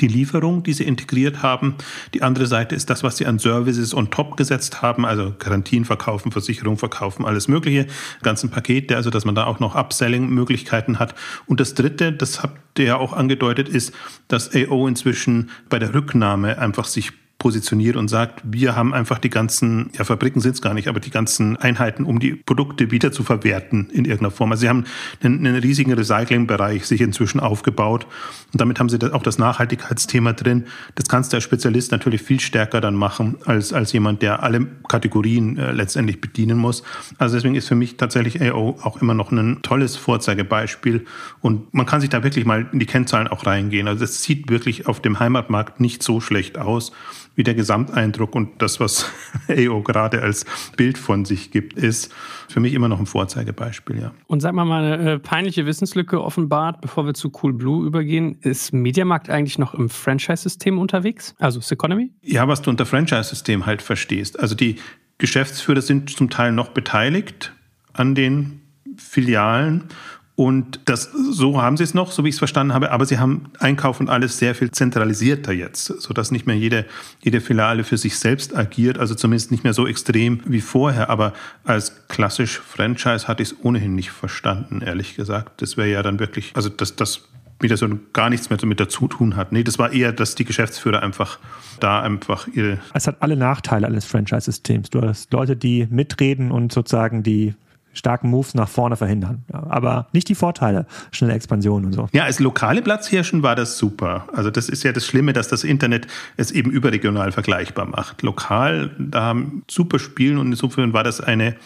die 0.00 0.08
Lieferung, 0.08 0.64
die 0.64 0.72
sie 0.72 0.82
integriert 0.82 1.44
haben. 1.44 1.76
Die 2.12 2.22
andere 2.22 2.46
Seite 2.46 2.74
ist 2.74 2.90
das, 2.90 3.04
was 3.04 3.18
sie 3.18 3.26
an 3.26 3.38
Services 3.38 3.94
on 3.94 4.10
top 4.10 4.36
gesetzt 4.36 4.82
haben, 4.82 5.06
also 5.06 5.32
Garantien 5.38 5.84
verkaufen, 5.84 6.32
Versicherung 6.32 6.76
verkaufen, 6.76 7.24
alles 7.24 7.46
Mögliche, 7.46 7.86
ganzen 8.22 8.50
Pakete, 8.50 8.96
also 8.96 9.10
dass 9.10 9.24
man 9.24 9.36
da 9.36 9.44
auch 9.44 9.60
noch 9.60 9.76
Upselling-Möglichkeiten 9.76 10.98
hat. 10.98 11.14
Und 11.46 11.60
das 11.60 11.74
Dritte, 11.74 12.12
das 12.12 12.42
habt 12.42 12.80
ihr 12.80 12.86
ja 12.86 12.96
auch 12.96 13.12
angedeutet, 13.12 13.68
ist, 13.68 13.94
dass 14.26 14.52
AO 14.52 14.88
inzwischen 14.88 15.50
bei 15.68 15.78
der 15.78 15.94
Rücknahme 15.94 16.58
einfach 16.58 16.86
sich 16.86 17.12
positioniert 17.38 17.96
und 17.96 18.08
sagt, 18.08 18.40
wir 18.44 18.76
haben 18.76 18.94
einfach 18.94 19.18
die 19.18 19.28
ganzen, 19.28 19.90
ja, 19.96 20.04
Fabriken 20.04 20.40
sind 20.40 20.54
es 20.54 20.62
gar 20.62 20.72
nicht, 20.72 20.88
aber 20.88 21.00
die 21.00 21.10
ganzen 21.10 21.56
Einheiten, 21.58 22.04
um 22.04 22.18
die 22.18 22.34
Produkte 22.34 22.90
wieder 22.90 23.12
zu 23.12 23.24
verwerten 23.24 23.90
in 23.90 24.06
irgendeiner 24.06 24.30
Form. 24.30 24.52
Also 24.52 24.62
sie 24.62 24.68
haben 24.70 24.84
einen, 25.22 25.46
einen 25.46 25.56
riesigen 25.56 25.92
Recyclingbereich 25.92 26.86
sich 26.86 27.02
inzwischen 27.02 27.38
aufgebaut 27.38 28.06
und 28.52 28.60
damit 28.60 28.80
haben 28.80 28.88
sie 28.88 28.98
auch 29.12 29.22
das 29.22 29.36
Nachhaltigkeitsthema 29.36 30.32
drin. 30.32 30.64
Das 30.94 31.08
kannst 31.08 31.32
du 31.32 31.36
als 31.36 31.44
Spezialist 31.44 31.92
natürlich 31.92 32.22
viel 32.22 32.40
stärker 32.40 32.80
dann 32.80 32.94
machen, 32.94 33.36
als, 33.44 33.74
als 33.74 33.92
jemand, 33.92 34.22
der 34.22 34.42
alle 34.42 34.66
Kategorien 34.88 35.58
äh, 35.58 35.72
letztendlich 35.72 36.22
bedienen 36.22 36.56
muss. 36.56 36.84
Also 37.18 37.36
deswegen 37.36 37.54
ist 37.54 37.68
für 37.68 37.74
mich 37.74 37.98
tatsächlich 37.98 38.40
AO 38.40 38.78
auch 38.82 39.02
immer 39.02 39.12
noch 39.12 39.30
ein 39.30 39.60
tolles 39.60 39.96
Vorzeigebeispiel 39.96 41.04
und 41.42 41.72
man 41.74 41.84
kann 41.84 42.00
sich 42.00 42.08
da 42.08 42.24
wirklich 42.24 42.46
mal 42.46 42.66
in 42.72 42.78
die 42.78 42.86
Kennzahlen 42.86 43.28
auch 43.28 43.44
reingehen. 43.44 43.88
Also 43.88 44.04
es 44.04 44.22
sieht 44.22 44.48
wirklich 44.48 44.86
auf 44.86 45.00
dem 45.00 45.20
Heimatmarkt 45.20 45.80
nicht 45.80 46.02
so 46.02 46.22
schlecht 46.22 46.56
aus 46.56 46.92
wie 47.36 47.44
der 47.44 47.54
Gesamteindruck 47.54 48.34
und 48.34 48.60
das, 48.60 48.80
was 48.80 49.10
AO 49.48 49.82
gerade 49.82 50.22
als 50.22 50.44
Bild 50.76 50.98
von 50.98 51.24
sich 51.24 51.52
gibt, 51.52 51.74
ist 51.74 52.12
für 52.48 52.60
mich 52.60 52.74
immer 52.74 52.88
noch 52.88 52.98
ein 52.98 53.06
Vorzeigebeispiel, 53.06 54.00
ja. 54.00 54.12
Und 54.26 54.40
sag 54.40 54.54
mal, 54.54 54.64
mal 54.64 54.84
eine 54.84 55.12
äh, 55.12 55.18
peinliche 55.18 55.66
Wissenslücke 55.66 56.22
offenbart, 56.22 56.80
bevor 56.80 57.06
wir 57.06 57.14
zu 57.14 57.30
Cool 57.42 57.52
Blue 57.52 57.86
übergehen. 57.86 58.38
Ist 58.40 58.72
Mediamarkt 58.72 59.30
eigentlich 59.30 59.58
noch 59.58 59.74
im 59.74 59.88
Franchise-System 59.88 60.78
unterwegs? 60.78 61.34
Also 61.38 61.60
Economy? 61.70 62.10
Ja, 62.22 62.48
was 62.48 62.62
du 62.62 62.70
unter 62.70 62.86
Franchise-System 62.86 63.66
halt 63.66 63.82
verstehst. 63.82 64.40
Also 64.40 64.54
die 64.54 64.76
Geschäftsführer 65.18 65.82
sind 65.82 66.10
zum 66.10 66.30
Teil 66.30 66.52
noch 66.52 66.70
beteiligt 66.70 67.52
an 67.92 68.14
den 68.14 68.62
Filialen 68.96 69.84
und 70.36 70.80
das, 70.84 71.10
so 71.30 71.62
haben 71.62 71.78
sie 71.78 71.84
es 71.84 71.94
noch, 71.94 72.12
so 72.12 72.22
wie 72.22 72.28
ich 72.28 72.34
es 72.34 72.38
verstanden 72.38 72.74
habe, 72.74 72.90
aber 72.90 73.06
sie 73.06 73.18
haben 73.18 73.46
Einkauf 73.58 74.00
und 74.00 74.10
alles 74.10 74.36
sehr 74.36 74.54
viel 74.54 74.70
zentralisierter 74.70 75.52
jetzt, 75.52 75.86
sodass 75.86 76.30
nicht 76.30 76.46
mehr 76.46 76.56
jede, 76.56 76.84
jede 77.22 77.40
Filiale 77.40 77.84
für 77.84 77.96
sich 77.96 78.18
selbst 78.18 78.54
agiert, 78.54 78.98
also 78.98 79.14
zumindest 79.14 79.50
nicht 79.50 79.64
mehr 79.64 79.72
so 79.72 79.86
extrem 79.86 80.42
wie 80.44 80.60
vorher. 80.60 81.08
Aber 81.08 81.32
als 81.64 82.06
klassisch 82.08 82.60
Franchise 82.60 83.28
hatte 83.28 83.42
ich 83.42 83.52
es 83.52 83.56
ohnehin 83.64 83.94
nicht 83.94 84.10
verstanden, 84.10 84.82
ehrlich 84.82 85.16
gesagt. 85.16 85.62
Das 85.62 85.78
wäre 85.78 85.88
ja 85.88 86.02
dann 86.02 86.18
wirklich, 86.18 86.52
also 86.54 86.68
das, 86.68 86.96
das 86.96 87.22
wieder 87.58 87.78
so 87.78 87.88
gar 88.12 88.28
nichts 88.28 88.50
mehr 88.50 88.58
damit 88.58 88.78
dazu 88.78 89.08
tun 89.08 89.36
hat. 89.36 89.52
Nee, 89.52 89.62
das 89.62 89.78
war 89.78 89.90
eher, 89.90 90.12
dass 90.12 90.34
die 90.34 90.44
Geschäftsführer 90.44 91.02
einfach 91.02 91.38
da 91.80 92.02
einfach 92.02 92.46
ihre. 92.48 92.76
Es 92.92 93.06
hat 93.06 93.22
alle 93.22 93.36
Nachteile 93.36 93.86
eines 93.86 94.04
Franchise-Systems. 94.04 94.90
Du 94.90 95.00
hast 95.00 95.32
Leute, 95.32 95.56
die 95.56 95.86
mitreden 95.88 96.50
und 96.50 96.72
sozusagen 96.72 97.22
die 97.22 97.54
starken 97.96 98.30
Moves 98.30 98.54
nach 98.54 98.68
vorne 98.68 98.96
verhindern. 98.96 99.44
Aber 99.50 100.06
nicht 100.12 100.28
die 100.28 100.34
Vorteile, 100.34 100.86
schnelle 101.10 101.34
Expansion 101.34 101.84
und 101.84 101.92
so. 101.92 102.08
Ja, 102.12 102.24
als 102.24 102.38
lokale 102.38 102.82
Platzhirschen 102.82 103.42
war 103.42 103.56
das 103.56 103.78
super. 103.78 104.26
Also 104.32 104.50
das 104.50 104.68
ist 104.68 104.82
ja 104.82 104.92
das 104.92 105.06
Schlimme, 105.06 105.32
dass 105.32 105.48
das 105.48 105.64
Internet 105.64 106.06
es 106.36 106.50
eben 106.50 106.70
überregional 106.70 107.32
vergleichbar 107.32 107.86
macht. 107.86 108.22
Lokal, 108.22 108.90
da 108.98 109.22
haben 109.22 109.64
super 109.68 109.98
Spielen 109.98 110.38
und 110.38 110.48
insofern 110.48 110.92
war 110.92 111.04
das 111.04 111.20
eine 111.20 111.56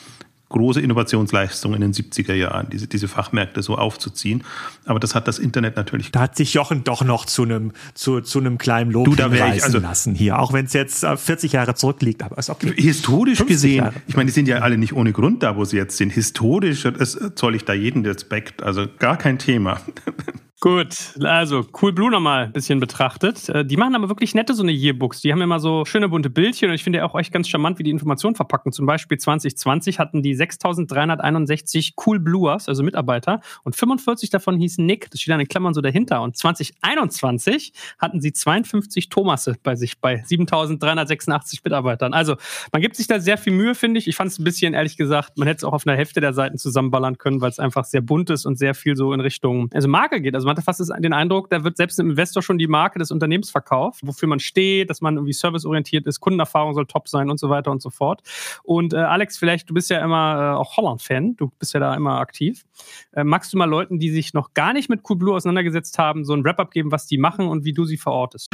große 0.50 0.80
Innovationsleistung 0.80 1.74
in 1.74 1.80
den 1.80 1.92
70er 1.92 2.34
Jahren, 2.34 2.68
diese, 2.70 2.86
diese 2.86 3.08
Fachmärkte 3.08 3.62
so 3.62 3.78
aufzuziehen. 3.78 4.44
Aber 4.84 5.00
das 5.00 5.14
hat 5.14 5.26
das 5.26 5.38
Internet 5.38 5.76
natürlich. 5.76 6.12
Da 6.12 6.20
hat 6.20 6.36
sich 6.36 6.54
Jochen 6.54 6.84
doch 6.84 7.02
noch 7.02 7.24
zu 7.24 7.42
einem, 7.42 7.72
zu, 7.94 8.20
zu 8.20 8.40
einem 8.40 8.58
kleinen 8.58 8.90
Lob 8.90 9.06
du, 9.06 9.14
da 9.14 9.32
ich 9.32 9.64
also, 9.64 9.78
lassen 9.78 10.14
hier, 10.14 10.38
auch 10.38 10.52
wenn 10.52 10.66
es 10.66 10.72
jetzt 10.72 11.06
40 11.06 11.52
äh, 11.52 11.56
Jahre 11.56 11.74
zurückliegt. 11.74 12.22
Aber 12.22 12.36
ist 12.36 12.50
okay. 12.50 12.74
Historisch 12.76 13.44
gesehen, 13.46 13.84
Jahre. 13.84 13.94
ich 14.06 14.16
meine, 14.16 14.26
die 14.26 14.32
sind 14.32 14.48
ja 14.48 14.58
alle 14.58 14.76
nicht 14.76 14.92
ohne 14.92 15.12
Grund 15.12 15.42
da, 15.42 15.56
wo 15.56 15.64
sie 15.64 15.76
jetzt 15.76 15.96
sind. 15.96 16.10
Historisch 16.12 16.86
zoll 17.34 17.54
ich 17.54 17.64
da 17.64 17.72
jeden 17.72 18.04
Respekt. 18.04 18.62
Also 18.62 18.86
gar 18.98 19.16
kein 19.16 19.38
Thema. 19.38 19.80
Gut, 20.62 21.14
also 21.22 21.64
Cool 21.80 21.94
Blue 21.94 22.10
nochmal 22.10 22.44
ein 22.44 22.52
bisschen 22.52 22.80
betrachtet. 22.80 23.48
Äh, 23.48 23.64
die 23.64 23.78
machen 23.78 23.94
aber 23.94 24.10
wirklich 24.10 24.34
nette 24.34 24.52
so 24.52 24.62
eine 24.62 24.72
Yearbooks. 24.72 25.22
Die 25.22 25.32
haben 25.32 25.40
immer 25.40 25.58
so 25.58 25.86
schöne 25.86 26.10
bunte 26.10 26.28
Bildchen 26.28 26.68
und 26.68 26.74
ich 26.74 26.84
finde 26.84 26.98
ja 26.98 27.06
auch 27.06 27.18
echt 27.18 27.32
ganz 27.32 27.48
charmant, 27.48 27.78
wie 27.78 27.82
die 27.82 27.90
Informationen 27.90 28.36
verpacken. 28.36 28.70
Zum 28.70 28.84
Beispiel 28.84 29.16
2020 29.16 29.98
hatten 29.98 30.22
die 30.22 30.34
6361 30.34 31.94
Cool 32.04 32.20
Bluers, 32.20 32.68
also 32.68 32.82
Mitarbeiter, 32.82 33.40
und 33.64 33.74
45 33.74 34.28
davon 34.28 34.58
hießen 34.58 34.84
Nick. 34.84 35.10
Das 35.10 35.22
steht 35.22 35.32
dann 35.32 35.40
in 35.40 35.48
Klammern 35.48 35.72
so 35.72 35.80
dahinter. 35.80 36.20
Und 36.20 36.36
2021 36.36 37.72
hatten 37.98 38.20
sie 38.20 38.34
52 38.34 39.08
Thomasse 39.08 39.56
bei 39.62 39.76
sich 39.76 39.98
bei 39.98 40.22
7386 40.26 41.64
Mitarbeitern. 41.64 42.12
Also 42.12 42.36
man 42.70 42.82
gibt 42.82 42.96
sich 42.96 43.06
da 43.06 43.18
sehr 43.18 43.38
viel 43.38 43.54
Mühe, 43.54 43.74
finde 43.74 43.96
ich. 43.96 44.06
Ich 44.06 44.16
fand 44.16 44.30
es 44.30 44.38
ein 44.38 44.44
bisschen, 44.44 44.74
ehrlich 44.74 44.98
gesagt, 44.98 45.38
man 45.38 45.48
hätte 45.48 45.56
es 45.56 45.64
auch 45.64 45.72
auf 45.72 45.86
einer 45.86 45.96
Hälfte 45.96 46.20
der 46.20 46.34
Seiten 46.34 46.58
zusammenballern 46.58 47.16
können, 47.16 47.40
weil 47.40 47.48
es 47.48 47.58
einfach 47.58 47.86
sehr 47.86 48.02
bunt 48.02 48.28
ist 48.28 48.44
und 48.44 48.58
sehr 48.58 48.74
viel 48.74 48.94
so 48.94 49.14
in 49.14 49.20
Richtung, 49.20 49.70
also 49.72 49.88
Marke 49.88 50.20
geht. 50.20 50.34
Also 50.34 50.49
man 50.50 50.56
hatte 50.56 50.64
fast 50.64 50.92
den 50.98 51.12
Eindruck, 51.12 51.48
da 51.48 51.62
wird 51.62 51.76
selbst 51.76 51.96
dem 52.00 52.10
Investor 52.10 52.42
schon 52.42 52.58
die 52.58 52.66
Marke 52.66 52.98
des 52.98 53.12
Unternehmens 53.12 53.50
verkauft, 53.50 54.00
wofür 54.04 54.28
man 54.28 54.40
steht, 54.40 54.90
dass 54.90 55.00
man 55.00 55.14
irgendwie 55.14 55.32
serviceorientiert 55.32 56.08
ist, 56.08 56.18
Kundenerfahrung 56.18 56.74
soll 56.74 56.86
top 56.86 57.08
sein 57.08 57.30
und 57.30 57.38
so 57.38 57.50
weiter 57.50 57.70
und 57.70 57.80
so 57.80 57.88
fort. 57.88 58.22
Und 58.64 58.92
äh, 58.92 58.96
Alex, 58.96 59.38
vielleicht, 59.38 59.70
du 59.70 59.74
bist 59.74 59.90
ja 59.90 60.04
immer 60.04 60.54
äh, 60.54 60.58
auch 60.58 60.76
Holland-Fan, 60.76 61.36
du 61.36 61.52
bist 61.60 61.72
ja 61.72 61.78
da 61.78 61.94
immer 61.94 62.18
aktiv. 62.18 62.64
Äh, 63.12 63.22
magst 63.22 63.52
du 63.52 63.58
mal 63.58 63.66
Leuten, 63.66 64.00
die 64.00 64.10
sich 64.10 64.34
noch 64.34 64.52
gar 64.52 64.72
nicht 64.72 64.90
mit 64.90 65.04
Coolblue 65.04 65.36
auseinandergesetzt 65.36 65.98
haben, 65.98 66.24
so 66.24 66.34
ein 66.34 66.44
Wrap-up 66.44 66.72
geben, 66.72 66.90
was 66.90 67.06
die 67.06 67.18
machen 67.18 67.46
und 67.46 67.64
wie 67.64 67.72
du 67.72 67.84
sie 67.84 67.96
verortest? 67.96 68.48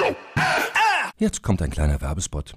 Jetzt 1.17 1.43
kommt 1.43 1.63
ein 1.63 1.71
kleiner 1.71 2.03
Werbespot. 2.03 2.57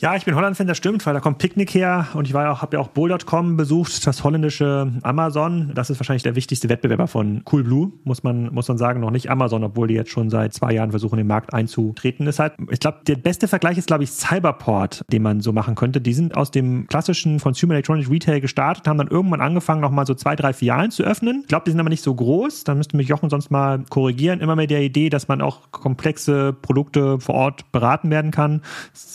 Ja, 0.00 0.14
ich 0.14 0.24
bin 0.24 0.36
Holland-Fan, 0.36 0.68
das 0.68 0.76
stimmt, 0.76 1.04
weil 1.06 1.14
da 1.14 1.18
kommt 1.18 1.38
Picknick 1.38 1.74
her 1.74 2.06
und 2.14 2.28
ich 2.28 2.32
war 2.32 2.52
auch, 2.52 2.62
habe 2.62 2.76
ja 2.76 2.80
auch 2.80 2.86
Bull.com 2.86 3.56
besucht, 3.56 4.06
das 4.06 4.22
holländische 4.22 4.92
Amazon. 5.02 5.72
Das 5.74 5.90
ist 5.90 5.98
wahrscheinlich 5.98 6.22
der 6.22 6.36
wichtigste 6.36 6.68
Wettbewerber 6.68 7.08
von 7.08 7.42
Coolblue, 7.44 7.90
muss 8.04 8.22
man, 8.22 8.54
muss 8.54 8.68
man 8.68 8.78
sagen, 8.78 9.00
noch 9.00 9.10
nicht 9.10 9.28
Amazon, 9.28 9.64
obwohl 9.64 9.88
die 9.88 9.94
jetzt 9.94 10.12
schon 10.12 10.30
seit 10.30 10.54
zwei 10.54 10.72
Jahren 10.72 10.92
versuchen, 10.92 11.16
den 11.16 11.26
Markt 11.26 11.52
einzutreten. 11.52 12.26
Deshalb, 12.26 12.54
ich 12.70 12.78
glaube, 12.78 12.98
der 13.08 13.16
beste 13.16 13.48
Vergleich 13.48 13.76
ist, 13.76 13.88
glaube 13.88 14.04
ich, 14.04 14.12
Cyberport, 14.12 15.04
den 15.10 15.20
man 15.20 15.40
so 15.40 15.52
machen 15.52 15.74
könnte. 15.74 16.00
Die 16.00 16.14
sind 16.14 16.36
aus 16.36 16.52
dem 16.52 16.86
klassischen 16.86 17.40
Consumer 17.40 17.74
Electronic 17.74 18.08
Retail 18.08 18.38
gestartet, 18.38 18.86
haben 18.86 18.98
dann 18.98 19.08
irgendwann 19.08 19.40
angefangen, 19.40 19.80
nochmal 19.80 20.06
so 20.06 20.14
zwei, 20.14 20.36
drei 20.36 20.52
Filialen 20.52 20.92
zu 20.92 21.02
öffnen. 21.02 21.40
Ich 21.42 21.48
glaube, 21.48 21.64
die 21.64 21.72
sind 21.72 21.80
aber 21.80 21.90
nicht 21.90 22.04
so 22.04 22.14
groß. 22.14 22.62
Da 22.62 22.76
müsste 22.76 22.96
mich 22.96 23.08
Jochen 23.08 23.30
sonst 23.30 23.50
mal 23.50 23.82
korrigieren. 23.90 24.38
Immer 24.38 24.54
mit 24.54 24.70
der 24.70 24.82
Idee, 24.82 25.08
dass 25.10 25.26
man 25.26 25.40
auch 25.40 25.72
komplexe 25.72 26.52
Produkte 26.52 27.18
vor 27.18 27.34
Ort 27.34 27.72
beraten 27.72 28.10
werden 28.10 28.30
kann. 28.30 28.62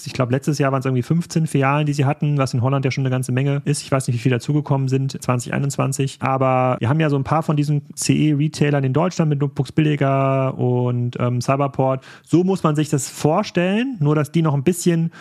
Ich 0.05 0.11
glaube, 0.11 0.33
letztes 0.33 0.57
Jahr 0.57 0.72
waren 0.73 0.79
es 0.79 0.85
irgendwie 0.85 1.03
15 1.03 1.47
Filialen, 1.47 1.85
die 1.85 1.93
sie 1.93 2.03
hatten, 2.03 2.37
was 2.37 2.53
in 2.53 2.61
Holland 2.61 2.83
ja 2.83 2.91
schon 2.91 3.03
eine 3.03 3.11
ganze 3.11 3.31
Menge 3.31 3.61
ist. 3.63 3.81
Ich 3.81 3.91
weiß 3.91 4.07
nicht, 4.07 4.15
wie 4.17 4.19
viele 4.19 4.35
dazugekommen 4.35 4.89
sind 4.89 5.11
2021. 5.21 6.17
Aber 6.19 6.75
wir 6.79 6.89
haben 6.89 6.99
ja 6.99 7.09
so 7.09 7.15
ein 7.15 7.23
paar 7.23 7.43
von 7.43 7.55
diesen 7.55 7.83
CE-Retailern 7.95 8.83
in 8.83 8.91
Deutschland 8.91 9.29
mit 9.29 9.39
Notebooks 9.39 9.71
Billiger 9.71 10.57
und 10.57 11.17
ähm, 11.19 11.39
Cyberport. 11.39 12.03
So 12.23 12.43
muss 12.43 12.63
man 12.63 12.75
sich 12.75 12.89
das 12.89 13.07
vorstellen, 13.09 13.95
nur 13.99 14.15
dass 14.15 14.31
die 14.31 14.41
noch 14.41 14.53
ein 14.53 14.63
bisschen 14.63 15.11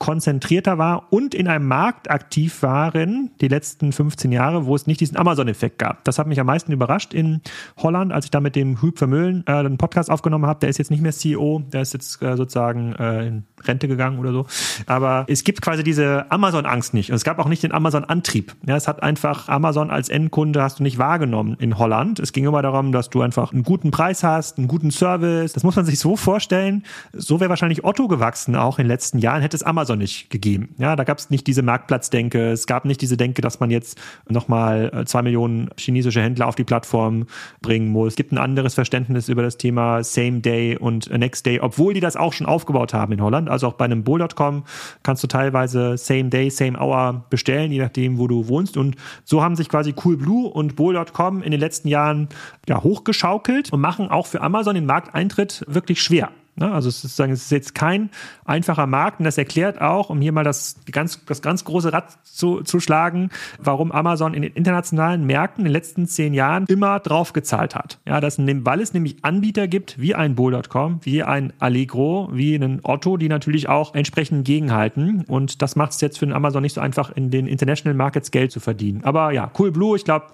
konzentrierter 0.00 0.78
war 0.78 1.12
und 1.12 1.34
in 1.34 1.46
einem 1.46 1.68
Markt 1.68 2.10
aktiv 2.10 2.62
waren, 2.62 3.30
die 3.42 3.48
letzten 3.48 3.92
15 3.92 4.32
Jahre, 4.32 4.64
wo 4.64 4.74
es 4.74 4.86
nicht 4.86 4.98
diesen 4.98 5.18
Amazon-Effekt 5.18 5.78
gab. 5.78 6.04
Das 6.04 6.18
hat 6.18 6.26
mich 6.26 6.40
am 6.40 6.46
meisten 6.46 6.72
überrascht 6.72 7.12
in 7.12 7.42
Holland, 7.76 8.10
als 8.10 8.24
ich 8.24 8.30
da 8.30 8.40
mit 8.40 8.56
dem 8.56 8.80
Hüb 8.80 8.98
Vermöhlen 8.98 9.44
äh, 9.46 9.52
einen 9.52 9.76
Podcast 9.76 10.10
aufgenommen 10.10 10.46
habe. 10.46 10.60
Der 10.60 10.70
ist 10.70 10.78
jetzt 10.78 10.90
nicht 10.90 11.02
mehr 11.02 11.12
CEO, 11.12 11.62
der 11.70 11.82
ist 11.82 11.92
jetzt 11.92 12.22
äh, 12.22 12.34
sozusagen 12.34 12.94
äh, 12.94 13.26
in 13.26 13.44
Rente 13.62 13.88
gegangen 13.88 14.18
oder 14.18 14.32
so. 14.32 14.46
Aber 14.86 15.26
es 15.28 15.44
gibt 15.44 15.60
quasi 15.60 15.84
diese 15.84 16.30
Amazon-Angst 16.30 16.94
nicht. 16.94 17.10
Und 17.10 17.16
es 17.16 17.24
gab 17.24 17.38
auch 17.38 17.48
nicht 17.48 17.62
den 17.62 17.72
Amazon-Antrieb. 17.72 18.54
Ja, 18.66 18.76
es 18.76 18.88
hat 18.88 19.02
einfach 19.02 19.50
Amazon 19.50 19.90
als 19.90 20.08
Endkunde 20.08 20.62
hast 20.62 20.78
du 20.78 20.82
nicht 20.82 20.96
wahrgenommen 20.96 21.58
in 21.60 21.78
Holland. 21.78 22.20
Es 22.20 22.32
ging 22.32 22.46
immer 22.46 22.62
darum, 22.62 22.92
dass 22.92 23.10
du 23.10 23.20
einfach 23.20 23.52
einen 23.52 23.64
guten 23.64 23.90
Preis 23.90 24.24
hast, 24.24 24.56
einen 24.56 24.66
guten 24.66 24.90
Service. 24.90 25.52
Das 25.52 25.62
muss 25.62 25.76
man 25.76 25.84
sich 25.84 25.98
so 25.98 26.16
vorstellen. 26.16 26.84
So 27.12 27.38
wäre 27.38 27.50
wahrscheinlich 27.50 27.84
Otto 27.84 28.08
gewachsen 28.08 28.56
auch 28.56 28.78
in 28.78 28.84
den 28.84 28.88
letzten 28.88 29.18
Jahren, 29.18 29.42
hätte 29.42 29.58
es 29.58 29.62
Amazon 29.62 29.89
nicht 29.96 30.30
gegeben. 30.30 30.74
Ja, 30.78 30.96
da 30.96 31.04
gab 31.04 31.18
es 31.18 31.30
nicht 31.30 31.46
diese 31.46 31.62
Marktplatzdenke. 31.62 32.50
Es 32.50 32.66
gab 32.66 32.84
nicht 32.84 33.02
diese 33.02 33.16
Denke, 33.16 33.42
dass 33.42 33.60
man 33.60 33.70
jetzt 33.70 34.00
nochmal 34.28 34.90
äh, 34.94 35.04
zwei 35.04 35.22
Millionen 35.22 35.70
chinesische 35.76 36.22
Händler 36.22 36.46
auf 36.46 36.54
die 36.54 36.64
Plattform 36.64 37.26
bringen 37.60 37.88
muss. 37.88 38.12
Es 38.12 38.16
gibt 38.16 38.32
ein 38.32 38.38
anderes 38.38 38.74
Verständnis 38.74 39.28
über 39.28 39.42
das 39.42 39.58
Thema 39.58 40.02
Same 40.02 40.40
Day 40.40 40.78
und 40.78 41.10
Next 41.10 41.44
Day, 41.44 41.60
obwohl 41.60 41.94
die 41.94 42.00
das 42.00 42.16
auch 42.16 42.32
schon 42.32 42.46
aufgebaut 42.46 42.94
haben 42.94 43.12
in 43.12 43.20
Holland 43.20 43.50
also 43.50 43.66
auch 43.66 43.74
bei 43.74 43.84
einem 43.84 44.04
Bull.com 44.04 44.64
kannst 45.02 45.22
du 45.22 45.26
teilweise 45.26 45.98
Same 45.98 46.30
Day, 46.30 46.50
Same 46.50 46.78
Hour 46.80 47.24
bestellen, 47.30 47.72
je 47.72 47.80
nachdem, 47.80 48.18
wo 48.18 48.26
du 48.26 48.48
wohnst. 48.48 48.76
Und 48.76 48.96
so 49.24 49.42
haben 49.42 49.56
sich 49.56 49.68
quasi 49.68 49.92
Coolblue 49.92 50.48
und 50.48 50.76
Bull.com 50.76 51.42
in 51.42 51.50
den 51.50 51.60
letzten 51.60 51.88
Jahren 51.88 52.28
ja, 52.68 52.82
hochgeschaukelt 52.82 53.72
und 53.72 53.80
machen 53.80 54.08
auch 54.08 54.26
für 54.26 54.40
Amazon 54.40 54.74
den 54.74 54.86
Markteintritt 54.86 55.64
wirklich 55.66 56.02
schwer. 56.02 56.30
Ne? 56.56 56.70
Also 56.70 56.88
es 56.88 57.04
ist, 57.04 57.16
sagen, 57.16 57.32
es 57.32 57.42
ist 57.42 57.50
jetzt 57.50 57.74
kein 57.74 58.10
einfacher 58.44 58.86
Markt 58.86 59.20
und 59.20 59.24
das 59.24 59.38
erklärt 59.38 59.80
auch, 59.80 60.10
um 60.10 60.20
hier 60.20 60.32
mal 60.32 60.44
das 60.44 60.76
ganz, 60.90 61.24
das 61.24 61.42
ganz 61.42 61.64
große 61.64 61.92
Rad 61.92 62.18
zu, 62.24 62.62
zu 62.62 62.80
schlagen, 62.80 63.30
warum 63.58 63.92
Amazon 63.92 64.34
in 64.34 64.42
den 64.42 64.52
internationalen 64.52 65.24
Märkten 65.26 65.62
in 65.62 65.64
den 65.66 65.72
letzten 65.72 66.06
zehn 66.06 66.34
Jahren 66.34 66.66
immer 66.66 67.00
drauf 67.00 67.32
gezahlt 67.32 67.74
hat. 67.74 67.98
Ja, 68.06 68.20
das, 68.20 68.38
weil 68.38 68.80
es 68.80 68.94
nämlich 68.94 69.24
Anbieter 69.24 69.68
gibt 69.68 70.00
wie 70.00 70.14
ein 70.14 70.34
Bull.com, 70.34 71.00
wie 71.02 71.22
ein 71.22 71.52
Allegro, 71.58 72.28
wie 72.32 72.54
einen 72.54 72.80
Otto, 72.82 73.16
die 73.16 73.28
natürlich 73.28 73.68
auch 73.68 73.94
entsprechend 73.94 74.44
gegenhalten 74.44 75.24
und 75.26 75.62
das 75.62 75.76
macht 75.76 75.92
es 75.92 76.00
jetzt 76.00 76.18
für 76.18 76.26
den 76.26 76.34
Amazon 76.34 76.62
nicht 76.62 76.74
so 76.74 76.80
einfach, 76.80 77.10
in 77.10 77.30
den 77.30 77.46
International 77.46 77.94
Markets 77.96 78.30
Geld 78.30 78.52
zu 78.52 78.60
verdienen. 78.60 79.02
Aber 79.04 79.32
ja, 79.32 79.50
Cool 79.58 79.72
Blue, 79.72 79.96
ich 79.96 80.04
glaube, 80.04 80.26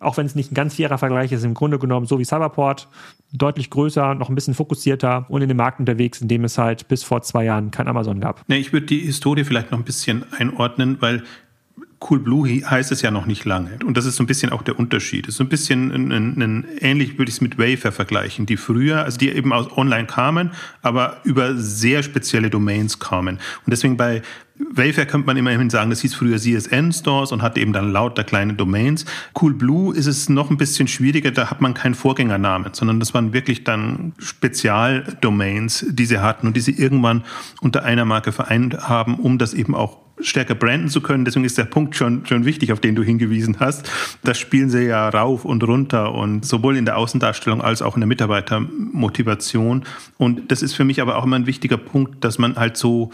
auch 0.00 0.16
wenn 0.16 0.26
es 0.26 0.34
nicht 0.34 0.50
ein 0.50 0.54
ganz 0.54 0.74
fairer 0.74 0.98
Vergleich 0.98 1.30
ist, 1.30 1.44
im 1.44 1.54
Grunde 1.54 1.78
genommen 1.78 2.06
so 2.06 2.18
wie 2.18 2.24
Cyberport, 2.24 2.88
deutlich 3.32 3.70
größer, 3.70 4.14
noch 4.14 4.28
ein 4.28 4.34
bisschen 4.34 4.54
fokussierter 4.54 5.26
und 5.28 5.42
in 5.42 5.48
dem 5.48 5.58
Markt 5.58 5.78
unterwegs, 5.78 6.20
in 6.20 6.28
dem 6.28 6.44
es 6.44 6.58
halt 6.58 6.88
bis 6.88 7.04
vor 7.04 7.22
zwei 7.22 7.44
Jahren 7.44 7.70
kein 7.70 7.86
Amazon 7.86 8.20
gab. 8.20 8.42
Nee, 8.48 8.56
ich 8.56 8.72
würde 8.72 8.86
die 8.86 9.00
Historie 9.00 9.44
vielleicht 9.44 9.70
noch 9.70 9.78
ein 9.78 9.84
bisschen 9.84 10.24
einordnen, 10.32 10.96
weil 11.00 11.22
Coolblue 12.00 12.62
heißt 12.68 12.90
es 12.92 13.02
ja 13.02 13.10
noch 13.10 13.26
nicht 13.26 13.44
lange. 13.44 13.78
Und 13.84 13.96
das 13.96 14.06
ist 14.06 14.16
so 14.16 14.22
ein 14.22 14.26
bisschen 14.26 14.50
auch 14.50 14.62
der 14.62 14.78
Unterschied. 14.78 15.26
Das 15.26 15.34
ist 15.34 15.36
so 15.36 15.44
ein 15.44 15.50
bisschen 15.50 15.92
ein, 15.92 16.10
ein, 16.10 16.42
ein, 16.42 16.64
ähnlich 16.80 17.18
würde 17.18 17.28
ich 17.28 17.36
es 17.36 17.40
mit 17.42 17.58
Wayfair 17.58 17.92
vergleichen, 17.92 18.46
die 18.46 18.56
früher, 18.56 19.04
also 19.04 19.18
die 19.18 19.28
eben 19.28 19.52
aus 19.52 19.70
online 19.76 20.06
kamen, 20.06 20.52
aber 20.80 21.18
über 21.24 21.54
sehr 21.54 22.02
spezielle 22.02 22.48
Domains 22.48 22.98
kamen. 22.98 23.36
Und 23.36 23.70
deswegen 23.70 23.98
bei 23.98 24.22
Wayfair 24.72 25.06
könnte 25.06 25.26
man 25.26 25.36
immerhin 25.36 25.70
sagen, 25.70 25.90
das 25.90 26.00
hieß 26.00 26.14
früher 26.14 26.38
CSN-Stores 26.38 27.32
und 27.32 27.42
hatte 27.42 27.60
eben 27.60 27.72
dann 27.72 27.92
lauter 27.92 28.24
kleine 28.24 28.54
Domains. 28.54 29.04
Coolblue 29.32 29.94
ist 29.94 30.06
es 30.06 30.28
noch 30.28 30.50
ein 30.50 30.56
bisschen 30.56 30.86
schwieriger, 30.86 31.30
da 31.30 31.50
hat 31.50 31.60
man 31.60 31.74
keinen 31.74 31.94
Vorgängernamen, 31.94 32.72
sondern 32.74 33.00
das 33.00 33.14
waren 33.14 33.32
wirklich 33.32 33.64
dann 33.64 34.12
Spezialdomains, 34.18 35.86
die 35.88 36.06
sie 36.06 36.18
hatten 36.18 36.46
und 36.46 36.56
die 36.56 36.60
sie 36.60 36.72
irgendwann 36.72 37.24
unter 37.60 37.84
einer 37.84 38.04
Marke 38.04 38.32
vereint 38.32 38.88
haben, 38.88 39.18
um 39.18 39.38
das 39.38 39.54
eben 39.54 39.74
auch 39.74 39.98
stärker 40.22 40.54
branden 40.54 40.88
zu 40.88 41.00
können. 41.00 41.24
Deswegen 41.24 41.44
ist 41.44 41.58
der 41.58 41.64
Punkt 41.64 41.96
schon, 41.96 42.26
schon 42.26 42.44
wichtig, 42.44 42.72
auf 42.72 42.80
den 42.80 42.94
du 42.94 43.02
hingewiesen 43.02 43.56
hast. 43.58 43.90
Das 44.22 44.38
spielen 44.38 44.70
sie 44.70 44.84
ja 44.84 45.08
rauf 45.08 45.44
und 45.44 45.62
runter 45.64 46.14
und 46.14 46.44
sowohl 46.44 46.76
in 46.76 46.84
der 46.84 46.96
Außendarstellung 46.96 47.62
als 47.62 47.82
auch 47.82 47.96
in 47.96 48.00
der 48.00 48.08
Mitarbeitermotivation. 48.08 49.84
Und 50.18 50.50
das 50.50 50.62
ist 50.62 50.74
für 50.74 50.84
mich 50.84 51.00
aber 51.00 51.16
auch 51.16 51.24
immer 51.24 51.36
ein 51.36 51.46
wichtiger 51.46 51.76
Punkt, 51.76 52.24
dass 52.24 52.38
man 52.38 52.56
halt 52.56 52.76
so 52.76 53.10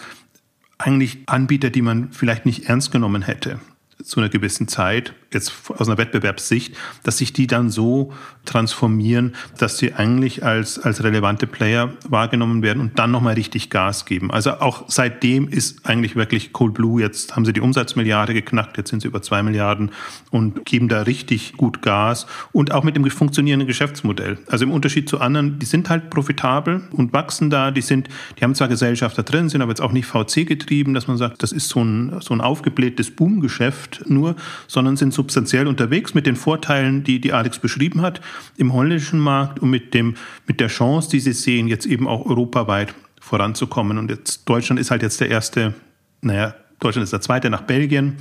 eigentlich 0.78 1.18
Anbieter, 1.26 1.70
die 1.70 1.82
man 1.82 2.12
vielleicht 2.12 2.46
nicht 2.46 2.68
ernst 2.68 2.92
genommen 2.92 3.22
hätte 3.22 3.60
zu 4.02 4.20
einer 4.20 4.28
gewissen 4.28 4.68
Zeit, 4.68 5.14
jetzt 5.32 5.52
aus 5.76 5.88
einer 5.88 5.98
Wettbewerbssicht, 5.98 6.76
dass 7.02 7.18
sich 7.18 7.32
die 7.32 7.46
dann 7.46 7.70
so 7.70 8.12
transformieren, 8.44 9.34
dass 9.58 9.78
sie 9.78 9.92
eigentlich 9.92 10.44
als, 10.44 10.78
als 10.78 11.02
relevante 11.02 11.46
Player 11.46 11.92
wahrgenommen 12.08 12.62
werden 12.62 12.80
und 12.80 12.98
dann 12.98 13.10
nochmal 13.10 13.34
richtig 13.34 13.70
Gas 13.70 14.04
geben. 14.04 14.30
Also 14.30 14.52
auch 14.60 14.84
seitdem 14.88 15.48
ist 15.48 15.84
eigentlich 15.86 16.16
wirklich 16.16 16.52
Cold 16.52 16.74
Blue, 16.74 17.00
jetzt 17.00 17.34
haben 17.34 17.44
sie 17.44 17.52
die 17.52 17.60
Umsatzmilliarde 17.60 18.34
geknackt, 18.34 18.76
jetzt 18.76 18.90
sind 18.90 19.02
sie 19.02 19.08
über 19.08 19.22
zwei 19.22 19.42
Milliarden 19.42 19.90
und 20.30 20.64
geben 20.64 20.88
da 20.88 21.02
richtig 21.02 21.54
gut 21.54 21.82
Gas 21.82 22.26
und 22.52 22.72
auch 22.72 22.84
mit 22.84 22.96
dem 22.96 23.08
funktionierenden 23.10 23.66
Geschäftsmodell. 23.66 24.38
Also 24.46 24.64
im 24.64 24.70
Unterschied 24.70 25.08
zu 25.08 25.20
anderen, 25.20 25.58
die 25.58 25.66
sind 25.66 25.90
halt 25.90 26.10
profitabel 26.10 26.82
und 26.92 27.12
wachsen 27.12 27.50
da, 27.50 27.70
die 27.70 27.82
sind, 27.82 28.08
die 28.38 28.44
haben 28.44 28.54
zwar 28.54 28.68
Gesellschafter 28.68 29.22
drin, 29.22 29.48
sind 29.48 29.62
aber 29.62 29.70
jetzt 29.70 29.80
auch 29.80 29.92
nicht 29.92 30.06
VC 30.06 30.46
getrieben, 30.46 30.94
dass 30.94 31.08
man 31.08 31.16
sagt, 31.16 31.42
das 31.42 31.52
ist 31.52 31.68
so 31.68 31.82
ein, 31.82 32.20
so 32.20 32.34
ein 32.34 32.40
aufgeblähtes 32.40 33.10
Boomgeschäft, 33.10 34.04
nur, 34.06 34.36
sondern 34.66 34.96
sind 34.96 35.12
substanziell 35.16 35.66
unterwegs 35.66 36.14
mit 36.14 36.26
den 36.26 36.36
Vorteilen, 36.36 37.02
die, 37.02 37.20
die 37.20 37.32
Alex 37.32 37.58
beschrieben 37.58 38.02
hat, 38.02 38.20
im 38.56 38.72
holländischen 38.72 39.18
Markt 39.18 39.58
und 39.58 39.70
mit, 39.70 39.94
dem, 39.94 40.14
mit 40.46 40.60
der 40.60 40.68
Chance, 40.68 41.10
die 41.10 41.20
sie 41.20 41.32
sehen, 41.32 41.66
jetzt 41.66 41.86
eben 41.86 42.06
auch 42.06 42.24
europaweit 42.24 42.94
voranzukommen. 43.20 43.98
Und 43.98 44.10
jetzt 44.10 44.48
Deutschland 44.48 44.78
ist 44.78 44.92
halt 44.92 45.02
jetzt 45.02 45.20
der 45.20 45.28
erste, 45.28 45.74
naja, 46.20 46.54
Deutschland 46.78 47.02
ist 47.02 47.12
der 47.12 47.20
zweite 47.20 47.50
nach 47.50 47.62
Belgien, 47.62 48.16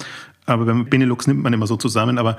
aber 0.45 0.65
beim 0.65 0.85
Benelux 0.85 1.27
nimmt 1.27 1.43
man 1.43 1.53
immer 1.53 1.67
so 1.67 1.75
zusammen, 1.75 2.17
aber 2.17 2.37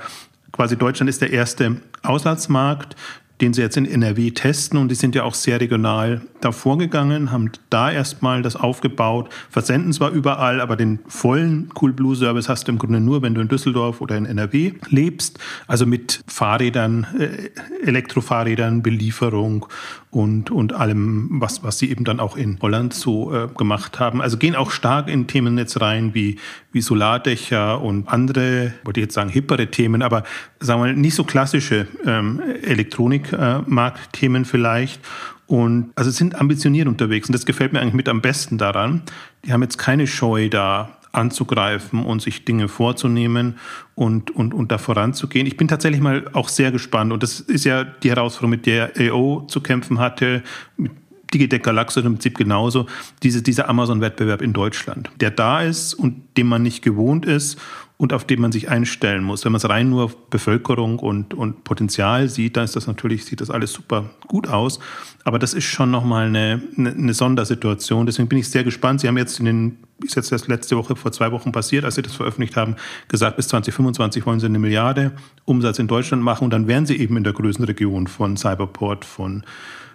quasi 0.51 0.75
Deutschland 0.77 1.09
ist 1.09 1.21
der 1.21 1.31
erste 1.31 1.77
Auslandsmarkt, 2.03 2.95
den 3.41 3.53
sie 3.53 3.61
jetzt 3.61 3.77
in 3.77 3.85
NRW 3.85 4.31
testen. 4.31 4.79
Und 4.79 4.89
die 4.89 4.95
sind 4.95 5.15
ja 5.15 5.23
auch 5.23 5.33
sehr 5.33 5.59
regional 5.61 6.21
da 6.41 6.51
vorgegangen, 6.51 7.31
haben 7.31 7.51
da 7.69 7.91
erstmal 7.91 8.41
das 8.41 8.55
aufgebaut, 8.55 9.29
versenden 9.49 9.93
zwar 9.93 10.11
überall, 10.11 10.61
aber 10.61 10.75
den 10.75 10.99
vollen 11.07 11.69
Cool 11.79 11.93
Blue 11.93 12.15
Service 12.15 12.49
hast 12.49 12.67
du 12.67 12.71
im 12.71 12.77
Grunde 12.77 12.99
nur, 12.99 13.21
wenn 13.21 13.33
du 13.33 13.41
in 13.41 13.47
Düsseldorf 13.47 14.01
oder 14.01 14.17
in 14.17 14.25
NRW 14.25 14.73
lebst, 14.89 15.39
also 15.67 15.85
mit 15.85 16.23
Fahrrädern, 16.27 17.07
äh, 17.17 17.85
Elektrofahrrädern, 17.85 18.83
Belieferung 18.83 19.67
und, 20.11 20.51
und 20.51 20.73
allem, 20.73 21.27
was, 21.41 21.63
was 21.63 21.79
sie 21.79 21.91
eben 21.91 22.03
dann 22.03 22.19
auch 22.19 22.37
in 22.37 22.57
Holland 22.61 22.93
so 22.93 23.33
äh, 23.33 23.47
gemacht 23.55 23.99
haben. 23.99 24.21
Also 24.21 24.37
gehen 24.37 24.55
auch 24.55 24.71
stark 24.71 25.09
in 25.09 25.27
Themen 25.27 25.57
jetzt 25.57 25.79
rein 25.81 26.13
wie, 26.13 26.37
wie 26.71 26.81
Solardächer 26.81 27.81
und 27.81 28.07
andere, 28.07 28.73
wollte 28.83 28.99
ich 28.99 29.05
jetzt 29.05 29.15
sagen, 29.15 29.29
hippere 29.29 29.67
Themen, 29.67 30.01
aber 30.01 30.23
sagen 30.59 30.81
wir 30.81 30.87
mal, 30.87 30.95
nicht 30.95 31.15
so 31.15 31.23
klassische 31.23 31.87
ähm, 32.05 32.41
Elektronikmarktthemen 32.63 34.43
äh, 34.43 34.45
vielleicht. 34.45 35.01
Und 35.47 35.91
also 35.95 36.11
sind 36.11 36.35
ambitioniert 36.39 36.87
unterwegs 36.87 37.29
und 37.29 37.33
das 37.33 37.45
gefällt 37.45 37.71
mir 37.73 37.79
eigentlich 37.79 37.93
mit 37.93 38.09
am 38.09 38.21
besten 38.21 38.57
daran. 38.57 39.01
Die 39.45 39.53
haben 39.53 39.61
jetzt 39.61 39.77
keine 39.77 40.05
Scheu 40.05 40.49
da 40.49 40.97
anzugreifen 41.13 42.05
und 42.05 42.21
sich 42.21 42.45
Dinge 42.45 42.67
vorzunehmen 42.67 43.55
und, 43.95 44.29
und, 44.31 44.53
und 44.53 44.71
da 44.71 44.77
voranzugehen. 44.77 45.47
Ich 45.47 45.57
bin 45.57 45.67
tatsächlich 45.67 46.01
mal 46.01 46.29
auch 46.33 46.49
sehr 46.49 46.71
gespannt 46.71 47.13
und 47.13 47.23
das 47.23 47.39
ist 47.39 47.63
ja 47.63 47.83
die 47.83 48.09
Herausforderung, 48.09 48.51
mit 48.51 48.65
der 48.65 48.91
AO 48.97 49.45
zu 49.47 49.61
kämpfen 49.61 49.99
hatte, 49.99 50.43
mit 50.75 50.91
Digitec 51.33 51.63
Galaxy 51.63 51.99
im 51.99 52.13
Prinzip 52.13 52.37
genauso, 52.37 52.85
diese, 53.23 53.41
dieser 53.41 53.67
Amazon-Wettbewerb 53.67 54.41
in 54.41 54.53
Deutschland, 54.53 55.09
der 55.19 55.31
da 55.31 55.61
ist 55.61 55.93
und 55.93 56.23
dem 56.37 56.47
man 56.47 56.61
nicht 56.61 56.83
gewohnt 56.83 57.25
ist 57.25 57.59
und 57.97 58.13
auf 58.13 58.25
den 58.25 58.39
man 58.39 58.51
sich 58.51 58.69
einstellen 58.69 59.23
muss. 59.23 59.43
Wenn 59.43 59.51
man 59.51 59.57
es 59.57 59.67
rein 59.67 59.89
nur 59.89 60.03
auf 60.05 60.29
Bevölkerung 60.29 60.99
und, 60.99 61.33
und 61.33 61.63
Potenzial 61.63 62.29
sieht, 62.29 62.55
dann 62.55 62.63
ist 62.63 62.75
das 62.75 62.85
natürlich, 62.85 63.25
sieht 63.25 63.41
das 63.41 63.49
alles 63.49 63.73
super 63.73 64.11
gut 64.27 64.47
aus. 64.47 64.79
Aber 65.23 65.39
das 65.39 65.55
ist 65.55 65.65
schon 65.65 65.89
nochmal 65.89 66.27
eine, 66.27 66.61
eine, 66.77 67.13
Sondersituation. 67.15 68.05
Deswegen 68.05 68.29
bin 68.29 68.37
ich 68.37 68.49
sehr 68.49 68.63
gespannt. 68.63 69.01
Sie 69.01 69.07
haben 69.07 69.17
jetzt 69.17 69.39
in 69.39 69.45
den 69.45 69.77
ist 70.03 70.15
jetzt 70.15 70.31
erst 70.31 70.47
letzte 70.47 70.77
Woche, 70.77 70.95
vor 70.95 71.11
zwei 71.11 71.31
Wochen 71.31 71.51
passiert, 71.51 71.83
als 71.83 71.95
sie 71.95 72.03
das 72.03 72.13
veröffentlicht 72.13 72.55
haben, 72.55 72.75
gesagt, 73.07 73.35
bis 73.35 73.47
2025 73.47 74.27
wollen 74.27 74.39
sie 74.39 74.45
eine 74.45 74.59
Milliarde 74.59 75.13
Umsatz 75.45 75.79
in 75.79 75.87
Deutschland 75.87 76.21
machen 76.21 76.43
und 76.43 76.51
dann 76.51 76.67
wären 76.67 76.85
sie 76.85 76.97
eben 76.97 77.17
in 77.17 77.23
der 77.23 77.33
Größenregion 77.33 78.05
von 78.05 78.37
Cyberport, 78.37 79.05
von, 79.05 79.43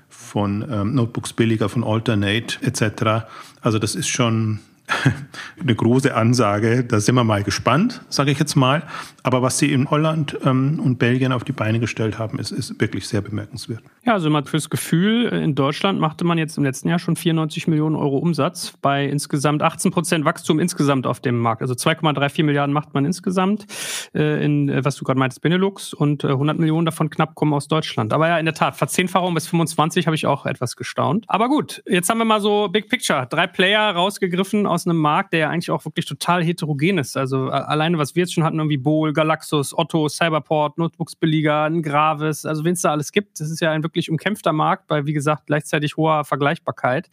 von 0.09 0.66
ähm, 0.68 0.96
Notebooks 0.96 1.34
billiger, 1.34 1.68
von 1.68 1.84
Alternate 1.84 2.57
etc. 2.62 3.26
Also 3.61 3.78
das 3.78 3.94
ist 3.94 4.09
schon 4.09 4.59
eine 5.61 5.74
große 5.74 6.14
Ansage. 6.14 6.85
Da 6.85 7.01
sind 7.01 7.14
wir 7.14 7.24
mal 7.24 7.43
gespannt, 7.43 8.03
sage 8.09 8.30
ich 8.30 8.39
jetzt 8.39 8.57
mal. 8.57 8.83
Aber 9.22 9.43
was 9.43 9.59
sie 9.59 9.72
in 9.72 9.91
Holland 9.91 10.39
ähm, 10.45 10.80
und 10.80 10.99
Belgien 10.99 11.33
auf 11.33 11.45
die 11.45 11.53
Beine 11.53 11.80
gestellt 11.80 12.18
haben, 12.18 12.39
ist, 12.39 12.51
ist 12.51 12.80
wirklich 12.80 13.07
sehr 13.07 13.20
bemerkenswert. 13.20 13.83
Ja, 14.05 14.14
also 14.14 14.30
mal 14.30 14.44
fürs 14.44 14.68
Gefühl, 14.68 15.28
in 15.28 15.55
Deutschland 15.55 16.00
machte 16.00 16.24
man 16.24 16.36
jetzt 16.36 16.59
im 16.59 16.64
letzten 16.64 16.88
Jahr 16.88 16.98
schon 16.98 17.14
94 17.14 17.68
Millionen 17.68 17.94
Euro 17.94 18.18
Umsatz 18.18 18.76
bei 18.82 19.07
insgesamt 19.07 19.62
18 19.62 19.92
Prozent 19.92 20.24
Wachstum 20.24 20.59
insgesamt 20.59 21.07
auf 21.07 21.20
dem 21.20 21.38
Markt. 21.38 21.62
Also 21.62 21.74
2,34 21.74 22.42
Milliarden 22.42 22.72
macht 22.72 22.94
man 22.94 23.05
insgesamt 23.05 23.64
äh, 24.12 24.44
in, 24.44 24.68
äh, 24.68 24.84
was 24.84 24.96
du 24.96 25.05
gerade 25.05 25.20
meintest, 25.20 25.40
Benelux 25.40 25.94
und 25.94 26.24
äh, 26.24 26.30
100 26.30 26.59
Millionen 26.59 26.84
davon 26.84 27.11
knapp 27.11 27.36
kommen 27.36 27.55
aus 27.55 27.68
Deutschland. 27.68 28.12
Aber 28.12 28.26
ja, 28.26 28.38
in 28.38 28.44
der 28.44 28.55
Tat, 28.55 28.74
Verzehnfachung 28.74 29.34
bis 29.34 29.46
25 29.46 30.07
habe 30.07 30.16
ich 30.16 30.26
auch 30.26 30.46
etwas 30.46 30.74
gestaunt. 30.74 31.24
Aber 31.28 31.48
gut, 31.48 31.80
jetzt 31.86 32.11
haben 32.11 32.18
wir 32.18 32.24
mal 32.24 32.40
so 32.40 32.66
Big 32.72 32.88
Picture. 32.88 33.28
Drei 33.30 33.46
Player 33.46 33.92
rausgegriffen 33.92 34.66
aus 34.66 34.84
einem 34.84 34.98
Markt, 34.98 35.32
der 35.32 35.38
ja 35.38 35.50
eigentlich 35.50 35.70
auch 35.70 35.84
wirklich 35.84 36.07
total 36.07 36.42
heterogen 36.42 36.98
ist. 36.98 37.16
Also 37.16 37.50
alleine, 37.50 37.98
was 37.98 38.16
wir 38.16 38.24
jetzt 38.24 38.34
schon 38.34 38.42
hatten, 38.42 38.59
irgendwie 38.59 38.78
Bohl, 38.78 39.12
Galaxus, 39.12 39.78
Otto, 39.78 40.09
Cyberport, 40.09 40.76
Notebooks 40.76 41.14
billiger, 41.14 41.66
ein 41.66 41.82
Gravis, 41.82 42.44
also 42.44 42.64
wenn 42.64 42.72
es 42.72 42.80
da 42.80 42.90
alles 42.90 43.12
gibt, 43.12 43.38
das 43.38 43.48
ist 43.48 43.61
ja 43.61 43.70
ein 43.70 43.84
wirklich 43.84 43.91
umkämpfter 44.11 44.53
Markt 44.53 44.86
bei, 44.86 45.07
wie 45.07 45.12
gesagt, 45.12 45.47
gleichzeitig 45.47 45.97
hoher 45.97 46.24
Vergleichbarkeit. 46.24 47.09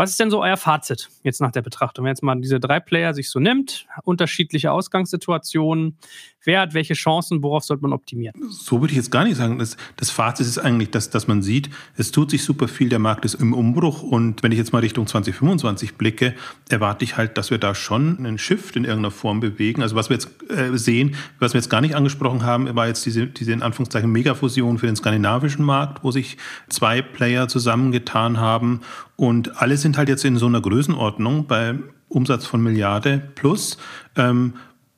Was 0.00 0.12
ist 0.12 0.18
denn 0.18 0.30
so 0.30 0.42
euer 0.42 0.56
Fazit 0.56 1.10
jetzt 1.24 1.42
nach 1.42 1.52
der 1.52 1.60
Betrachtung? 1.60 2.06
Wenn 2.06 2.12
jetzt 2.12 2.22
mal 2.22 2.34
diese 2.40 2.58
drei 2.58 2.80
Player 2.80 3.12
sich 3.12 3.28
so 3.28 3.38
nimmt, 3.38 3.86
unterschiedliche 4.04 4.72
Ausgangssituationen, 4.72 5.98
wer 6.42 6.62
hat 6.62 6.72
welche 6.72 6.94
Chancen, 6.94 7.42
worauf 7.42 7.64
sollte 7.64 7.82
man 7.82 7.92
optimieren? 7.92 8.34
So 8.48 8.80
würde 8.80 8.92
ich 8.92 8.96
jetzt 8.96 9.10
gar 9.10 9.24
nicht 9.24 9.36
sagen. 9.36 9.58
Das, 9.58 9.76
das 9.96 10.08
Fazit 10.08 10.46
ist 10.46 10.56
eigentlich, 10.56 10.90
dass, 10.90 11.10
dass 11.10 11.28
man 11.28 11.42
sieht, 11.42 11.68
es 11.98 12.12
tut 12.12 12.30
sich 12.30 12.44
super 12.44 12.66
viel, 12.66 12.88
der 12.88 12.98
Markt 12.98 13.26
ist 13.26 13.34
im 13.34 13.52
Umbruch 13.52 14.02
und 14.02 14.42
wenn 14.42 14.52
ich 14.52 14.56
jetzt 14.56 14.72
mal 14.72 14.78
Richtung 14.78 15.06
2025 15.06 15.96
blicke, 15.96 16.34
erwarte 16.70 17.04
ich 17.04 17.18
halt, 17.18 17.36
dass 17.36 17.50
wir 17.50 17.58
da 17.58 17.74
schon 17.74 18.16
einen 18.16 18.38
Shift 18.38 18.76
in 18.76 18.84
irgendeiner 18.84 19.10
Form 19.10 19.40
bewegen. 19.40 19.82
Also 19.82 19.96
was 19.96 20.08
wir 20.08 20.14
jetzt 20.14 20.30
äh, 20.48 20.78
sehen, 20.78 21.14
was 21.40 21.52
wir 21.52 21.60
jetzt 21.60 21.68
gar 21.68 21.82
nicht 21.82 21.94
angesprochen 21.94 22.42
haben, 22.42 22.74
war 22.74 22.86
jetzt 22.86 23.04
diese, 23.04 23.26
diese 23.26 23.52
in 23.52 23.60
Anführungszeichen 23.60 24.10
Megafusion 24.10 24.78
für 24.78 24.86
den 24.86 24.96
skandinavischen 24.96 25.62
Markt, 25.62 26.02
wo 26.02 26.10
sich 26.10 26.38
zwei 26.70 27.02
Player 27.02 27.48
zusammengetan 27.48 28.38
haben 28.38 28.80
und 29.20 29.60
alle 29.60 29.76
sind 29.76 29.98
halt 29.98 30.08
jetzt 30.08 30.24
in 30.24 30.38
so 30.38 30.46
einer 30.46 30.62
Größenordnung 30.62 31.46
bei 31.46 31.74
Umsatz 32.08 32.46
von 32.46 32.62
Milliarde 32.62 33.20
plus, 33.34 33.76
ähm, 34.16 34.54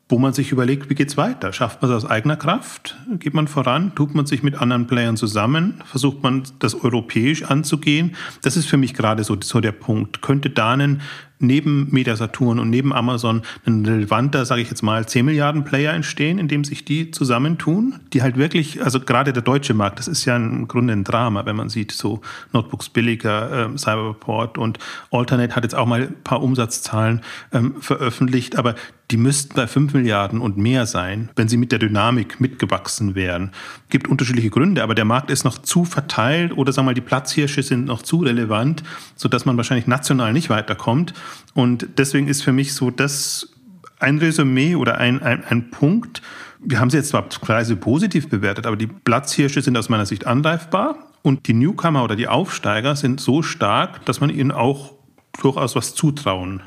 wo 0.08 0.16
man 0.16 0.32
sich 0.32 0.52
überlegt, 0.52 0.88
wie 0.88 0.94
geht's 0.94 1.16
weiter? 1.16 1.52
Schafft 1.52 1.82
man 1.82 1.90
es 1.90 2.04
aus 2.04 2.08
eigener 2.08 2.36
Kraft? 2.36 2.96
Geht 3.18 3.34
man 3.34 3.48
voran? 3.48 3.96
Tut 3.96 4.14
man 4.14 4.24
sich 4.24 4.44
mit 4.44 4.54
anderen 4.54 4.86
Playern 4.86 5.16
zusammen? 5.16 5.82
Versucht 5.86 6.22
man 6.22 6.44
das 6.60 6.84
europäisch 6.84 7.42
anzugehen? 7.42 8.14
Das 8.42 8.56
ist 8.56 8.66
für 8.66 8.76
mich 8.76 8.94
gerade 8.94 9.24
so, 9.24 9.36
so 9.42 9.60
der 9.60 9.72
Punkt. 9.72 10.22
Könnte 10.22 10.50
da 10.50 10.70
ein 10.70 11.00
neben 11.42 11.88
Mediasaturn 11.90 12.58
und 12.58 12.70
neben 12.70 12.92
Amazon 12.92 13.42
ein 13.66 13.84
relevanter, 13.84 14.44
sage 14.46 14.62
ich 14.62 14.70
jetzt 14.70 14.82
mal, 14.82 15.06
10 15.06 15.26
Milliarden 15.26 15.64
Player 15.64 15.92
entstehen, 15.92 16.38
indem 16.38 16.64
sich 16.64 16.84
die 16.84 17.10
zusammentun, 17.10 18.00
die 18.12 18.22
halt 18.22 18.36
wirklich, 18.36 18.82
also 18.82 19.00
gerade 19.00 19.32
der 19.32 19.42
deutsche 19.42 19.74
Markt, 19.74 19.98
das 19.98 20.08
ist 20.08 20.24
ja 20.24 20.36
im 20.36 20.68
Grunde 20.68 20.92
ein 20.92 21.04
Drama, 21.04 21.44
wenn 21.46 21.56
man 21.56 21.68
sieht, 21.68 21.92
so 21.92 22.20
Notebooks 22.52 22.88
billiger, 22.88 23.72
äh, 23.72 23.78
Cyberport 23.78 24.58
und 24.58 24.78
Alternate 25.10 25.56
hat 25.56 25.64
jetzt 25.64 25.74
auch 25.74 25.86
mal 25.86 26.02
ein 26.02 26.22
paar 26.24 26.42
Umsatzzahlen 26.42 27.20
ähm, 27.52 27.74
veröffentlicht, 27.80 28.56
aber 28.56 28.74
die 29.12 29.18
müssten 29.18 29.54
bei 29.54 29.66
5 29.66 29.92
Milliarden 29.92 30.40
und 30.40 30.56
mehr 30.56 30.86
sein, 30.86 31.28
wenn 31.36 31.46
sie 31.46 31.58
mit 31.58 31.70
der 31.70 31.78
Dynamik 31.78 32.40
mitgewachsen 32.40 33.14
wären. 33.14 33.50
Gibt 33.90 34.08
unterschiedliche 34.08 34.48
Gründe, 34.48 34.82
aber 34.82 34.94
der 34.94 35.04
Markt 35.04 35.30
ist 35.30 35.44
noch 35.44 35.58
zu 35.58 35.84
verteilt 35.84 36.56
oder 36.56 36.72
sagen 36.72 36.86
wir 36.86 36.90
mal, 36.90 36.94
die 36.94 37.02
Platzhirsche 37.02 37.62
sind 37.62 37.84
noch 37.84 38.00
zu 38.00 38.20
relevant, 38.20 38.82
sodass 39.14 39.44
man 39.44 39.58
wahrscheinlich 39.58 39.86
national 39.86 40.32
nicht 40.32 40.48
weiterkommt. 40.48 41.12
Und 41.54 41.86
deswegen 41.98 42.28
ist 42.28 42.42
für 42.42 42.52
mich 42.52 42.74
so 42.74 42.90
das 42.90 43.52
ein 43.98 44.18
Resümee 44.18 44.74
oder 44.74 44.98
ein, 44.98 45.22
ein, 45.22 45.44
ein 45.44 45.70
Punkt. 45.70 46.22
Wir 46.60 46.80
haben 46.80 46.90
sie 46.90 46.96
jetzt 46.96 47.10
zwar 47.10 47.28
quasi 47.28 47.76
positiv 47.76 48.28
bewertet, 48.28 48.66
aber 48.66 48.76
die 48.76 48.86
Platzhirsche 48.86 49.62
sind 49.62 49.76
aus 49.76 49.88
meiner 49.88 50.06
Sicht 50.06 50.26
angreifbar 50.26 50.96
und 51.22 51.46
die 51.46 51.54
Newcomer 51.54 52.02
oder 52.02 52.16
die 52.16 52.28
Aufsteiger 52.28 52.96
sind 52.96 53.20
so 53.20 53.42
stark, 53.42 54.04
dass 54.06 54.20
man 54.20 54.30
ihnen 54.30 54.50
auch 54.50 54.92
durchaus 55.40 55.76
was 55.76 55.94
zutrauen 55.94 56.62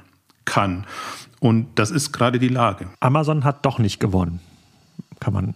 kann. 0.46 0.86
Und 1.40 1.68
das 1.76 1.92
ist 1.92 2.12
gerade 2.12 2.40
die 2.40 2.48
Lage. 2.48 2.88
Amazon 3.02 3.44
hat 3.44 3.66
doch 3.66 3.80
nicht 3.80 4.00
gewonnen, 4.00 4.40
kann 5.20 5.34
man 5.34 5.56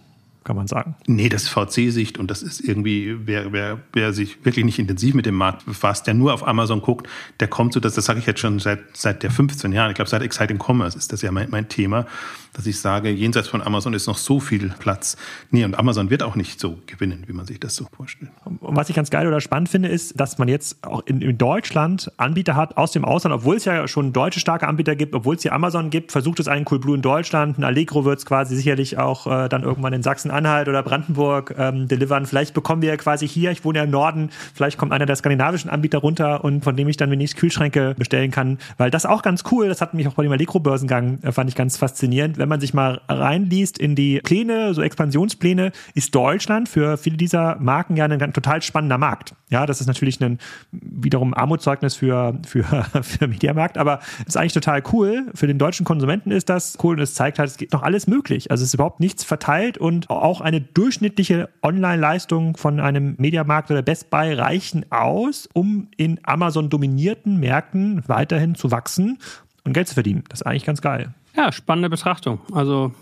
kann 0.50 0.56
man 0.56 0.66
sagen. 0.66 0.96
Nee, 1.06 1.28
das 1.28 1.44
ist 1.44 1.50
VC-Sicht 1.50 2.18
und 2.18 2.28
das 2.28 2.42
ist 2.42 2.58
irgendwie, 2.58 3.16
wer, 3.24 3.52
wer, 3.52 3.78
wer 3.92 4.12
sich 4.12 4.44
wirklich 4.44 4.64
nicht 4.64 4.80
intensiv 4.80 5.14
mit 5.14 5.24
dem 5.24 5.36
Markt 5.36 5.64
befasst, 5.64 6.08
der 6.08 6.14
nur 6.14 6.34
auf 6.34 6.44
Amazon 6.44 6.82
guckt, 6.82 7.08
der 7.38 7.46
kommt 7.46 7.72
so, 7.72 7.78
das, 7.78 7.94
das 7.94 8.06
sage 8.06 8.18
ich 8.18 8.26
jetzt 8.26 8.40
schon 8.40 8.58
seit, 8.58 8.80
seit 8.94 9.22
der 9.22 9.30
15 9.30 9.70
Jahren. 9.70 9.90
Ich 9.90 9.94
glaube, 9.94 10.10
seit 10.10 10.22
Exciting 10.22 10.58
Commerce 10.58 10.98
ist 10.98 11.12
das 11.12 11.22
ja 11.22 11.30
mein, 11.30 11.50
mein 11.50 11.68
Thema, 11.68 12.04
dass 12.52 12.66
ich 12.66 12.80
sage, 12.80 13.10
jenseits 13.10 13.48
von 13.48 13.62
Amazon 13.62 13.94
ist 13.94 14.06
noch 14.06 14.18
so 14.18 14.40
viel 14.40 14.70
Platz. 14.78 15.16
Nee, 15.50 15.64
und 15.64 15.78
Amazon 15.78 16.10
wird 16.10 16.22
auch 16.22 16.36
nicht 16.36 16.60
so 16.60 16.78
gewinnen, 16.86 17.24
wie 17.26 17.32
man 17.32 17.46
sich 17.46 17.60
das 17.60 17.76
so 17.76 17.86
vorstellt. 17.96 18.30
Und 18.44 18.58
was 18.60 18.88
ich 18.88 18.96
ganz 18.96 19.10
geil 19.10 19.26
oder 19.26 19.40
spannend 19.40 19.68
finde, 19.68 19.88
ist, 19.88 20.18
dass 20.18 20.38
man 20.38 20.48
jetzt 20.48 20.84
auch 20.84 21.02
in, 21.06 21.20
in 21.20 21.38
Deutschland 21.38 22.10
Anbieter 22.16 22.56
hat 22.56 22.76
aus 22.76 22.92
dem 22.92 23.04
Ausland, 23.04 23.34
obwohl 23.34 23.56
es 23.56 23.64
ja 23.64 23.86
schon 23.86 24.12
deutsche 24.12 24.40
starke 24.40 24.66
Anbieter 24.66 24.96
gibt, 24.96 25.14
obwohl 25.14 25.36
es 25.36 25.42
hier 25.42 25.52
Amazon 25.52 25.90
gibt, 25.90 26.12
versucht 26.12 26.40
es 26.40 26.48
einen 26.48 26.64
Coolblue 26.64 26.96
in 26.96 27.02
Deutschland, 27.02 27.58
ein 27.58 27.64
Allegro 27.64 28.04
wird 28.04 28.18
es 28.18 28.26
quasi 28.26 28.56
sicherlich 28.56 28.98
auch 28.98 29.26
äh, 29.26 29.48
dann 29.48 29.62
irgendwann 29.62 29.92
in 29.92 30.02
Sachsen-Anhalt 30.02 30.68
oder 30.68 30.82
Brandenburg 30.82 31.54
ähm, 31.56 31.88
delivern. 31.88 32.26
Vielleicht 32.26 32.54
bekommen 32.54 32.82
wir 32.82 32.96
quasi 32.96 33.28
hier, 33.28 33.50
ich 33.50 33.64
wohne 33.64 33.78
ja 33.78 33.84
im 33.84 33.90
Norden, 33.90 34.30
vielleicht 34.54 34.78
kommt 34.78 34.92
einer 34.92 35.06
der 35.06 35.16
skandinavischen 35.16 35.70
Anbieter 35.70 35.98
runter 35.98 36.42
und 36.44 36.64
von 36.64 36.76
dem 36.76 36.88
ich 36.88 36.96
dann 36.96 37.10
wenigstens 37.10 37.40
Kühlschränke 37.40 37.94
bestellen 37.96 38.30
kann, 38.30 38.58
weil 38.76 38.90
das 38.90 39.06
auch 39.06 39.22
ganz 39.22 39.44
cool, 39.50 39.68
das 39.68 39.80
hat 39.80 39.94
mich 39.94 40.08
auch 40.08 40.14
bei 40.14 40.22
dem 40.22 40.32
Allegro-Börsengang, 40.32 41.18
äh, 41.22 41.32
fand 41.32 41.48
ich 41.48 41.56
ganz 41.56 41.76
faszinierend, 41.76 42.38
wenn 42.40 42.48
man 42.48 42.60
sich 42.60 42.74
mal 42.74 43.00
reinliest 43.08 43.78
in 43.78 43.94
die 43.94 44.20
Pläne, 44.20 44.74
so 44.74 44.82
Expansionspläne, 44.82 45.70
ist 45.94 46.14
Deutschland 46.14 46.68
für 46.68 46.96
viele 46.96 47.16
dieser 47.16 47.56
Marken 47.60 47.96
ja 47.96 48.06
ein 48.06 48.32
total 48.32 48.62
spannender 48.62 48.98
Markt. 48.98 49.34
Ja, 49.50 49.66
das 49.66 49.80
ist 49.80 49.86
natürlich 49.86 50.20
ein 50.20 50.38
wiederum 50.72 51.34
Armutszeugnis 51.34 51.94
für, 51.94 52.38
für, 52.46 52.64
für 53.02 53.28
Mediamarkt, 53.28 53.78
aber 53.78 54.00
ist 54.26 54.36
eigentlich 54.36 54.54
total 54.54 54.82
cool. 54.92 55.26
Für 55.34 55.46
den 55.46 55.58
deutschen 55.58 55.84
Konsumenten 55.84 56.30
ist 56.30 56.48
das 56.48 56.78
cool 56.82 56.96
und 56.96 57.02
es 57.02 57.14
zeigt 57.14 57.38
halt, 57.38 57.50
es 57.50 57.56
geht 57.56 57.72
noch 57.72 57.82
alles 57.82 58.06
möglich. 58.06 58.50
Also 58.50 58.62
es 58.62 58.70
ist 58.70 58.74
überhaupt 58.74 59.00
nichts 59.00 59.22
verteilt 59.22 59.78
und 59.78 60.08
auch 60.10 60.40
eine 60.40 60.60
durchschnittliche 60.60 61.48
Online-Leistung 61.62 62.56
von 62.56 62.80
einem 62.80 63.14
Mediamarkt 63.18 63.70
oder 63.70 63.82
Best 63.82 64.10
Buy 64.10 64.32
reichen 64.32 64.86
aus, 64.90 65.48
um 65.52 65.88
in 65.96 66.18
Amazon 66.22 66.70
dominierten 66.70 67.38
Märkten 67.38 68.02
weiterhin 68.06 68.54
zu 68.54 68.70
wachsen 68.70 69.18
und 69.64 69.72
Geld 69.72 69.88
zu 69.88 69.94
verdienen. 69.94 70.24
Das 70.28 70.40
ist 70.40 70.46
eigentlich 70.46 70.64
ganz 70.64 70.80
geil. 70.80 71.12
Ja, 71.36 71.52
spannende 71.52 71.90
Betrachtung. 71.90 72.40
Also 72.52 72.92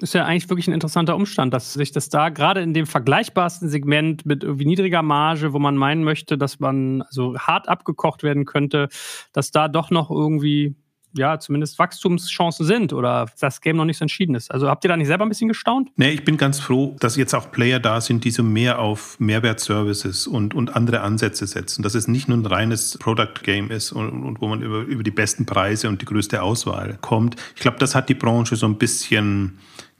ist 0.00 0.14
ja 0.14 0.24
eigentlich 0.24 0.48
wirklich 0.48 0.66
ein 0.68 0.74
interessanter 0.74 1.14
Umstand, 1.14 1.54
dass 1.54 1.72
sich 1.72 1.92
das 1.92 2.08
da 2.08 2.28
gerade 2.28 2.60
in 2.60 2.74
dem 2.74 2.86
vergleichbarsten 2.86 3.68
Segment 3.68 4.26
mit 4.26 4.42
irgendwie 4.42 4.66
niedriger 4.66 5.02
Marge, 5.02 5.52
wo 5.52 5.58
man 5.58 5.76
meinen 5.76 6.02
möchte, 6.02 6.36
dass 6.36 6.58
man 6.58 7.02
also 7.02 7.38
hart 7.38 7.68
abgekocht 7.68 8.22
werden 8.22 8.44
könnte, 8.44 8.88
dass 9.32 9.50
da 9.50 9.68
doch 9.68 9.90
noch 9.90 10.10
irgendwie 10.10 10.74
ja, 11.14 11.38
zumindest 11.38 11.78
Wachstumschancen 11.78 12.66
sind 12.66 12.92
oder 12.92 13.26
das 13.40 13.60
Game 13.60 13.76
noch 13.76 13.84
nicht 13.84 13.98
so 13.98 14.04
entschieden 14.04 14.34
ist. 14.34 14.50
Also 14.50 14.68
habt 14.68 14.84
ihr 14.84 14.88
da 14.88 14.96
nicht 14.96 15.06
selber 15.06 15.24
ein 15.24 15.28
bisschen 15.28 15.48
gestaunt? 15.48 15.90
Nee, 15.96 16.10
ich 16.10 16.24
bin 16.24 16.36
ganz 16.36 16.60
froh, 16.60 16.96
dass 17.00 17.16
jetzt 17.16 17.34
auch 17.34 17.50
Player 17.52 17.80
da 17.80 18.00
sind, 18.00 18.24
die 18.24 18.30
so 18.30 18.42
mehr 18.42 18.78
auf 18.78 19.18
Mehrwertservices 19.20 20.26
und, 20.26 20.54
und 20.54 20.74
andere 20.74 21.00
Ansätze 21.00 21.46
setzen. 21.46 21.82
Dass 21.82 21.94
es 21.94 22.08
nicht 22.08 22.28
nur 22.28 22.38
ein 22.38 22.46
reines 22.46 22.98
Product 22.98 23.42
Game 23.42 23.70
ist 23.70 23.92
und, 23.92 24.24
und 24.24 24.40
wo 24.40 24.48
man 24.48 24.62
über, 24.62 24.80
über 24.80 25.02
die 25.02 25.10
besten 25.10 25.46
Preise 25.46 25.88
und 25.88 26.02
die 26.02 26.06
größte 26.06 26.42
Auswahl 26.42 26.98
kommt. 27.00 27.36
Ich 27.54 27.62
glaube, 27.62 27.78
das 27.78 27.94
hat 27.94 28.08
die 28.08 28.14
Branche 28.14 28.56
so 28.56 28.66
ein 28.66 28.78
bisschen 28.78 29.58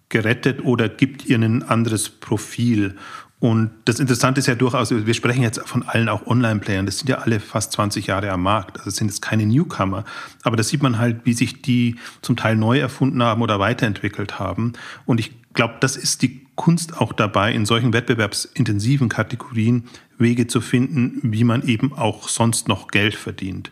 gerettet 0.08 0.64
oder 0.64 0.88
gibt 0.88 1.26
ihr 1.26 1.38
ein 1.38 1.62
anderes 1.62 2.08
Profil. 2.08 2.96
Und 3.40 3.70
das 3.84 4.00
Interessante 4.00 4.40
ist 4.40 4.46
ja 4.46 4.54
durchaus, 4.54 4.90
wir 4.90 5.14
sprechen 5.14 5.42
jetzt 5.42 5.60
von 5.66 5.82
allen 5.82 6.08
auch 6.08 6.26
Online-Playern, 6.26 6.86
das 6.86 6.98
sind 6.98 7.08
ja 7.08 7.18
alle 7.18 7.40
fast 7.40 7.72
20 7.72 8.06
Jahre 8.06 8.30
am 8.30 8.42
Markt, 8.42 8.78
also 8.78 8.90
sind 8.90 9.08
jetzt 9.08 9.20
keine 9.20 9.44
Newcomer. 9.44 10.04
Aber 10.44 10.56
da 10.56 10.62
sieht 10.62 10.82
man 10.82 10.98
halt, 10.98 11.20
wie 11.24 11.34
sich 11.34 11.60
die 11.60 11.96
zum 12.22 12.36
Teil 12.36 12.56
neu 12.56 12.78
erfunden 12.78 13.22
haben 13.22 13.42
oder 13.42 13.60
weiterentwickelt 13.60 14.38
haben. 14.38 14.72
Und 15.04 15.20
ich 15.20 15.32
glaube, 15.52 15.74
das 15.80 15.96
ist 15.96 16.22
die 16.22 16.46
Kunst 16.54 17.00
auch 17.00 17.12
dabei, 17.12 17.52
in 17.52 17.66
solchen 17.66 17.92
wettbewerbsintensiven 17.92 19.08
Kategorien 19.08 19.84
Wege 20.16 20.46
zu 20.46 20.60
finden, 20.60 21.18
wie 21.22 21.44
man 21.44 21.66
eben 21.66 21.92
auch 21.92 22.28
sonst 22.28 22.68
noch 22.68 22.88
Geld 22.88 23.14
verdient. 23.14 23.70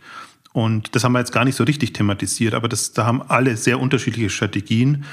Und 0.53 0.95
das 0.95 1.05
haben 1.05 1.13
wir 1.13 1.19
jetzt 1.19 1.33
gar 1.33 1.45
nicht 1.45 1.57
so 1.57 1.65
richtig 1.65 1.95
thematisiert, 1.95 2.53
aber 2.53 2.69
das, 2.69 2.93
da 2.93 3.07
haben 3.07 3.23
alle 3.23 3.57
sehr 3.57 3.81
unterschiedliche 3.81 4.29
Strategien. 4.29 5.05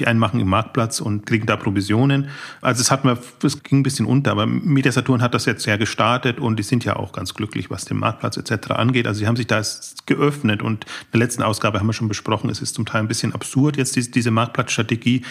Die 0.00 0.06
einen 0.06 0.18
machen 0.18 0.40
im 0.40 0.48
Marktplatz 0.48 1.00
und 1.00 1.26
kriegen 1.26 1.46
da 1.46 1.56
Provisionen. 1.56 2.28
Also 2.60 2.80
es 2.80 2.90
hat 2.90 3.04
mir, 3.04 3.18
es 3.42 3.62
ging 3.62 3.80
ein 3.80 3.82
bisschen 3.82 4.06
unter, 4.06 4.30
aber 4.32 4.46
Mediasaturn 4.46 5.22
hat 5.22 5.34
das 5.34 5.44
jetzt 5.44 5.62
sehr 5.64 5.78
gestartet 5.78 6.38
und 6.38 6.56
die 6.56 6.62
sind 6.62 6.84
ja 6.84 6.96
auch 6.96 7.12
ganz 7.12 7.34
glücklich, 7.34 7.70
was 7.70 7.84
den 7.84 7.98
Marktplatz 7.98 8.36
etc. 8.36 8.72
angeht. 8.72 9.06
Also 9.06 9.20
sie 9.20 9.26
haben 9.26 9.36
sich 9.36 9.46
da 9.46 9.60
geöffnet 10.06 10.62
und 10.62 10.84
in 10.84 11.10
der 11.12 11.20
letzten 11.20 11.42
Ausgabe 11.42 11.78
haben 11.78 11.86
wir 11.86 11.92
schon 11.92 12.08
besprochen, 12.08 12.50
es 12.50 12.60
ist 12.60 12.74
zum 12.74 12.86
Teil 12.86 13.02
ein 13.02 13.08
bisschen 13.08 13.34
absurd 13.34 13.76
jetzt 13.76 13.96
diese 14.14 14.30
Marktplatzstrategie. 14.30 15.22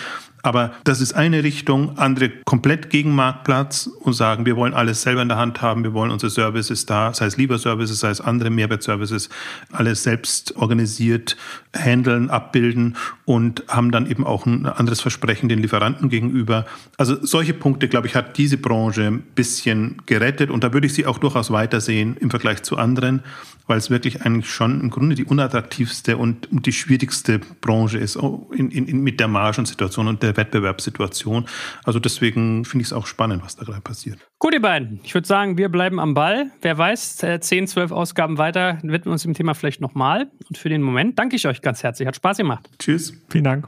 Aber 0.48 0.72
das 0.86 1.02
ist 1.02 1.12
eine 1.12 1.44
Richtung, 1.44 1.98
andere 1.98 2.30
komplett 2.46 2.90
gegen 2.90 3.14
Marktplatz 3.14 3.90
und 4.00 4.14
sagen, 4.14 4.46
wir 4.46 4.56
wollen 4.56 4.74
alles 4.74 5.02
selber 5.02 5.22
in 5.22 5.28
der 5.28 5.38
Hand 5.38 5.62
haben, 5.62 5.84
wir 5.84 5.94
wollen 5.94 6.10
unsere 6.10 6.30
Services 6.30 6.86
da, 6.86 7.14
sei 7.14 7.26
es 7.26 7.36
Lieber-Services, 7.36 8.00
sei 8.00 8.12
es 8.12 8.22
andere 8.22 8.50
Mehrwertservices, 8.50 9.28
alles 9.74 10.04
selbst 10.04 10.56
organisiert 10.56 11.36
handeln, 11.76 12.30
abbilden 12.30 12.96
und 13.26 13.66
haben 13.68 13.92
dann 13.92 14.10
eben 14.10 14.26
auch 14.26 14.46
ein 14.46 14.68
anderes 14.68 15.02
Versprechen 15.02 15.50
den 15.50 15.60
Lieferanten 15.60 16.08
gegenüber. 16.08 16.66
Also 16.96 17.18
solche 17.26 17.54
Punkte, 17.54 17.90
glaube 17.90 18.08
ich, 18.08 18.16
hat 18.16 18.38
diese 18.38 18.58
Branche 18.58 19.04
ein 19.04 19.24
bisschen 19.36 19.98
gerettet 20.06 20.50
und 20.50 20.64
da 20.64 20.72
würde 20.72 20.88
ich 20.88 20.94
sie 20.94 21.06
auch 21.06 21.18
durchaus 21.18 21.52
weitersehen 21.52 22.16
im 22.22 22.30
Vergleich 22.30 22.64
zu 22.64 22.78
anderen, 22.78 23.22
weil 23.68 23.78
es 23.78 23.90
wirklich 23.90 24.22
eigentlich 24.22 24.50
schon 24.50 24.82
im 24.82 24.90
Grunde 24.90 25.16
die 25.16 25.26
unattraktivste 25.26 26.18
und 26.18 26.48
die 26.52 26.72
schwierigste 26.72 27.40
Branche 27.40 27.98
ist 27.98 28.18
oh, 28.18 28.50
in, 28.54 28.72
in, 28.72 29.02
mit 29.02 29.20
der 29.20 29.28
Margensituation 29.28 30.08
und 30.08 30.24
der 30.24 30.36
Wettbewerbssituation. 30.38 31.46
Also 31.84 32.00
deswegen 32.00 32.66
finde 32.66 32.82
ich 32.82 32.88
es 32.88 32.94
auch 32.94 33.06
spannend, 33.06 33.44
was 33.44 33.56
da 33.56 33.66
gerade 33.66 33.82
passiert. 33.82 34.20
Gut, 34.40 34.54
ihr 34.54 34.62
beiden. 34.62 35.00
Ich 35.04 35.14
würde 35.14 35.28
sagen, 35.28 35.58
wir 35.58 35.70
bleiben 35.70 36.00
am 36.00 36.14
Ball. 36.14 36.52
Wer 36.62 36.78
weiß, 36.78 37.18
10, 37.18 37.64
äh, 37.64 37.68
12 37.68 37.92
Ausgaben 37.92 38.38
weiter 38.38 38.78
widmen 38.82 39.06
wir 39.06 39.12
uns 39.12 39.24
dem 39.24 39.34
Thema 39.34 39.54
vielleicht 39.54 39.82
nochmal. 39.82 40.30
Und 40.48 40.58
für 40.58 40.70
den 40.70 40.82
Moment 40.82 41.20
danke 41.20 41.36
ich 41.36 41.48
euch 41.48 41.62
ganz 41.62 41.84
herzlich. 41.84 42.08
Hat 42.08 42.16
Spaß 42.16 42.38
gemacht. 42.38 42.70
Tschüss. 42.80 43.14
Vielen 43.30 43.44
Dank. 43.44 43.68